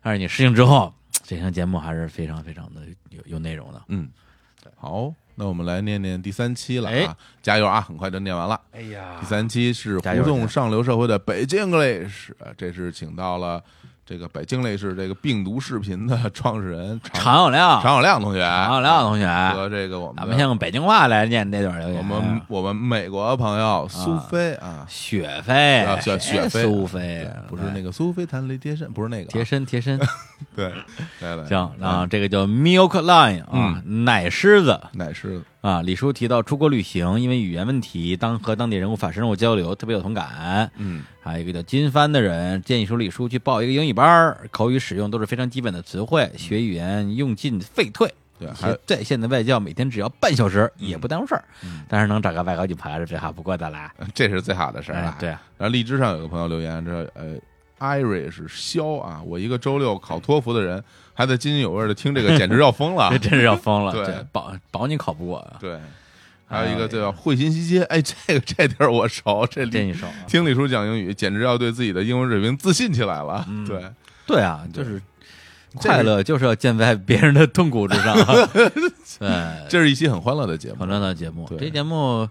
[0.00, 0.92] 但是你适应之后，
[1.24, 3.82] 这场节目还是非常非常的有有内容的。
[3.88, 4.08] 嗯，
[4.76, 7.80] 好，那我们来念念第三期了哎啊，加油啊！
[7.80, 8.60] 很快就念完了。
[8.72, 13.62] 哎呀第三期是胡同上流社会的北京 English，呃这是请到了
[14.12, 21.96] 这个北京 English 这个病毒视频的创始人常常有亮，常有亮同学，常有亮同学，和这个我们咱们先用北京话来念这段留言。
[21.96, 29.98] 我们我们美国朋友苏菲啊，雪菲啊雪雪菲苏菲不是那个苏菲弹雷贴身，不是那个啊贴身贴身，
[30.54, 30.70] 对，
[31.20, 35.80] 来来，行，然后这个叫 Milk Line 啊，奶狮子奶狮子，啊。
[35.80, 40.70] 李叔提到出国旅行，因为语言问题，当和当地人无法深入交流，特别有同感。
[40.76, 48.12] 嗯，还有一个叫金帆的人建议说，李叔去报一个英语班儿，口语使用都是非常基本的词汇，学语言用进废退。
[48.38, 51.44] 对，还有在线的外教每天只要半小时，也不耽误事儿。
[51.62, 53.94] 嗯但是能找个外教去陪着，最好不过的啦。
[54.12, 57.36] 这是最好的事儿了。，哎对啊，然后荔枝上有个朋友留言，说呃
[57.78, 60.82] 艾瑞是肖啊，我一个周六考托福的人，
[61.14, 63.18] 还在津津有味的听这个，简直要疯了这。
[63.30, 63.92] 真是要疯了。
[63.92, 65.78] 对保保你考不过啊，对，
[66.46, 70.14] 还有一个叫汇新西街，哎，这个这地儿我熟，这李这你说啊。
[70.26, 73.44] 听李叔讲英语，简直要对自己的英文水平自信起来了。
[73.48, 73.82] 嗯对，
[74.26, 75.00] 对啊，就是
[75.74, 78.14] 快乐就是要建在别人的痛苦之上。
[79.18, 80.88] 对，这是一期很欢乐的节目欢。
[80.88, 82.28] 乐的节目，这节目。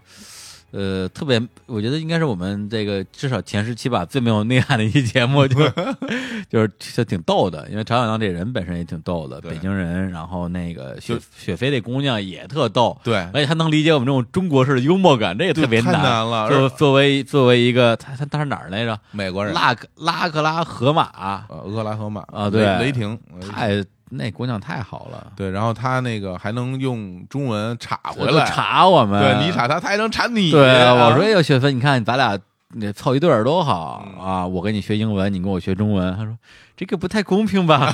[0.72, 5.60] 呃，特别，我觉得应该是我们这个至少前十期吧最没有内涵的一期节目，就
[6.48, 16.02] 就是就挺逗的，因为常小亮这人本身也挺逗的，北京人，然后那个雪雪飞那姑娘也特逗，对，而且她能理解我们这种中国式的幽默感，这也特别太难。
[16.02, 18.98] 了就作为作为一个他他他是哪儿来着？
[19.10, 21.10] 美国人，拉克拉克拉河马，
[21.48, 22.64] 呃，俄克拉荷马啊对。
[22.78, 23.18] 雷雷霆，
[23.50, 23.84] 太
[24.14, 30.50] 那姑娘太好了，对，然后她那个还能用中文查回就来，查我们，对你查她，她还能查你。
[30.50, 32.38] 对，啊我说哎呦，雪芬，你看咱俩
[32.74, 34.46] 那凑一对儿多好嗯啊！
[34.46, 36.14] 我跟你学英文，你跟我学中文。
[36.16, 36.36] 他说
[36.76, 37.92] 这个不太公平吧？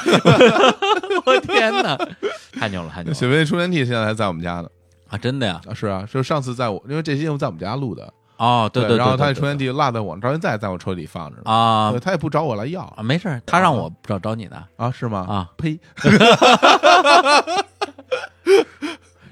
[1.27, 1.97] 我天哪，
[2.53, 4.69] 太牛了，太牛了雪飞充电器现在还在我们家呢。
[5.09, 5.17] 啊！
[5.17, 5.61] 真的呀？
[5.69, 11.43] 啊，是啊，就上次在我，因为这期节目在我们家录的，哦，对对然后他那对充电器落在我到现在在我车里放着呢。
[11.51, 15.27] 啊对他也不找我来要啊，没事，他让我找找你的啊，是吗？
[15.29, 15.51] 啊。
[15.57, 15.79] 呸！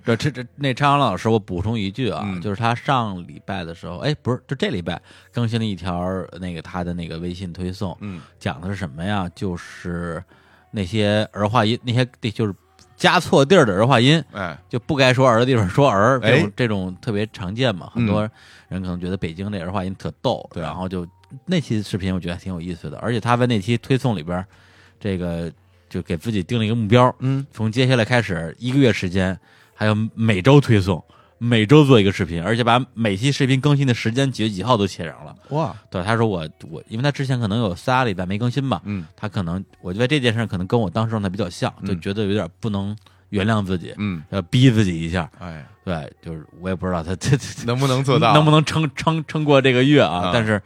[0.05, 5.01] 这这这那张阳老师，我补充一句啊，嗯就是他上礼拜的时候，哎，不是，就这礼拜
[5.33, 6.01] 更新了一条
[6.41, 9.28] 那个他的那个微信推送，嗯讲的是什么呀？
[9.35, 10.23] 就是
[10.70, 12.55] 那些儿化音，那些就是
[12.97, 17.90] 加错地儿的儿化音，哎，就不该说儿的地方说儿，这种、哎嗯这种特别常见嘛。
[17.94, 18.23] 很多
[18.68, 21.06] 人可能觉得北京这儿化音特逗，对然后就
[21.44, 24.44] 那期视频我觉得还挺有意思的，而且他在那期推送里边，
[24.98, 25.52] 这个
[25.89, 29.39] 就给自己定了一个目标，嗯，从接下来开始一个月时间，
[29.74, 31.02] 还有每周推送。
[31.39, 35.35] 每周做一个视频，而且把每期视频更新的时间几月几号都写上了。
[35.51, 42.97] 哇，对，他说我我，因为他之前可能有仨礼拜没更新嘛，嗯他可能我觉得这件事可能跟我当时状态比较像，就嗯觉得有点不能
[43.31, 45.31] 原谅自己，嗯，要逼自己一下。
[45.39, 47.15] 哎，对，就是我也不知道他
[47.67, 48.33] 能不能做到？
[48.33, 50.29] 能不能撑撑撑过这个月啊？
[50.29, 50.63] 啊但是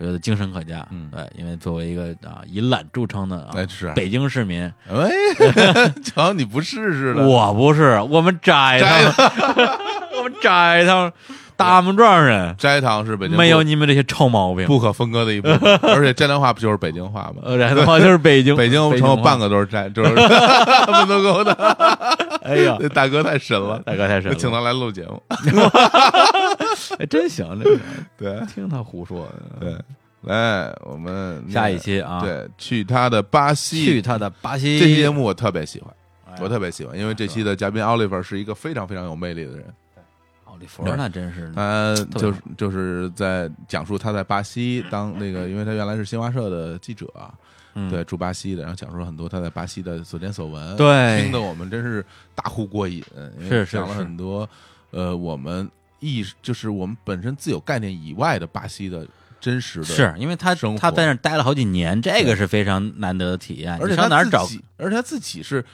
[0.00, 0.84] 我觉得精神可嘉。
[0.90, 1.08] 嗯。
[1.12, 3.54] 对，因为作为一个啊以懒著称的啊
[3.94, 5.10] 北京市民，哎，
[6.02, 9.68] 瞧你不试试了，我不是，我们摘摘他们，
[10.18, 11.12] 我们摘他们，
[11.60, 12.54] 大木庄人。
[12.56, 14.66] 斋堂是北京没有你们这些臭毛病。
[14.66, 17.42] 不可分割的一部分， 而且斋堂话不就是北京话吗？
[17.42, 18.90] 呃，然后就是北京，北京京。
[18.90, 19.38] 话成有半。
[19.38, 21.52] 个都是斋，就是门头沟的。
[22.42, 25.22] 哎呀，那大哥太神了，大哥太神了，请他来录节目。
[26.98, 27.78] 哎，真行，这个
[28.18, 28.46] 对。
[28.46, 29.28] 听他胡说。
[29.58, 29.74] 对，
[30.22, 33.84] 来我们下一期啊，，对去他的巴西。
[33.84, 34.78] 去他的巴西。
[34.78, 35.90] 这期节目我特别喜欢，
[36.30, 39.64] 哎我特别喜欢，因为这期的嘉宾 Oliver 是一个非常非常有魅力的人，
[40.96, 47.06] 那真是他就是就是在讲述他在巴西当那个，因为他原来是新华社的记者，
[47.74, 52.04] 嗯对，住巴西的，然后讲述了很多他在巴西的所见所闻，对听得我们真是
[52.34, 53.04] 大呼过瘾，
[53.38, 54.48] 因为讲了是是是很多
[54.90, 55.70] 呃我们
[56.00, 59.06] 意识就是我们本身自有概念以外的巴西的
[59.40, 63.78] 真实的，是因为他他在那待了好几年，这个是非常难得的体验。
[63.80, 64.46] 而且上哪儿找？
[64.76, 65.64] 而且他自己是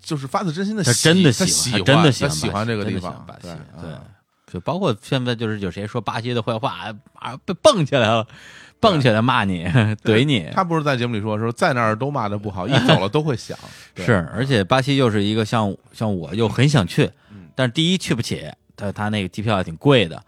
[0.00, 3.48] 就是发自真心的他喜，真的喜欢，他真的喜欢巴西喜欢这个地方，巴西，
[3.80, 3.98] 对对。
[4.52, 8.26] 就包括现在就是有谁说巴西的坏话啊，被蹦起来了，
[8.80, 9.64] 蹦起来骂你，
[10.04, 13.58] 怼你，他不是在节目里说说在那儿都骂的不好，一走了都会想，
[13.96, 20.22] 是，而且巴西又是一个像像我又很想去嗯，但是第一去不起，他他那个机票还挺贵的，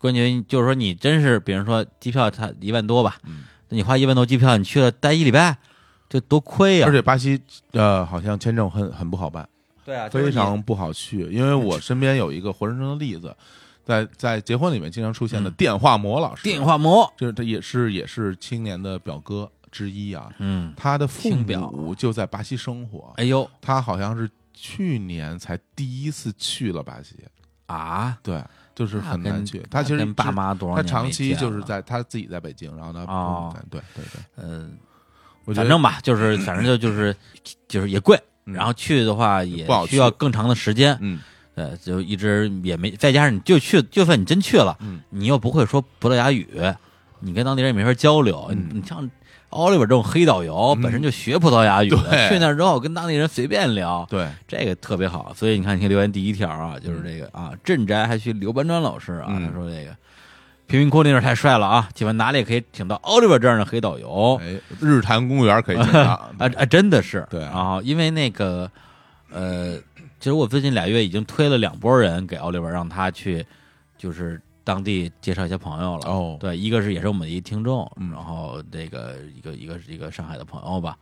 [0.00, 5.56] 关键就是说你真是，比如说机票他一万多吧，嗯你花一万多机票，你去了待一礼拜，
[6.08, 7.40] 这多亏呀、而且巴西
[7.70, 9.48] 呃好像签证很很不好办，
[9.84, 13.32] 对啊，非常不好去，因为我身边有一个活生生的例子，
[13.90, 15.52] 在在结婚里面经常出现的嗯。
[15.54, 21.70] 电话魔老师，电话膜，这他也是也是青年的表哥之一啊，嗯，他的父亲表。
[21.72, 23.48] 母就在巴西生活，哎呦。
[23.60, 27.16] 他好像是去年才第一次去了巴西，
[27.66, 28.42] 啊，对，
[28.74, 29.60] 就是很难去。
[29.70, 33.04] 他其实跟爸妈多少他年没长期见，就是在他自己在北京，然后他
[33.70, 34.76] 对对对，嗯，
[35.44, 37.14] 我觉得反正吧，就是反正就就是
[37.68, 38.54] 就是也贵，嗯。
[38.54, 41.20] 然后去的话也不好去需要更长的时间，嗯
[41.54, 46.46] 呃，就一直也没，再加上你就去，就算你真去了，嗯你又不会说葡萄牙语，
[47.20, 48.46] 你跟当地人也没法交流。
[48.50, 49.08] 嗯你你像
[49.50, 55.32] 奥利弗这种黑导游本身就学葡萄牙语去那儿之后跟当地人随便聊，对，这个特别好。
[55.34, 59.90] 所以你看，你看留言第一条啊，就是这个啊，镇宅还去刘搬砖老师啊，嗯他说这个
[60.68, 64.40] 贫民窟那太帅了啊，请问哪里可以请到奥利弗这样的黑导游？
[64.40, 66.00] 哎，日坛公园可以请到
[66.38, 68.70] 啊啊，真的是对啊，因为那个
[69.32, 69.76] 呃，
[70.20, 73.44] 其实我最近俩月已经推了两拨人给奥利文，让他去
[73.96, 76.06] 就是当地介绍一些朋友了。
[76.06, 76.36] 哦。
[76.38, 78.10] 对，一个是也是我们的一听众，嗯。
[78.10, 80.98] 然后这个一个一个一个上海的朋友吧，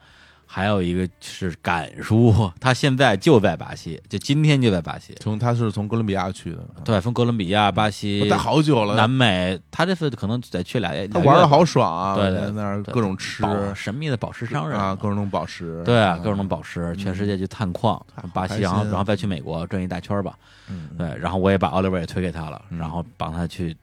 [0.51, 5.15] 还有一个是敢叔，他现在就在巴西，就今天就在巴西。
[5.21, 11.07] 从他是从哥伦比亚去的，对，从哥伦比亚、巴西、待好久了，南美，他这次可能得去俩月。
[11.07, 12.17] 他玩的好爽啊！
[12.17, 13.45] 对对在那儿各种吃
[13.75, 18.03] 神秘的宝石商人啊，各种宝石，对各种宝石，全世界去探矿，
[18.33, 20.33] 巴西，然后然后再去美国转一大圈吧。
[20.71, 23.77] 嗯对，然后我也把奥利弗也推给他了，嗯然后帮他去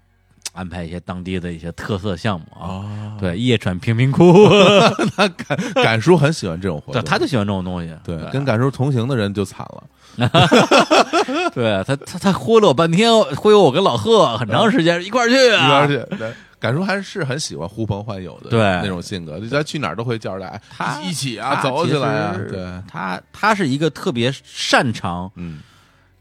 [0.56, 2.66] 安排一些当地的一些特色项目啊。
[2.66, 4.34] 哦，对，夜闯贫民窟，
[5.16, 5.32] 感
[5.76, 7.94] 感叔很喜欢这种活对，动，他就喜欢这种东西。
[8.04, 9.84] 对对，跟感叔同行的人就惨了，
[11.54, 16.18] 对他他他忽悠我半天，忽悠我跟老贺很长时间一块儿去一块儿去。
[16.18, 18.60] 对敢叔还是很喜欢呼朋唤友的，对。
[18.60, 25.60] 那种性格，就他去哪儿都会叫着来，他一起啊，走起来啊对，他他是一个特别擅长嗯，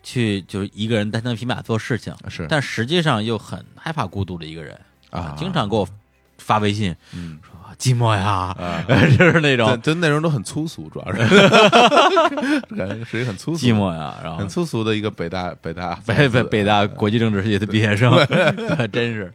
[0.05, 4.78] 去就是一个人单枪匹马做事情，是，但实际上又很害怕孤独的一个人
[5.10, 5.35] 啊。
[5.36, 5.89] 经常给我
[6.39, 7.40] 发微信嗯。
[7.43, 8.85] 说寂寞呀，啊，
[9.18, 9.82] 就是那，种。
[9.82, 11.18] 就内容都很粗俗，主要是。
[12.76, 14.39] 感觉是一个很粗俗、寂寞呀，然后。
[14.39, 18.12] 很粗俗的一个北大北大北北北大国际政治系的毕业生，
[18.93, 19.32] 真是，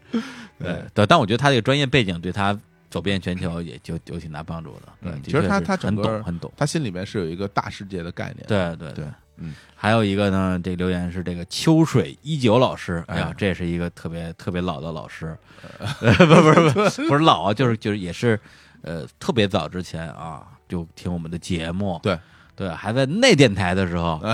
[0.57, 2.57] 对对，但我觉得他这个专业背景对他
[2.89, 4.87] 走遍全球也就有挺大帮助的。
[5.03, 6.49] 对嗯，其实他他很懂很懂。
[6.55, 8.93] 他心里面是有一个大世界的概念，对对。
[8.93, 9.05] 对，
[9.39, 15.37] 嗯，还有一个呢，这个留言是这个秋水一九老师，哎呀哎，这也是一个特别特别老的老师，
[15.79, 18.39] 呃 不不是不是不是老啊，就是就是也是
[18.81, 22.17] 呃特别早之前啊就听我们的节目，对
[22.59, 24.19] 对，还在那电台的时候，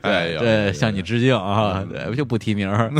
[0.00, 2.90] 哎呦，对，向你致敬啊，对，就不提名儿，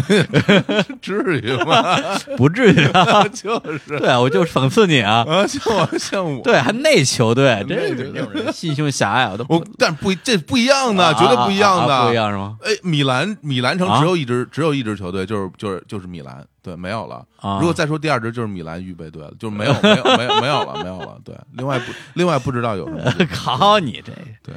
[1.00, 1.96] 至于吗？
[2.36, 12.14] 不至于啊，就是对，我就讽刺你啊，啊，像我像我，对，还内球队，真是人心胸狭隘，我都不我但不这不一样的，啊绝对不一样啊啊啊不一。
[12.14, 12.58] 样是吗？
[12.62, 17.26] 哎，米兰米兰城啊只有一支只有一支球队，就是就是就是米兰，对，没有了。
[17.36, 21.20] 啊如果再说第二支，就是米兰预备队了，就是没有没有没有没有了没有了。
[21.24, 23.12] 对，另外不另外不知道有什么。
[23.32, 24.12] 靠你这
[24.42, 24.54] 对，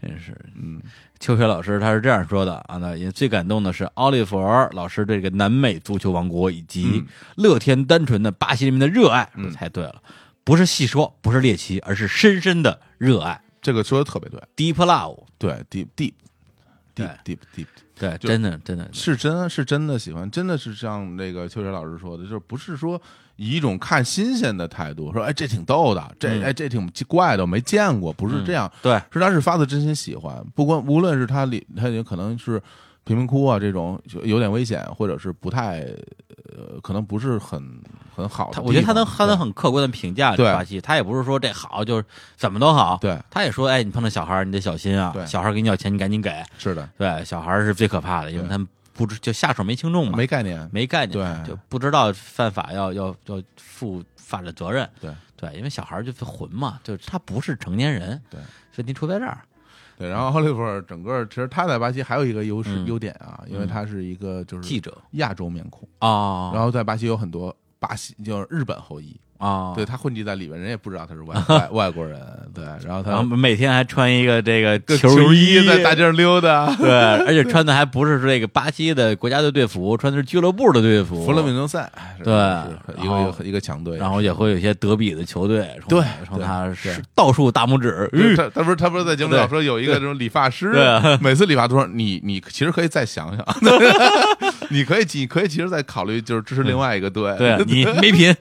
[0.00, 0.34] 真是。
[0.56, 0.80] 嗯，
[1.20, 4.38] 秋雪老师他是这样说的啊，那也最感动的是奥利弗
[4.72, 7.06] 老师对这个南美足球王国以及嗯
[7.36, 10.02] 乐天单纯的巴西人民的热爱，嗯说猜对了，
[10.42, 16.12] 不是细说，不是猎奇，而是深深的热爱这个说的特别对，，deep love，对，deep deep
[16.94, 17.66] 对 deep deep deep
[17.98, 23.00] 对，真的真的是真是真的喜欢，真的是像那个秋水老师说的，就是不是说
[23.36, 26.42] 以一种看新鲜的态度说，哎，这挺逗的，这嗯。
[26.42, 32.60] 哎这挺怪的，我没见过，不是这样，对，是他是发自真心喜欢，不光无论是他里他也可能是
[33.04, 35.80] 贫民窟啊这种就有点危险，或者是不太
[36.56, 37.62] 呃可能不是很
[38.14, 40.46] 很好的，他我觉得他能他能很客观的评价对。
[40.52, 42.04] 巴西，他也不是说这好就是
[42.36, 43.18] 怎么都好，对。
[43.30, 51.48] 他也说，哎，你碰到小孩儿你得小心啊对，小孩儿给你要钱你赶紧给，是的，对，小孩儿是最可怕的，因为他们不知就下手没轻重嘛，没概念，没概念，对。
[51.50, 54.88] 就不知道犯法要要要负法律责任。
[55.00, 55.12] 对。
[55.36, 58.18] 对，因为小孩儿就是混嘛，就是他不是成年人。
[58.30, 58.40] 对，
[58.78, 59.38] 问题出在这儿。
[59.96, 64.96] 对，然后奥利弗整个其实他在巴西还有一个优势、嗯优点啊，因为他是一个就是记者。
[65.12, 72.18] 亚洲面孔，啊，然后在巴西有很多巴西就是日本后裔，啊，对他混迹在里面，人也不知道他是外 外外国人，
[72.54, 81.24] 对，然后他每天还穿一个这个个球衣在大街上溜达， 对，而且穿的还不是这个巴西的国家队队服，穿的是俱乐部的队服。
[81.24, 81.90] 弗洛明诺赛，
[82.22, 82.34] 对。
[83.02, 90.72] 一个一个强队，然后也会有一些德比的球队对冲他是倒竖大拇指，对他他不是他不是在节目上说有一个这种理发师
[91.20, 93.44] 每次理发都说你你其实可以再想想，
[94.70, 98.34] 你可以你可以其实再考虑就是支持另外一个队，对你没品，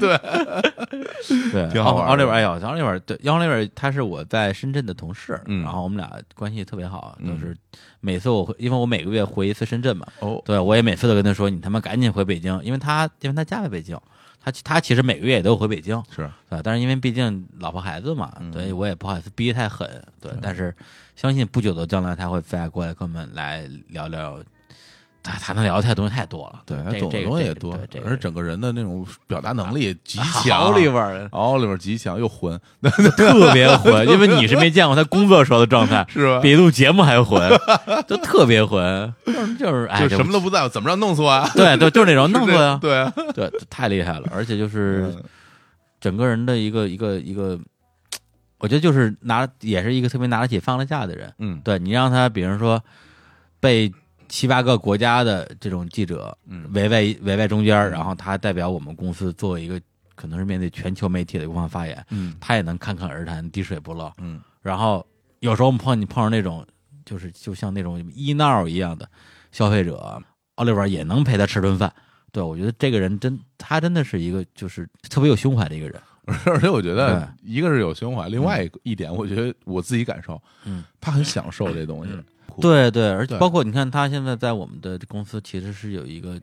[0.00, 0.18] 对
[1.52, 2.08] 对，挺好玩的。
[2.08, 5.62] 奥利弗，哎呦，奥利弗，对，奥利弗他是我在深圳的同事，嗯。
[5.62, 7.28] 然后我们俩关系特别好，嗯。
[7.28, 7.56] 就是
[8.00, 10.40] 每次我会，因为我每个月回一次深圳嘛，哦。
[10.44, 13.98] 对我也每次都跟他说，你他妈赶紧回北京，因为他因为他家在北京，
[14.40, 16.30] 他他其实每个月也都回北京，是。
[16.48, 18.52] 对，但是因为毕竟老婆孩子嘛，嗯。
[18.52, 19.88] 所以我也不好意思逼太狠，
[20.20, 20.74] 对，但是
[21.16, 24.38] 相信不久的将来他会再过来跟我们来聊聊。
[25.30, 27.72] 他他能聊的太东西太多了，对，他懂的东西也多
[28.04, 32.58] 而且整个人的那种表达能力也极强，奥利弗儿奥利弗极强又混，
[33.16, 36.40] 特别混，因为你是没见过他工作时候的状态， 是吧？
[36.40, 37.40] 比录节目还混，
[38.08, 41.48] 就特别混， 就是就是哎，就什么都不在乎，怎么着弄死我啊？
[41.54, 45.22] 对对，就是那种弄错呀，对啊，对，太厉害了，而且就是嗯
[46.00, 47.58] 整个人的一个一个一个，
[48.58, 51.32] 我觉得就是拿也是一个特别拿得起放得下的人。
[51.38, 52.82] 嗯对你让他，比如说
[53.60, 53.92] 被
[54.28, 59.80] 七八个国家的这种记者嗯围在围在中间，然后他代表我们公司做一个
[60.14, 64.12] 可能是面对全球媒体的官方发言，嗯他也能侃侃而谈，滴水不漏。
[64.18, 65.06] 嗯然后
[65.40, 66.66] 有时候我们碰你碰上那种
[67.04, 69.08] 就是就像那种医闹一样的
[69.50, 70.22] 消费者，
[70.56, 71.92] 奥利弗也能陪他吃顿饭。
[72.30, 76.00] 对，我觉得这个人真，他真的是一个就是特别有胸怀的一个人。
[76.44, 82.12] 而且我觉得一个是有胸怀，另外一点，我觉得我自己感受，嗯，他很享受这东西。
[82.60, 86.40] 对对，而且包括你看，他现在在我们的公司其实是有一个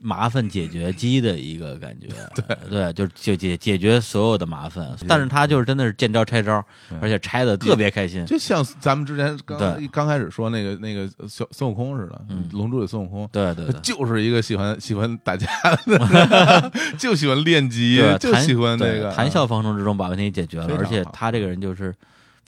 [0.00, 2.06] 麻烦解决机的一个感觉，
[2.46, 2.56] 对。
[2.70, 6.64] 对，就是解解解决所有的麻烦，但是他就是真的是见招拆招，
[7.00, 8.24] 而且拆的特别开心。
[8.24, 9.88] 就像咱们之前刚对。
[9.88, 12.48] 刚开始说那个那个小孙悟空似的，嗯。
[12.52, 15.48] 龙珠里孙悟空，对对对，就是一个喜欢喜欢打架
[15.86, 21.92] 的， 就喜欢练级对，，就喜欢那个谈笑风生之中把问题解决了，而且他这个人就是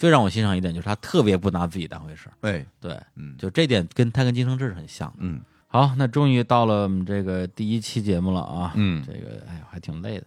[0.01, 2.33] 最让我欣赏一点，就是他特别不拿自己当回事儿。
[2.41, 5.17] 哎，对，嗯就这点跟他跟金承志是很像的。
[5.19, 8.73] 嗯好，那终于到了我们这个第一期节目了啊。
[8.77, 10.25] 嗯这个哎呦还挺累的。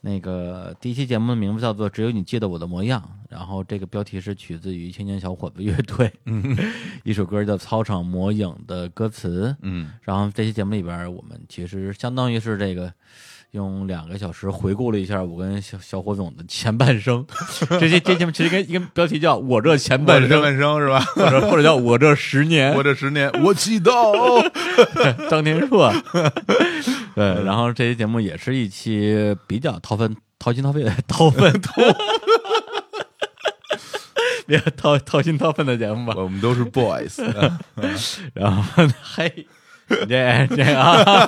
[0.00, 2.98] 那个第一期节目的名字叫做《只有你记得我的模样》，
[3.28, 6.56] 然后这个标题是取自于青年小伙子乐队，嗯
[7.04, 9.54] 一首歌叫《操场魔影》的歌词。
[9.60, 12.90] 嗯然后这期节目里边，我们其实相当于是这个
[13.52, 17.26] 用两个小时回顾了一下我跟小小火总的前半生。
[17.80, 22.72] 这些这节目其实跟一个标题叫“我这前半生半生是吧？”，或者或者叫“我这十年”。
[22.78, 24.48] 我这十年，我祈祷。
[25.28, 25.92] 张天硕，
[27.14, 31.72] 对，然后这期节目也是一期比较掏粪、掏心掏肺的掏粪掏，
[34.46, 36.14] 别掏掏心掏肺的节目吧。
[36.16, 37.20] 我们都是 boys，
[38.32, 39.46] 然后嘿，
[39.88, 41.26] 这这啊，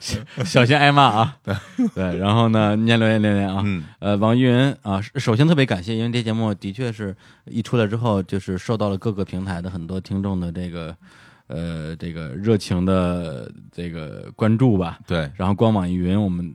[0.00, 1.36] 小小心挨骂啊。
[1.42, 1.54] 对
[1.94, 3.62] 对，然后呢，念留言留言啊。
[3.64, 7.16] 嗯呃，网易云啊，首先特别感谢，因为这节目的确是
[7.46, 10.96] 一出来之后，就是受到了各个平台的很多听众的这个
[11.46, 14.98] 呃这个热情的这个关注吧。
[15.06, 16.54] 对，然后光网易云我们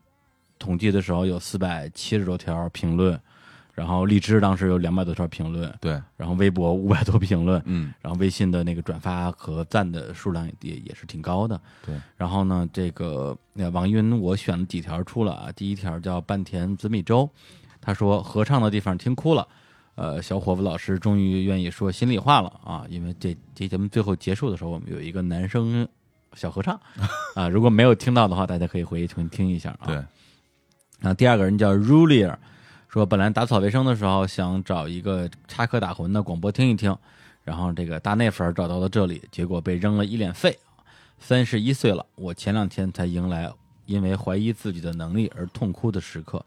[0.60, 3.20] 统计的时候有四百七十多条评论，
[3.80, 11.60] 然后荔枝当时有两百多条评论，对，然后微博五百多评论，嗯然后微信的那个转发和赞的数量也也是挺高的。
[11.86, 17.30] 对，然后呢，这个呃网易云我选了几条出了啊，第一条叫半田紫米粥，
[17.80, 19.48] 他说合唱的地方听哭了。
[19.96, 22.86] 呃，小伙子老师终于愿意说心里话了啊！
[22.90, 25.86] 因为这这节目最后结束的时候，我们有一个男生
[26.36, 26.80] 小合唱
[27.36, 29.88] 啊，如果没有听到的话，大家可以回去听听一下啊。
[29.88, 32.34] 对，然后第二个人叫 Rulier，
[32.90, 36.96] 说本来打扫卫生的时候想找一个插科打诨的广播听一听，
[37.44, 40.58] 然后这个大内粉儿找到了这里，结果被扔了一脸废。
[41.20, 43.48] 三十一岁了，我前两天才迎来
[43.86, 46.44] 因为怀疑自己的能力而痛哭的时刻，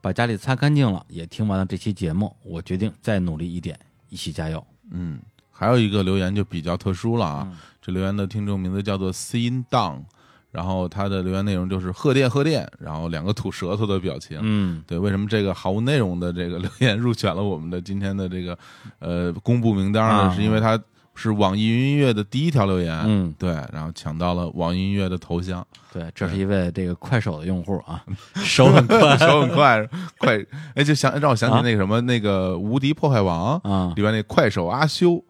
[0.00, 3.76] 把家里擦干净了，也听完了这期节目，我决定再努力一点，
[4.10, 4.64] 一起加油。
[4.92, 7.52] 嗯，还有一个留言就比较特殊了啊，
[7.82, 10.02] 这留言的听众名字叫做 Sin Down，
[10.50, 14.38] 然后他的留言内容就是贺电贺电，然后两个吐舌头的表情。
[14.42, 14.82] 嗯。
[14.86, 18.58] 对，为什么这个毫无内容的这个留言入选了我们的今天的这个
[18.98, 20.14] 呃公布名单呢？
[20.24, 20.34] 啊。
[20.34, 20.80] 是因为他
[21.14, 28.02] 是网易云音乐的第一条留言，嗯，对，然后抢到了网易音乐的头像，对，这是一位这个快手的用户啊，
[28.42, 29.18] 手很快。
[29.18, 29.86] 手很快，
[30.18, 30.44] 快，
[30.74, 31.60] 哎，就想让我想起啊。
[31.62, 33.92] 那个什么、那个《无敌破坏王》啊。
[33.96, 35.22] 里边那快手阿修。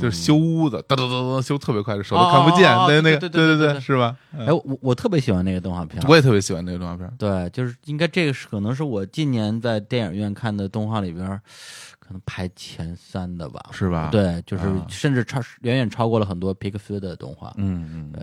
[0.00, 4.16] 就是修屋子，哒哒哒哒修特别快，手都哦看不见，那那个，对对对是吧？
[4.36, 11.26] 哎，我我特别喜欢那个动画片，我也特别喜欢那个动画片，对，就是应该这个是可能是我今年在电影院看的动画里边，
[11.98, 13.60] 可能排前三的吧。
[13.72, 17.52] 是吧？，对，就是啊甚至超远远超过了很多皮克斯的动画。
[17.56, 18.22] 嗯嗯，对，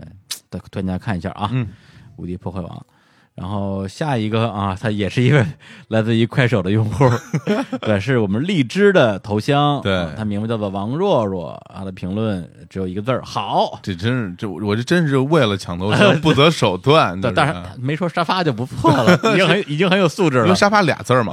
[0.50, 1.68] 再推荐大家看一下啊，嗯
[2.16, 2.70] 无敌破坏王》。
[3.34, 5.42] 然后下一个啊，他也是一位
[5.88, 7.10] 来自于快手的用户，
[7.80, 20.54] 对，是我们荔枝的头像，对啊他名字叫做王若若，他的评论只有一个字儿好，这真是这我这真是为了抢头像不择手段， 对但是没说沙发就不错了， 已经很已经很有素质了因为。
[20.54, 21.32] 沙发俩字儿嘛，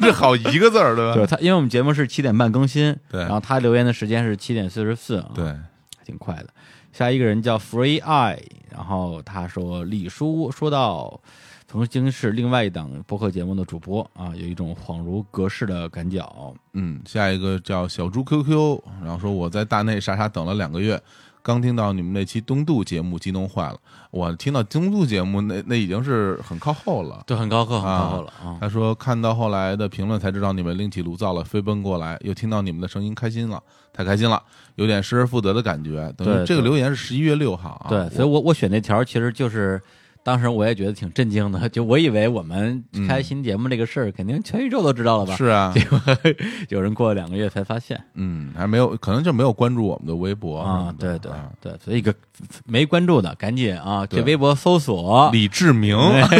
[0.00, 1.14] 这好一个字儿对吧？
[1.14, 6.46] 对他，因为我们节目是七点半更新，对然后他留言的时间是七点四十四，对，还挺快的。
[6.92, 8.38] 下一个人叫 Free Eye，
[8.70, 11.20] 然后他说李叔说到
[11.66, 16.54] 曾经是另外一档播客节目的主播啊，有一种恍如隔世的感脚。
[16.74, 21.02] 嗯，下一个叫小猪 QQ，然后说我在大内傻傻等了两个月，
[21.42, 23.76] 刚听到你们那期东渡节目，激动坏了。
[24.10, 27.22] 我听到东渡节目，那那已经是很靠后了。
[27.26, 28.56] 对，很高后，很靠后了啊！
[28.60, 33.60] 他说看到后来的评论才知道你们另起炉灶了，飞奔过来，又听到你们的声音，开心了，
[33.92, 34.40] 太开心了，
[34.76, 36.12] 有点失而复得的感觉。
[36.16, 39.82] 等于这个留言是十一月六号啊，对，所以我我我选那条其实就是
[40.24, 45.34] 当时我也觉得挺震惊的，就我以为我们开新节目这个事儿，肯定全宇宙都知道了吧？
[45.36, 46.00] 是啊，结果
[46.68, 50.94] 有人过了两个月才发现嗯，还没有，可能就没有关注我们的微博啊！
[50.98, 52.14] 对对啊对，所以一个
[52.64, 55.96] 没关注的赶紧啊，去微博搜索李志明，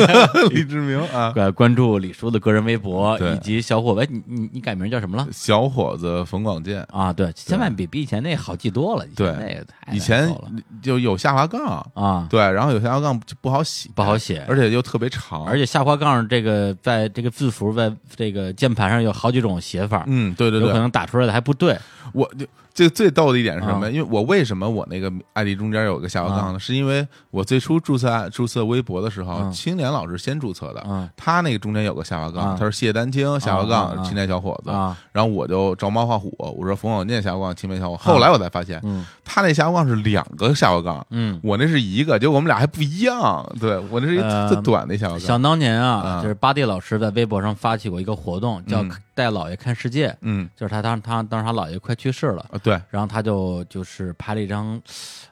[0.50, 5.26] 李志明啊，呃关注李叔的个人微博以及小伙子，哎你你你改名叫什么了？
[5.32, 9.06] 小伙子冯广建，啊，对，千万比比以前那好记多了。
[9.06, 10.34] 以对前那个太以前
[10.80, 21.78] 就有下滑杠，啊，对，然后有下滑杠就不好写，不好写，而且又特别长，而且下滑杠这个在这个字符在这个键盘上有好几种写法，嗯，对对对，有可能打出来的还不对。
[22.12, 23.86] 我就这个最逗的一点是什么？
[23.86, 26.58] 啊因为我为什么我那个 ID 中间有个下滑杠呢？
[26.58, 41.06] 是因为我最初注册注册微博的时候，嗯青年老师先注册的，嗯他那个中间有个下滑杠，啊他说谢丹青下滑啊啊杠啊青年小伙子，啊，然后我就照猫画虎，我说冯小念下滑杠青年小伙，后来我才发现嗯他那下滑杠是两个下滑杠。
[41.10, 41.38] 嗯。
[41.42, 43.44] 我那是一个，结果我们俩还不一样。
[43.60, 45.20] 对我那是一呃最短的下滑杠。
[45.20, 50.48] 想当年啊，啊就是巴蒂老师在微博上发起过一个活动，叫嗯“带姥爷看世界”，嗯。
[50.56, 54.80] 就是他当他当时他姥爷快去世了，啊，对，然后他就就是拍了一张，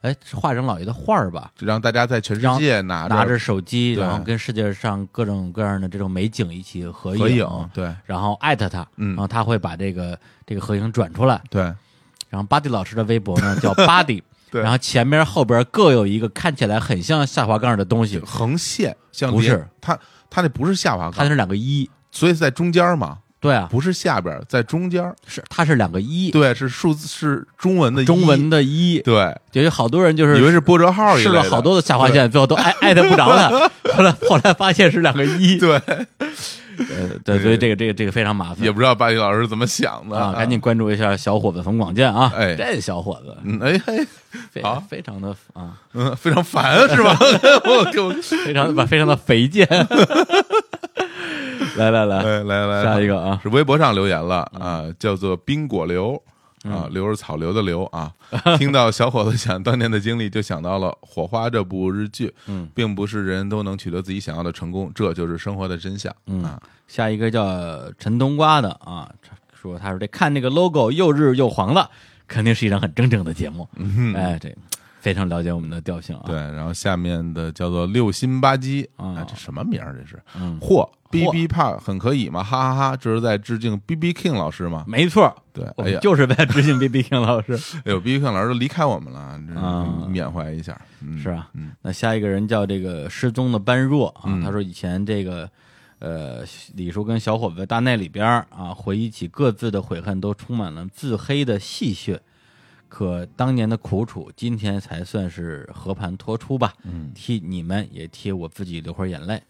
[0.01, 7.95] 哎，是画一张姥爷的画儿吧，就让大家在全世界拿拿着手机，然后跟世界上各种各样的这种美景一起合合影，对。
[8.05, 9.09] 然后艾特他，嗯。
[9.11, 11.41] 然后他会把这个这个合影转出来。
[11.51, 11.63] 对。
[12.29, 14.63] 然后巴蒂老师的微博呢叫巴蒂，对。
[14.63, 19.67] 然后前面后边各有一个看起来很像下滑杠的东西，横线像不是。
[19.81, 19.99] 它，
[20.31, 25.03] 它那不是下滑杠，它是两个一，所以在中间嘛，对啊，不是下边，在中间。
[25.27, 35.73] 是它是两个一，对，是数字，是中文的中文的一，对，就有好多人就是以为是波折号试了好多的下划线，最后都艾艾特不着了，后来后来发现是两个一， 对，
[36.81, 38.63] 呃对，所以这个这个这个非常麻烦。
[38.63, 40.19] 也不知道巴黎老师怎么想的。
[40.19, 42.55] 啊，赶紧关注一下小伙子冯广建啊，哎。
[42.55, 43.37] 这小伙子。
[43.45, 44.07] 嗯，哎嘿，
[44.51, 44.83] 非好。
[44.89, 47.17] 非常的啊，嗯，非常烦是吧？
[47.65, 47.85] 我
[48.45, 49.67] 非常的非常的肥贱，
[51.81, 56.23] 来来来，来来来，下一个啊，是微博上留言了啊，叫做冰果流
[56.65, 58.13] 啊，流是草流的流啊。
[58.59, 62.33] 听到小伙子讲当年的经历，就想到了《火花》这部日剧。
[62.47, 66.61] 嗯，并不是人人都能取得自己想要的成功，这就是生活的真相嗯啊。
[66.87, 69.11] 下一个叫陈冬瓜的啊，
[69.55, 71.89] 说他说这看那个 logo 又日又黄的，
[72.29, 74.55] 肯定是一档很正正的节目，嗯哎，这
[75.01, 79.97] 非常了解我们的调性啊，对，然后下面的叫做六心吧唧啊哎这什么名儿？
[79.99, 82.45] 这是嗯，嚯，B B 怕很可以嘛？
[82.45, 82.97] 哈哈哈！
[82.97, 84.85] 这是在致敬 B B King 老师吗？
[84.87, 87.55] 没错，对，哎呀，就是在致敬 B B King 老师。
[87.85, 90.79] 哎呦，B B King 老师都离开我们了，缅怀一下。
[91.03, 95.51] 嗯是啊，嗯那下一个人叫这个失踪的般若啊，嗯他说以前这个
[95.99, 96.45] 呃
[96.75, 102.19] 李叔跟小伙子在大内里边啊，回忆起各自的悔恨，都充满了自黑的戏谑。
[102.91, 106.75] 可当年的苦楚，今天才算是和盘托出吧。
[106.83, 109.41] 嗯，替你们也替我自己流会眼泪。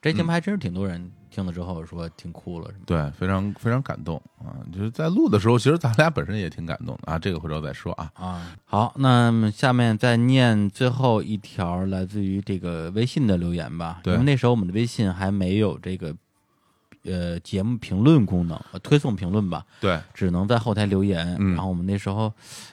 [0.00, 2.70] 这节目还真是挺多人听了之后说听哭了？
[2.84, 4.54] 对，非常非常感动啊！
[4.72, 7.18] 就是在录的时候，其实咱俩本身也挺感动的啊。
[7.18, 8.10] 这个回头再说啊。
[8.14, 14.00] 啊，好，那么下面再念最后一条来自于这个微信的留言吧。
[14.04, 16.14] 对因为那时候我们的微信还没有这个
[17.06, 21.36] 呃节目评论功能，呃推送评论吧，对，只能在后台留言。
[21.38, 22.32] 嗯然后我们那时候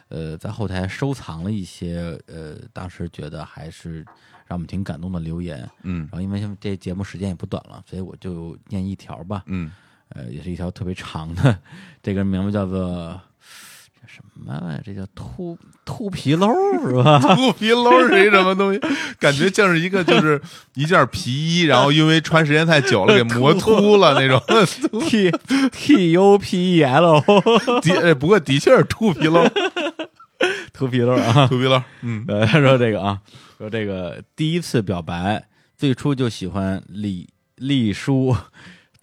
[0.10, 4.06] 呃在后台收藏了一些呃当时觉得还是
[4.46, 5.70] 让我们挺感动的留言。
[5.84, 9.44] 嗯然后因为这节目时间也不短了，所以我就念一条吧。
[9.46, 9.72] 嗯，
[10.10, 11.60] 呃，也是一条特别长的，
[12.04, 13.33] 这个名字叫做这
[14.14, 14.80] 什么？
[14.86, 16.48] 这叫秃秃皮褛
[16.88, 17.18] 是吧？
[17.36, 18.80] 秃皮褛是一什么东西？
[19.20, 20.40] 感觉像是一个就是
[20.76, 24.40] 一件皮衣，然后因为穿时间太久了给磨秃了那种。
[25.10, 25.32] T
[25.72, 27.22] T U P E L
[27.82, 29.50] 的哎不过的确是秃皮褛，
[30.72, 31.48] 秃皮褛啊。
[31.48, 31.82] 秃皮褛。
[32.02, 33.20] 嗯呃，他说这个啊，
[33.58, 35.44] 说这个第一次表白，
[35.76, 38.36] 最初就喜欢李丽叔，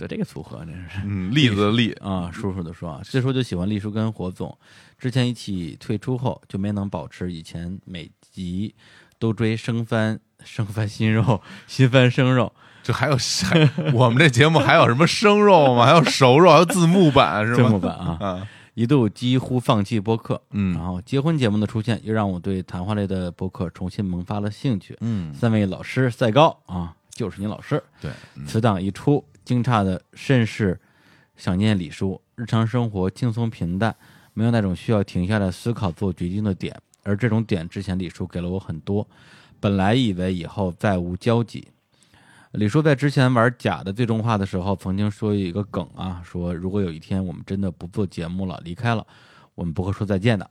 [0.00, 1.00] 对这个组合真是。
[1.04, 4.56] 嗯，栗子的栗， 啊，叔叔的叔啊，最初就喜欢栗叔跟火总，
[4.98, 8.74] 之前一起退出后就没能保持以前每集
[9.18, 12.52] 都追生番、生番新肉、新番生肉，
[12.82, 15.84] 这还有还 我们这节目还有什么生肉吗？
[15.84, 17.78] 还有熟肉，还有字幕版是吗字幕？
[17.78, 20.40] 版啊，啊，一度几乎放弃播客。
[20.52, 24.96] 嗯然后结婚节目的出现，又让我对谈话类的播客重新萌发了兴趣。
[25.00, 27.82] 嗯，三位老师赛高啊，就是你老师。
[28.00, 30.80] 对，嗯此档一出，惊诧的甚是
[31.36, 32.22] 想念李叔。
[32.36, 33.96] 日常生活轻松平淡，
[34.32, 39.04] 没有那种需要停下来思考做决定的点，而这种点之前李叔给了我很多。
[39.58, 41.66] 本来以为以后再无交集。
[42.52, 49.04] 李叔在之前玩假的最终话的时候，曾经说一个梗啊，说如果有一天我们真的不做节目了，离开了，
[49.56, 50.48] 我们不会说再见的，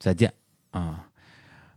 [0.00, 0.34] 再见
[0.72, 1.08] 啊。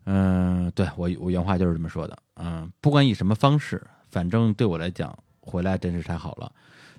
[0.06, 2.18] 嗯，对我我原话就是这么说的。
[2.38, 5.16] 嗯，不管以什么方式，反正对我来讲，
[5.48, 6.52] 回来真是太好了。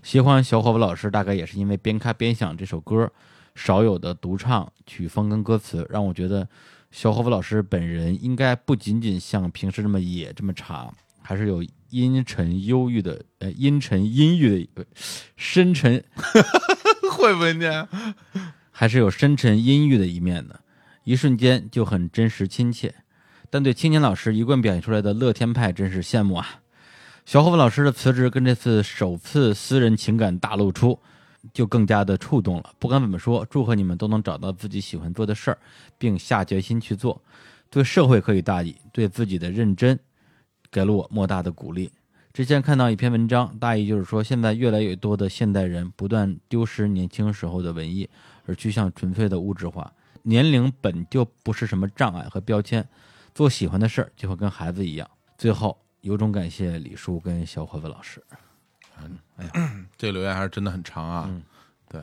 [0.03, 3.13] 喜欢小伙子老师，大概也是因为边看边想这首歌
[3.55, 6.49] 少有的独唱曲风跟歌词，让我觉得
[6.91, 14.85] 小伙子老师本人应该不仅仅像平时这么野这么长，还是有阴沉忧郁的呃阴沉阴郁的呃
[15.37, 16.03] 深沉，
[17.11, 17.87] 会不会念？
[18.71, 20.61] 还是有深沉阴郁的一面的，
[21.03, 22.95] 一瞬间就很真实亲切。
[23.51, 26.61] 但对青年老师一贯表现出来的乐天派真是羡慕啊！
[27.29, 30.99] 小伙子老师的辞职跟这次首次私人情感大露出，
[31.53, 32.73] 就更加的触动了。
[32.79, 35.59] 不管怎么说，祝贺你们都能找到自己喜欢做的事儿，
[35.99, 37.21] 并下决心去做。
[37.69, 39.99] 对社会可以大意，对自己的认真，
[40.71, 41.93] 给了我莫大的鼓励。
[42.33, 48.09] 之前看到一篇文章，大意就是说，现在越来越多的现代人不断丢失年轻时候的文艺，
[48.47, 49.93] 而趋向纯粹的物质化。
[50.23, 52.89] 年龄本就不是什么障碍和标签，
[53.35, 55.07] 做喜欢的事儿就会跟孩子一样。
[55.37, 58.23] 最后，由衷感谢李叔跟小伙子老师。
[59.01, 59.51] 嗯，哎呀
[59.97, 61.27] 这个留言还是真的很长啊。
[61.29, 61.43] 嗯
[61.89, 62.03] 对，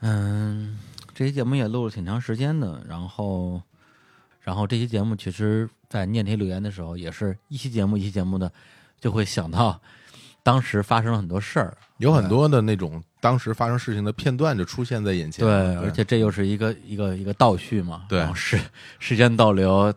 [0.00, 0.78] 嗯，
[1.14, 3.60] 这期节目也录了挺长时间的，然后，
[4.40, 8.50] 然后这期节目其实，在念这些留言的时候，也是一期节目一期节目的，
[9.00, 9.80] 就会想到
[10.42, 11.76] 当时发生了很多事儿。
[11.98, 15.44] 有很多的那种当时发生事情的片段就出现在眼前。
[15.44, 18.58] 对，而且这又是一个一个一个倒叙嘛，对时
[19.00, 19.92] 时间倒流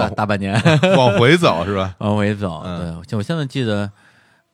[0.00, 0.54] 大大半年
[0.96, 1.94] 往回走是吧？
[2.00, 2.62] 往回走。
[2.64, 3.90] 嗯对，就我现在记得，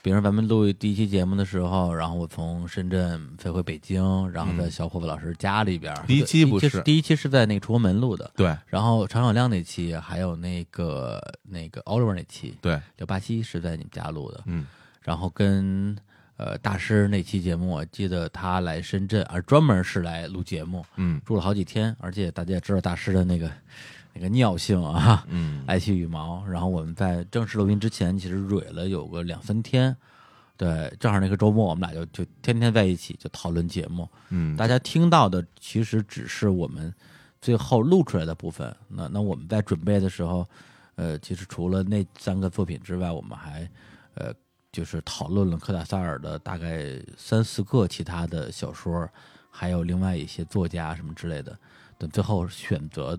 [0.03, 5.93] 比如咱们录第一期节目的时候，然后我从深圳飞回北京，然后在小伙子老师家里边。
[5.95, 14.67] 嗯第一期不是第一期是在那个出国门录的，对然后常小亮那期，还有那个那个 Oliver 那期，对，六八七是在你们家录的，嗯
[15.03, 15.97] 然后跟
[16.37, 23.51] 呃大师那期节目，我记得他来深圳，而专门是来录节目，嗯住了好几天，而且大家也知道大师的那个
[24.17, 26.45] 那个尿性啊，嗯 爱惜羽毛。
[26.47, 29.95] 然后我们在正式录音之前，其实蕊了有个两三天，
[30.57, 34.09] 对，正好那个周末我们俩就就天天在一起就讨论节目。
[34.31, 36.93] 嗯，大家听到的其实只是我们
[37.43, 38.75] 最后录出来的部分。
[38.89, 40.49] 那那我们在准备的时候，
[40.95, 43.69] 呃，其实除了那三个作品之外，我们还
[44.15, 44.33] 呃
[44.73, 49.09] 就是讨论了科塔萨尔的大概三四个其他的小说，
[49.51, 51.57] 还有另外一些作家什么之类的。
[51.99, 53.19] 等最后选择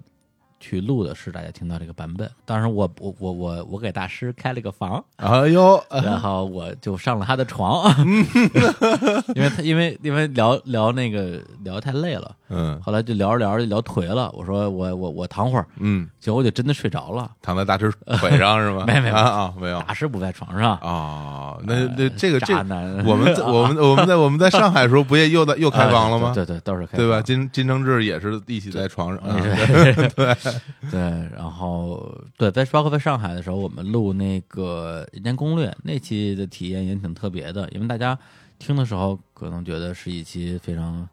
[0.59, 2.29] 去录的是大家听到这个版本。
[2.45, 7.84] 当时我，我我我我给大师开了个房，哎呦，然后我就上了他的床，
[9.35, 12.79] 因为他因为因为聊聊那个聊太累了，嗯。
[12.81, 14.31] 后来就聊着聊着就聊颓了。
[14.34, 17.29] 我说我我我躺会儿，嗯，结果我就真的睡着了。
[17.41, 18.84] 躺在大师腿上是吗？
[18.88, 19.09] 没没没。
[19.09, 19.79] 啊啊，没有。
[19.81, 23.03] 大师不在床上，啊，那那这个这渣男。
[23.05, 26.31] 我们在我们我们在我们在 上海的时候，不也又在又开房了吗？
[26.34, 27.21] 对对，都是开对吧？
[27.21, 30.47] 金金承志也是一起在床上，啊对
[30.82, 30.99] 对 对，
[31.36, 38.18] 然后对，在包括在上海的时候，我们录那个《人间攻略》那期的体验也挺特别的，因为大家
[38.60, 41.07] 听的时候可能觉得是一期非常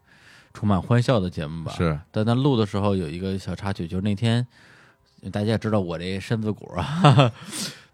[0.53, 1.73] 充满欢笑的节目吧。
[1.73, 4.47] 是，但在录的时候有一个小插曲，就是那天
[5.33, 7.33] 大家也知道我这身子骨啊，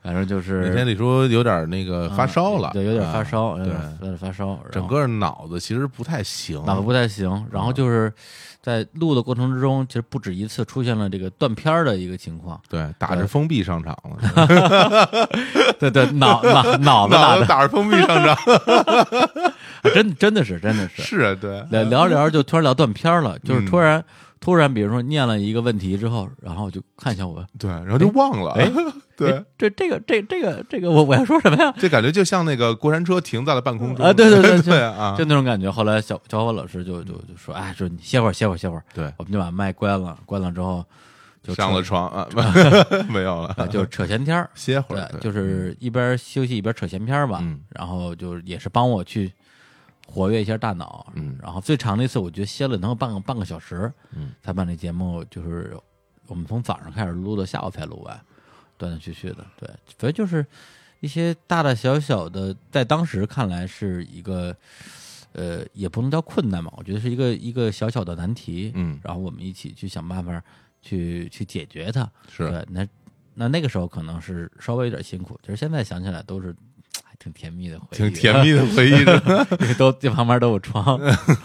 [0.02, 8.10] 反正就是那天李叔有点那个发烧了，啊对，有点发啊烧，有对点有点发烧，整个脑子其实不太行，脑子不太行，然后就是
[8.62, 12.58] 在录的过程之中，其实不止一次出现了这个断片儿的一个情况。
[12.70, 15.18] 对，打着封闭上场了，
[15.78, 18.36] 对对，脑脑脑子打，脑子打着封闭上场，
[19.94, 24.02] 真真的是真的是是啊，对，聊聊着聊着就突然聊断片儿了，就是嗯突然
[24.40, 28.70] 突然，比如说念了一个问题之后，然后就看向我，对，然后就忘了，哎
[29.16, 29.32] 对。
[29.32, 31.72] 哎，这这个这这个这个我我要说什么呀？
[31.78, 34.04] 这感觉就像那个过山车停在了半空中。
[34.04, 35.70] 啊对对对 对啊，就那种感觉。
[35.70, 40.82] 后来小小伙老师就就就说，哎，说你歇会儿歇会儿歇会儿，对，我们就把麦关了，关了之后
[41.42, 42.26] 就上了床啊，
[43.10, 44.48] 没有了，啊就扯闲天儿。
[44.54, 47.60] 歇会儿，对，就是一边休息一边扯闲篇儿吧，嗯。
[47.70, 49.30] 然后就也是帮我去
[50.10, 51.38] 活跃一下大脑，嗯。
[51.40, 55.76] 然后最长的一次我觉得歇了能有半个半个小时，嗯，才把那节目就是
[56.26, 58.20] 我们从早上开始录到下午才录完，
[58.76, 60.44] 断断续续的，对，所以就是
[60.98, 64.56] 一些大大小小的，在当时看来是一个。
[65.32, 68.98] 呃，也不能叫困难嘛，我觉得是一个一个小小的难题，嗯。
[69.00, 70.42] 然后我们一起去想办法
[70.82, 72.50] 去去解决它，是。
[72.50, 72.88] 对，那
[73.34, 76.56] 那那个时候可能是稍微有点辛苦，就是现在想起来都是还
[77.22, 78.92] 挺甜蜜的回忆，挺甜蜜的回忆
[79.60, 80.98] 因为，都这旁边都有窗，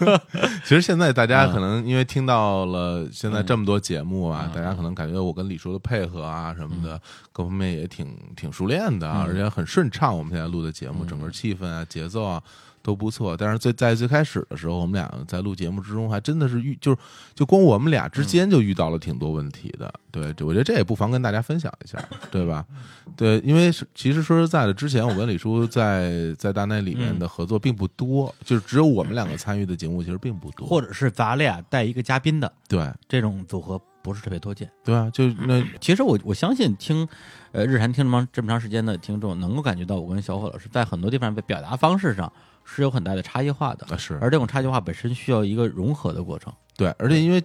[0.64, 1.52] 其实现在大家嗯。
[1.52, 4.52] 可能因为听到了现在这么多节目啊，嗯。
[4.54, 6.98] 大家可能感觉我跟李叔的配合啊什么的，
[7.30, 10.16] 各方面也挺挺熟练的而且很顺畅。
[10.16, 11.06] 我们现在录的节目，嗯。
[11.06, 12.42] 整个气氛啊、节奏啊
[12.86, 13.36] 都不错。
[13.36, 16.96] 但是最在最开始的时候，我们俩在录节目之中，还真的是遇就是
[17.34, 19.92] 就光我们俩之间就遇到了挺多问题的。
[20.12, 22.64] 对，我觉得这也不妨跟大家分享一下，对吧？
[23.16, 34.70] 对，因为其实说实在的，之前我跟李叔在在大内里面的合作并不多，就是只有我们两个参与的节目其实并不多，或者是咱俩带一个嘉宾的对这种组合不是特别多见。
[34.84, 37.06] 对啊，就那其实我我相信听
[37.52, 42.32] 呃日韩听这么这么长时间的听众，能够感觉到我跟小伙老师在很多地方的表达方式上
[42.66, 46.52] 是有很大的差异化的，啊是而这种差异化本身需要一个融合的过程。
[46.76, 47.42] 对，而且因为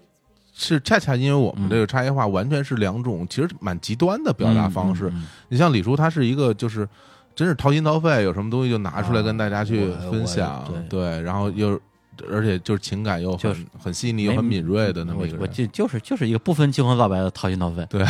[0.53, 5.09] 是恰恰因为我们这个差异化完全是两种其实蛮极端的表达方式。
[5.47, 6.87] 你像李叔，他是一个就是
[7.33, 11.79] 真是掏心掏肺，有什么东西就拿出来啊跟大家去分享，我对，然后又
[12.29, 15.49] 而且就是情感又很、就是很细腻又很敏锐的那么一个人。
[15.51, 17.85] 就就是就是一个不分青红皂白的掏心掏肺。
[17.89, 18.03] 对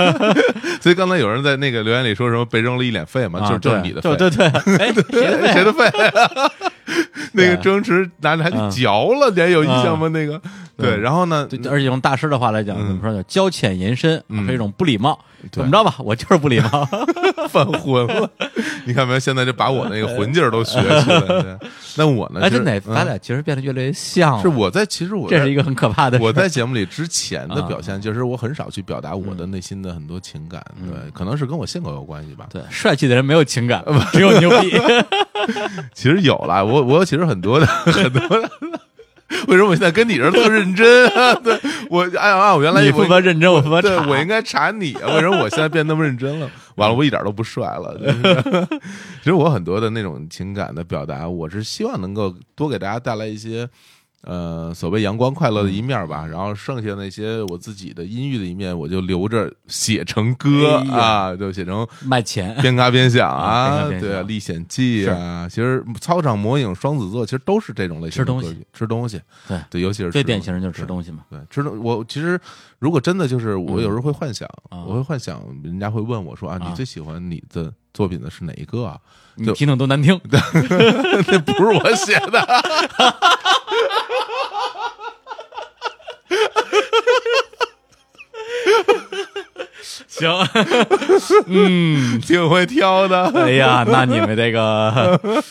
[0.80, 4.46] 所以刚才有人在那个留言里说什么被扔了一脸肺嘛，啊就是就是你的肺，对对对，
[4.78, 5.52] 哎，谁的肺？
[5.52, 5.90] 谁的肺？
[7.36, 10.08] 那个周星驰拿着还给嗯嚼了，你还有印象吗？
[10.08, 10.40] 那个
[10.76, 11.46] 对，嗯然后呢？
[11.70, 15.18] 而且用大师的话来讲，嗯怎么说呢交浅言深，嗯是一种不礼貌。
[15.52, 16.88] 怎么着吧，我就是不礼貌。
[17.48, 18.28] 犯浑了，
[18.84, 19.18] 你看没有？
[19.20, 21.20] 现在就把我那个混劲儿都学起来。
[21.40, 21.56] 对
[21.96, 22.40] 那我呢？
[22.42, 24.42] 哎，其实真的，嗯咱俩其实变得越来越像了。
[24.42, 26.24] 是我在，其实我这是一个很可怕的事。
[26.24, 32.46] 我在节目里之前的 啊表现，就是我很少去表达我的内心的很多情感，嗯对，可能是跟我性格有关系吧。
[32.50, 34.72] 对帅气的人没有情感，只有牛逼。
[35.94, 38.50] 其实有了，我我其实很多的 很多的。
[39.48, 41.34] 为什么我现在跟你这儿特认真啊？
[41.42, 41.58] 对
[41.90, 43.88] 我哎呀、啊我原来你我负责认真，我负责查。
[43.88, 46.48] 对我应该查你啊，为什么我现在变那么认真了？
[46.76, 47.98] 完了，我一点都不帅了。
[47.98, 48.06] 就
[48.62, 48.66] 是
[49.18, 53.68] 其实我很多的那种情感的表达，我是希望能够多给大家带来一些。
[54.22, 62.56] 呃，所谓阳光快乐的一面吧，然后剩下那些我自己的阴郁的一面，我就留着写成歌啊，就写成卖钱。
[62.60, 69.60] 边嘎边想啊 对啊，《历险记》啊，其实操场魔影、双子座其实都是这种类型的吃东西，吃东西，对。
[69.70, 71.18] 对，尤其是最典型的就是吃东西嘛。
[71.30, 72.40] 对，吃东我其实
[72.80, 74.82] 如果真的就是我有时候会幻想，啊。
[74.84, 76.68] 我会幻想人家会问我说啊，啊。
[76.68, 78.98] 你最喜欢你的作品的是哪一个啊？
[79.36, 80.18] 你听听都难听。
[81.28, 82.40] 那不是我写的，
[90.08, 90.32] 行，
[91.46, 93.26] 嗯，挺会挑的。
[93.34, 95.18] 哎呀，那你们这个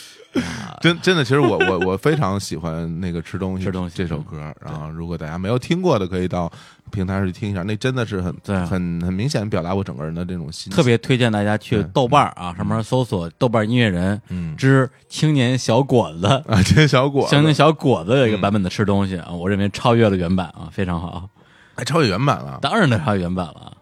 [0.80, 4.52] 真真的，其实我我我非常喜欢那个吃东西吃东西这首歌。
[4.60, 6.50] 然后，如果大家没有听过的，可以到
[6.90, 7.62] 平台上去听一下。
[7.62, 10.72] 那真的是很对很很明显表达我整个人的这种心情。
[10.72, 21.28] 特别推荐大家去豆瓣儿啊，上面搜索“豆瓣音乐人嗯之青年小果子”，啊， 青年小果子青年小果子有一个版本的吃东西啊，我认为超越了原版啊，非常好。
[21.74, 22.58] 还超越原版了。
[22.62, 23.72] 当然得超越原版了。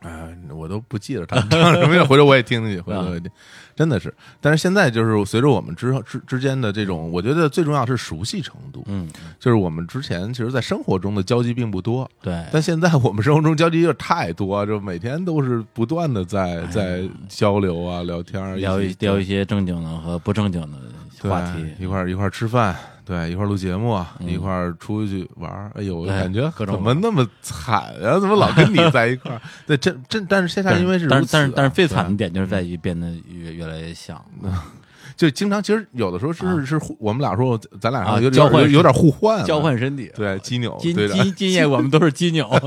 [0.00, 3.30] 哎，我都不记得他唱什么了， 回头我也听听去，回头我也听，
[3.74, 4.12] 真的是。
[4.40, 8.82] 但是现在就是随着我们之之之间的这种，我觉得最重要是熟悉程度。
[8.86, 9.08] 嗯，
[9.38, 20.78] 就是我们之前其实，在生活中的交集并不多，对，但现在我们生活中交集有点太多，就每天都是不断的在在交流啊、聊天聊一聊一些正经的和不正经的
[21.28, 25.72] 话题，一块一块吃饭，对，一块录节目，啊一块出去玩儿。
[25.74, 28.18] 哎呦，感觉怎么那么惨呀？
[28.20, 29.40] 怎么老跟你在一块儿？
[29.66, 34.24] 对，这这，但是现在因为是但是但是但是最惨的点就是在于变得越越来越像，
[35.16, 40.10] 就经常其实有的时候是、啊是我们俩说咱俩啊有点、交换有有点互换，交换身体。
[40.14, 42.48] 对鸡扭今今今夜我们都是鸡扭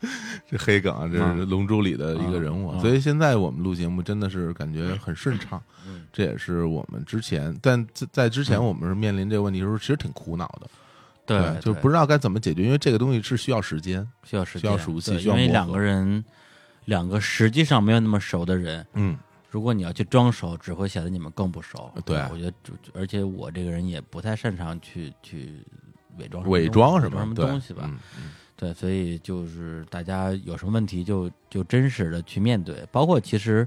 [0.50, 5.79] 这黑梗啊，这啊是《龙珠》里的一个人物，啊啊所以现在我们录节目真的是感觉很顺畅，嗯
[6.12, 10.68] 这也是我们之前，但在在之前我们是面临这个问题的时候，其实挺苦恼的，
[11.24, 16.24] 对，就不知道该怎么解决，因为这个东西是需要时间，需要时间，需要熟悉需要因为两个人，
[16.86, 19.16] 两个实际上没有那么熟的人，嗯，
[19.50, 21.92] 如果你要去装熟，只会显得你们更不熟。
[22.04, 25.64] 对我觉得就，而且我这个人也不太擅长去去
[26.18, 27.82] 伪装伪装什么什么东西吧。
[27.84, 33.66] 嗯嗯对，所以就是大家有什么问题就就真实的去面对，包括其实。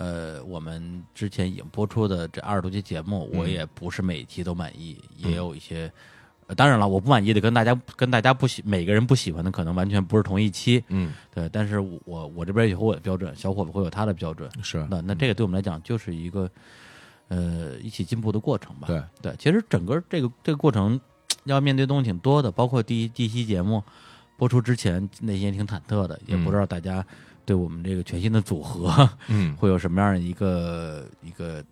[0.00, 5.92] 呃，我们之前已经播出的这二十多期节目，我嗯也不是每一期都满意，也有一些，
[6.46, 14.86] 呃当然了，我不满意的跟大家跟大家不喜每个人不喜欢的可能完全不是同一期，嗯，对，但是我我这边有我的标准，小伙子会有他的标准，是。
[14.88, 16.50] 那那这个对我们来讲就是一个
[17.28, 18.86] 呃一起进步的过程吧。
[18.86, 19.02] 对。
[19.20, 20.98] 对，其实整个这个这个过程
[21.44, 23.84] 要面对东西挺多的，包括第一第一期节目
[24.38, 27.04] 播出之前内心也挺忐忑的，也不知道大家
[27.44, 31.62] 对我们这个全新的组合嗯， 会有什么样的一个一个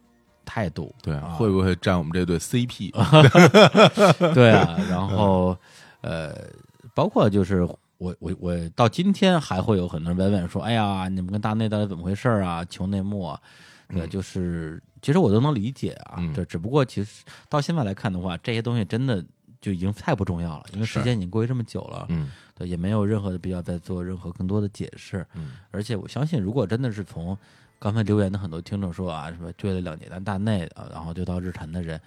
[0.44, 0.94] 态度。
[1.02, 2.90] 对，啊会不会占我们这对 CP？
[4.34, 5.56] 对啊， 然后
[6.00, 6.34] 呃，
[6.94, 7.62] 包括就是
[7.98, 12.64] 我我我到今天还会有很多人问问说，哎呀，你们跟大内到底怎么回事啊？
[12.68, 13.40] 求内幕啊？
[13.90, 19.24] 对，嗯就是其实我都能理解啊，嗯这只不过其实到现在来看的话，这些东西真的
[19.60, 25.24] 就已经太不重要了，因为时间已经过去这么久了，嗯对，也没有任何的必要再做任何更多的解释。
[25.34, 27.38] 嗯而且我相信，如果真的是从
[27.78, 32.00] 刚才留言的很多听众说啊，什么追了两年的大内啊，然后就到日坛的人，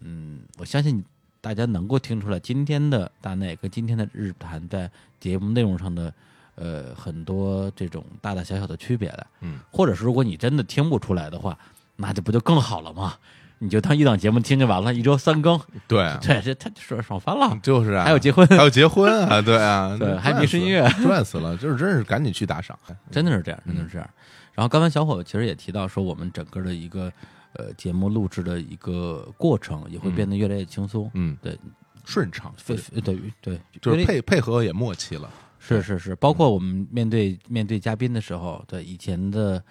[0.00, 1.04] 嗯，我相信
[1.42, 4.90] 大家能够听出来今天的大内跟今天的日坛在
[5.20, 6.14] 节目内容上的
[6.54, 9.26] 呃很多这种大大小小的区别来。
[9.40, 11.58] 嗯，或者是如果你真的听不出来的话，
[11.96, 13.14] 那这不就更好了吗？
[13.62, 17.56] 你就当一档节目听就完了，一周三更，对，啊对，这他爽爽翻了。
[17.62, 20.84] 就是啊，还有结婚，还有结婚啊，对啊， 对还赚迷失音乐。
[21.00, 22.76] 赚死了，就是真是赶紧去打赏，
[23.08, 24.10] 真的是这样，真的是这样。
[24.52, 27.12] 然后刚才小伙其实也提到说，我们整个的一个
[27.52, 31.56] 呃节目录制的一个过程也会变得越来越轻松，嗯，对，
[32.04, 35.30] 顺畅，对对对，就是配配合也默契了，
[35.60, 39.62] 是是是，包括我们面对面对嘉宾的时候，对以前的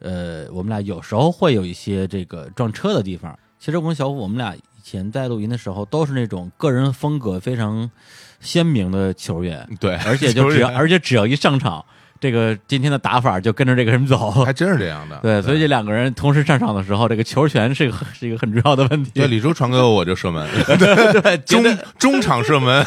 [0.00, 3.38] 呃，我们俩有时候会有一些这个撞车的地方。
[3.58, 7.90] 其实我跟小虎，我们俩以前在录音的时候，都是那种个人风格非常
[8.40, 11.84] 鲜明的球员，对，而且就只要而且只要一上场，
[12.20, 14.30] 这个今天的打法就跟着这个人走。
[14.30, 19.10] 还真是这样的， 对，所以这两个人同时上场的时候，这个球权是一个 是一个很重要的问题。
[19.14, 20.48] 对李叔传给我我就射门，
[21.22, 21.64] 对，中
[21.98, 22.84] 中场射门，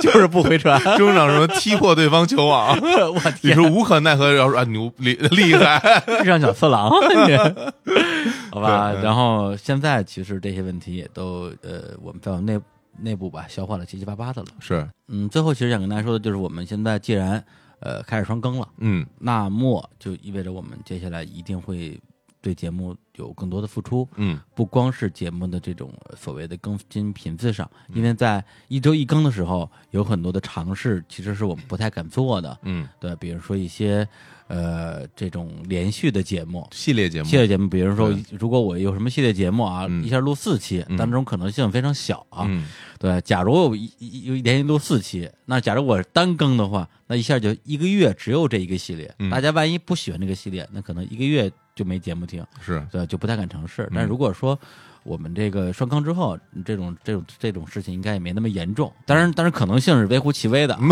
[0.00, 0.80] 就是不回传。
[0.96, 6.90] 中场什么踢破对方球网，我李天，叔无可奈何要说啊牛厉厉害，遇上小次郎，
[7.26, 7.36] 你
[8.50, 8.92] 好吧？
[9.02, 12.58] 然后现在其实这些问题也都呃，我们在我们内
[13.00, 14.48] 内部吧消化的七七八八的了。
[14.58, 17.42] 是，嗯，最后其实想跟大家说的就是，我们现在既然
[17.80, 19.06] 呃开始双更了，嗯。
[19.18, 22.00] 那么就意味着我们接下来一定会
[22.40, 24.08] 对节目有更多的付出。
[24.16, 24.38] 嗯。
[24.54, 34.08] 不光是节目的这种呃所谓的更新频次上，因为在一周一更的时候，有很多的尝试其实是我们不太敢做的，嗯，对，比如说一些
[34.48, 36.66] 呃这种连续的节目。
[36.72, 42.44] 系列节目系列节目，比如说，如果我有什么系列节目啊，嗯一下录四期，嗯但这种可能性非常小啊。
[42.48, 42.66] 嗯
[42.98, 49.14] 对，假如我一一一连续录四期，那假如我单更的话，那一下就一个月只有这一个系列。
[49.18, 52.44] 嗯大家万一不喜欢这个系列，那可能一个月就没节目听。
[52.60, 53.82] 是，对，就不太敢尝试。
[53.84, 54.58] 嗯但如果说
[55.04, 58.92] 我们这个双更之后，这种这种这种事情应该也没那么严重。
[59.06, 60.76] 当然，当然可能性是微乎其微的。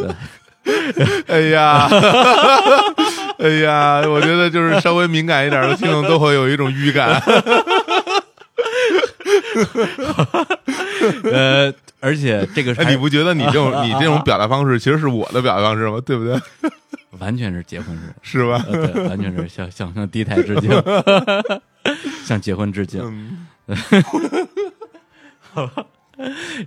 [1.28, 1.88] 哎呀，
[3.38, 7.20] 哎呀，我觉得就是稍微敏感一点的听众都会有一种预感，
[11.32, 16.00] 呃，而且这个哎，你不觉得你这种你这种表达方式其实是我的表达方式吗？
[16.04, 16.38] 对不对？
[17.18, 18.64] 完全是结婚式，是吧？
[18.70, 20.70] 呃，对，完全是向向向第一台致敬，
[22.24, 23.02] 向结婚致敬。
[23.04, 23.46] 嗯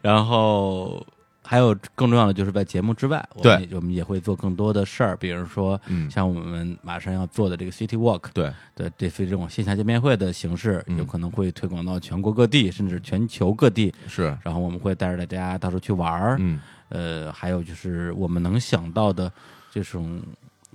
[0.02, 1.06] 然后
[1.46, 10.98] 还有更重要的就是在节目之外，我们也我们也会做更多的事儿，比如说嗯，像我们马上要做的这个 City Walk，对，对，这非这种线下见面会的形式，嗯。
[10.98, 13.94] 有可能会推广到全国各地，甚至全球各地。
[14.08, 16.60] 是，然后我们会带着大家到处去玩儿，嗯。
[16.90, 19.32] 呃，还有就是我们能想到的
[19.72, 20.22] 这种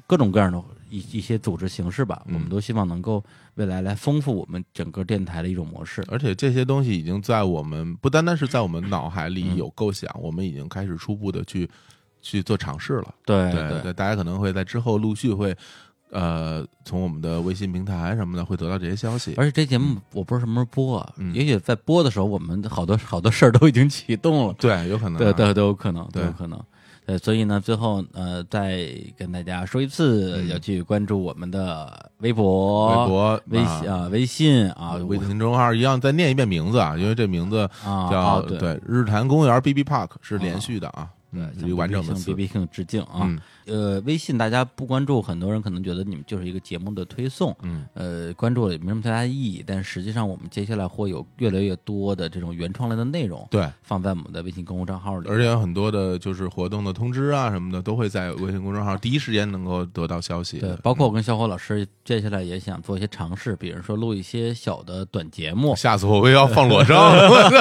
[0.07, 3.23] 各种各样的一一些组织形式吧，嗯我们都希望能够
[3.55, 6.05] 未来来丰富我们整个电台的一种模式。
[6.09, 11.69] 而且这些东西已经在我们不单单是在我们脑海里嗯有构想，我们已经开始初步的去
[12.21, 13.15] 去做尝试了。
[13.25, 15.57] 对对对，大家可能会在之后陆续会
[16.11, 19.35] 呃从我们的微信平台什么的会得到这些消息。
[19.37, 26.59] 而且这节目我不知道什么时候播啊，嗯也许在播的时候，我们好多好多事儿都已经启动了，对，有可能啊，对对都有可能，都有可能。
[27.09, 28.87] 对，所以呢，最后呃，再
[29.17, 30.49] 跟大家说一次，嗯。
[30.49, 38.79] 要去关注我们的微博、微博、微信啊、微信啊、微信公众号一样，再念一遍名字啊，因为这名字啊，叫对。
[38.87, 42.47] 日坛公园 B B Park 是连续的啊，对完整的向 B。
[42.47, 43.21] B King 致敬啊。
[43.23, 43.39] 嗯
[43.69, 49.63] 呃，微信大家不关注，很多人可能觉得你们就是一个节目的推送，嗯呃，关注了也没什么太大意义。
[49.67, 55.29] 但实际上，我们接下来会有越来越多的这种原创类的内容对，放在我们的微信公众账号里。
[55.29, 60.59] 而且有很多的就是活动的通知啊什么的，都会在微信公众号第一时间能够得到消息。
[60.61, 65.77] 对，包括我跟小伙老师接下来也想做一些尝试，比如说录一些小的短节目。
[65.77, 67.13] 下次我又要放裸照。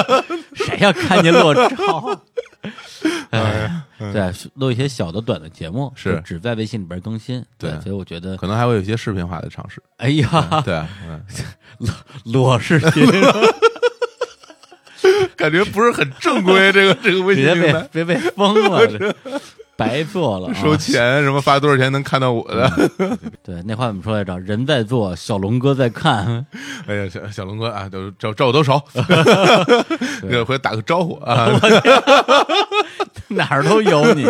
[0.56, 2.24] 谁要看见裸照？
[3.30, 7.44] 哎，对，录一些小的短的节目，是只在微信里边更新。
[7.56, 9.82] 对，所以我觉得，可能还会有一些视频化的尝试。
[9.98, 10.82] 哎呀，对，
[11.78, 11.94] 裸，
[12.24, 13.06] 裸视频，
[15.36, 16.72] 感觉不是很正规。
[16.72, 19.14] 这个这个微信别被别被封了，这
[19.78, 20.52] 白做了啊。
[20.60, 22.68] 收钱什么发多少钱能看到我的？
[23.44, 24.36] 对，那话怎么说来着？
[24.40, 26.44] 人在做，小龙哥在看。
[26.86, 28.82] 哎呀，小小龙哥啊，都照照我都熟，
[30.28, 31.48] 这回打个招呼啊。
[33.30, 34.24] 哪儿都有你，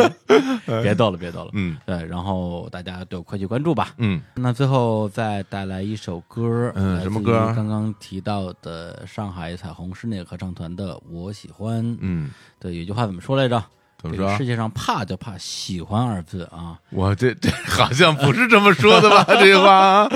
[0.82, 1.50] 别逗了，别逗了。
[1.52, 3.94] 嗯对，然后大家都快去关注吧。
[3.98, 11.84] 嗯那最后再带来一首歌，嗯什么歌刚刚提到的上海彩虹室内合唱团的《我喜欢》。
[12.00, 13.62] 嗯，对，有句话怎么说来着？
[14.00, 14.46] 怎么说世？
[14.46, 16.78] 界上怕就怕喜欢二字啊！
[16.90, 19.24] 我这这好像不是这么说的吧？
[19.28, 20.08] 这句话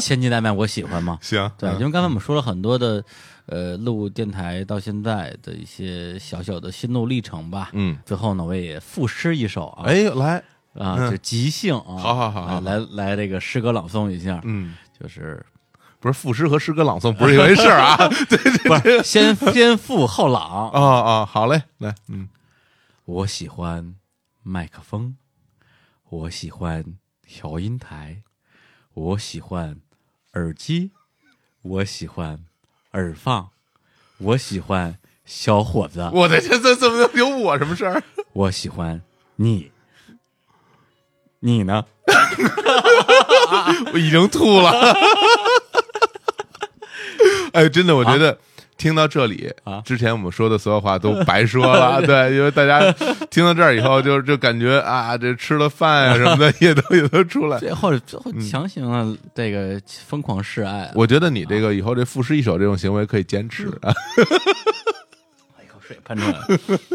[0.00, 1.18] 千金难买我喜欢嘛。
[1.22, 3.04] 行，对，嗯因为刚才我们说了很多的，
[3.46, 7.68] 呃，录电台到现在的一些小小的心路历程吧。
[7.74, 10.36] 嗯，最后呢，我也赋诗一首啊，哎，来，
[10.74, 15.44] 啊，嗯就即兴啊，好好好来来这个诗歌朗诵一下，嗯，就是
[15.98, 17.96] 不是赋诗和诗歌朗诵不是一回事儿啊。
[18.30, 20.70] 对对对先先赋后朗。
[20.70, 22.26] 啊啊，好嘞，来，嗯
[23.10, 23.96] 我喜欢
[24.44, 25.16] 麦克风，
[26.10, 26.96] 我喜欢
[27.26, 28.22] 调音台，
[28.94, 29.80] 我喜欢
[30.34, 30.92] 耳机，
[31.62, 32.44] 我喜欢
[32.92, 33.50] 耳放，
[34.18, 38.00] 我喜欢小伙子，我的天，这怎么能有我什么事儿？
[38.32, 39.02] 我喜欢
[39.34, 39.72] 你，
[41.40, 41.84] 你呢？
[43.92, 44.70] 我已经吐了。
[47.54, 48.38] 哎，真的，我觉得
[48.80, 52.00] 听到这里啊之前我们说的所有话都白说了。
[52.08, 52.90] 对，因为大家
[53.30, 57.58] 听到这儿以后，就就感觉啊，这吃了饭呀、什么的也都也都出来。
[57.58, 63.92] 最后最后强行了这个疯狂示爱啊，我觉得你这个以后这赋诗一首这种行为可以坚持啊。
[65.62, 66.46] 一口水喷出来了。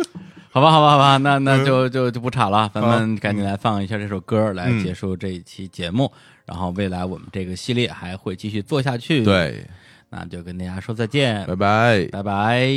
[0.49, 6.11] 好吧，好吧，好吧，那那就就就不吵了，咱们赶紧来放一下这首歌，来嗯结束这一期节目。
[6.45, 9.65] 然后未来我们这个系列还会继续做下去。，对，
[10.09, 11.45] 那就跟大家说再见。
[11.47, 12.07] 拜拜。
[12.11, 12.69] 拜拜。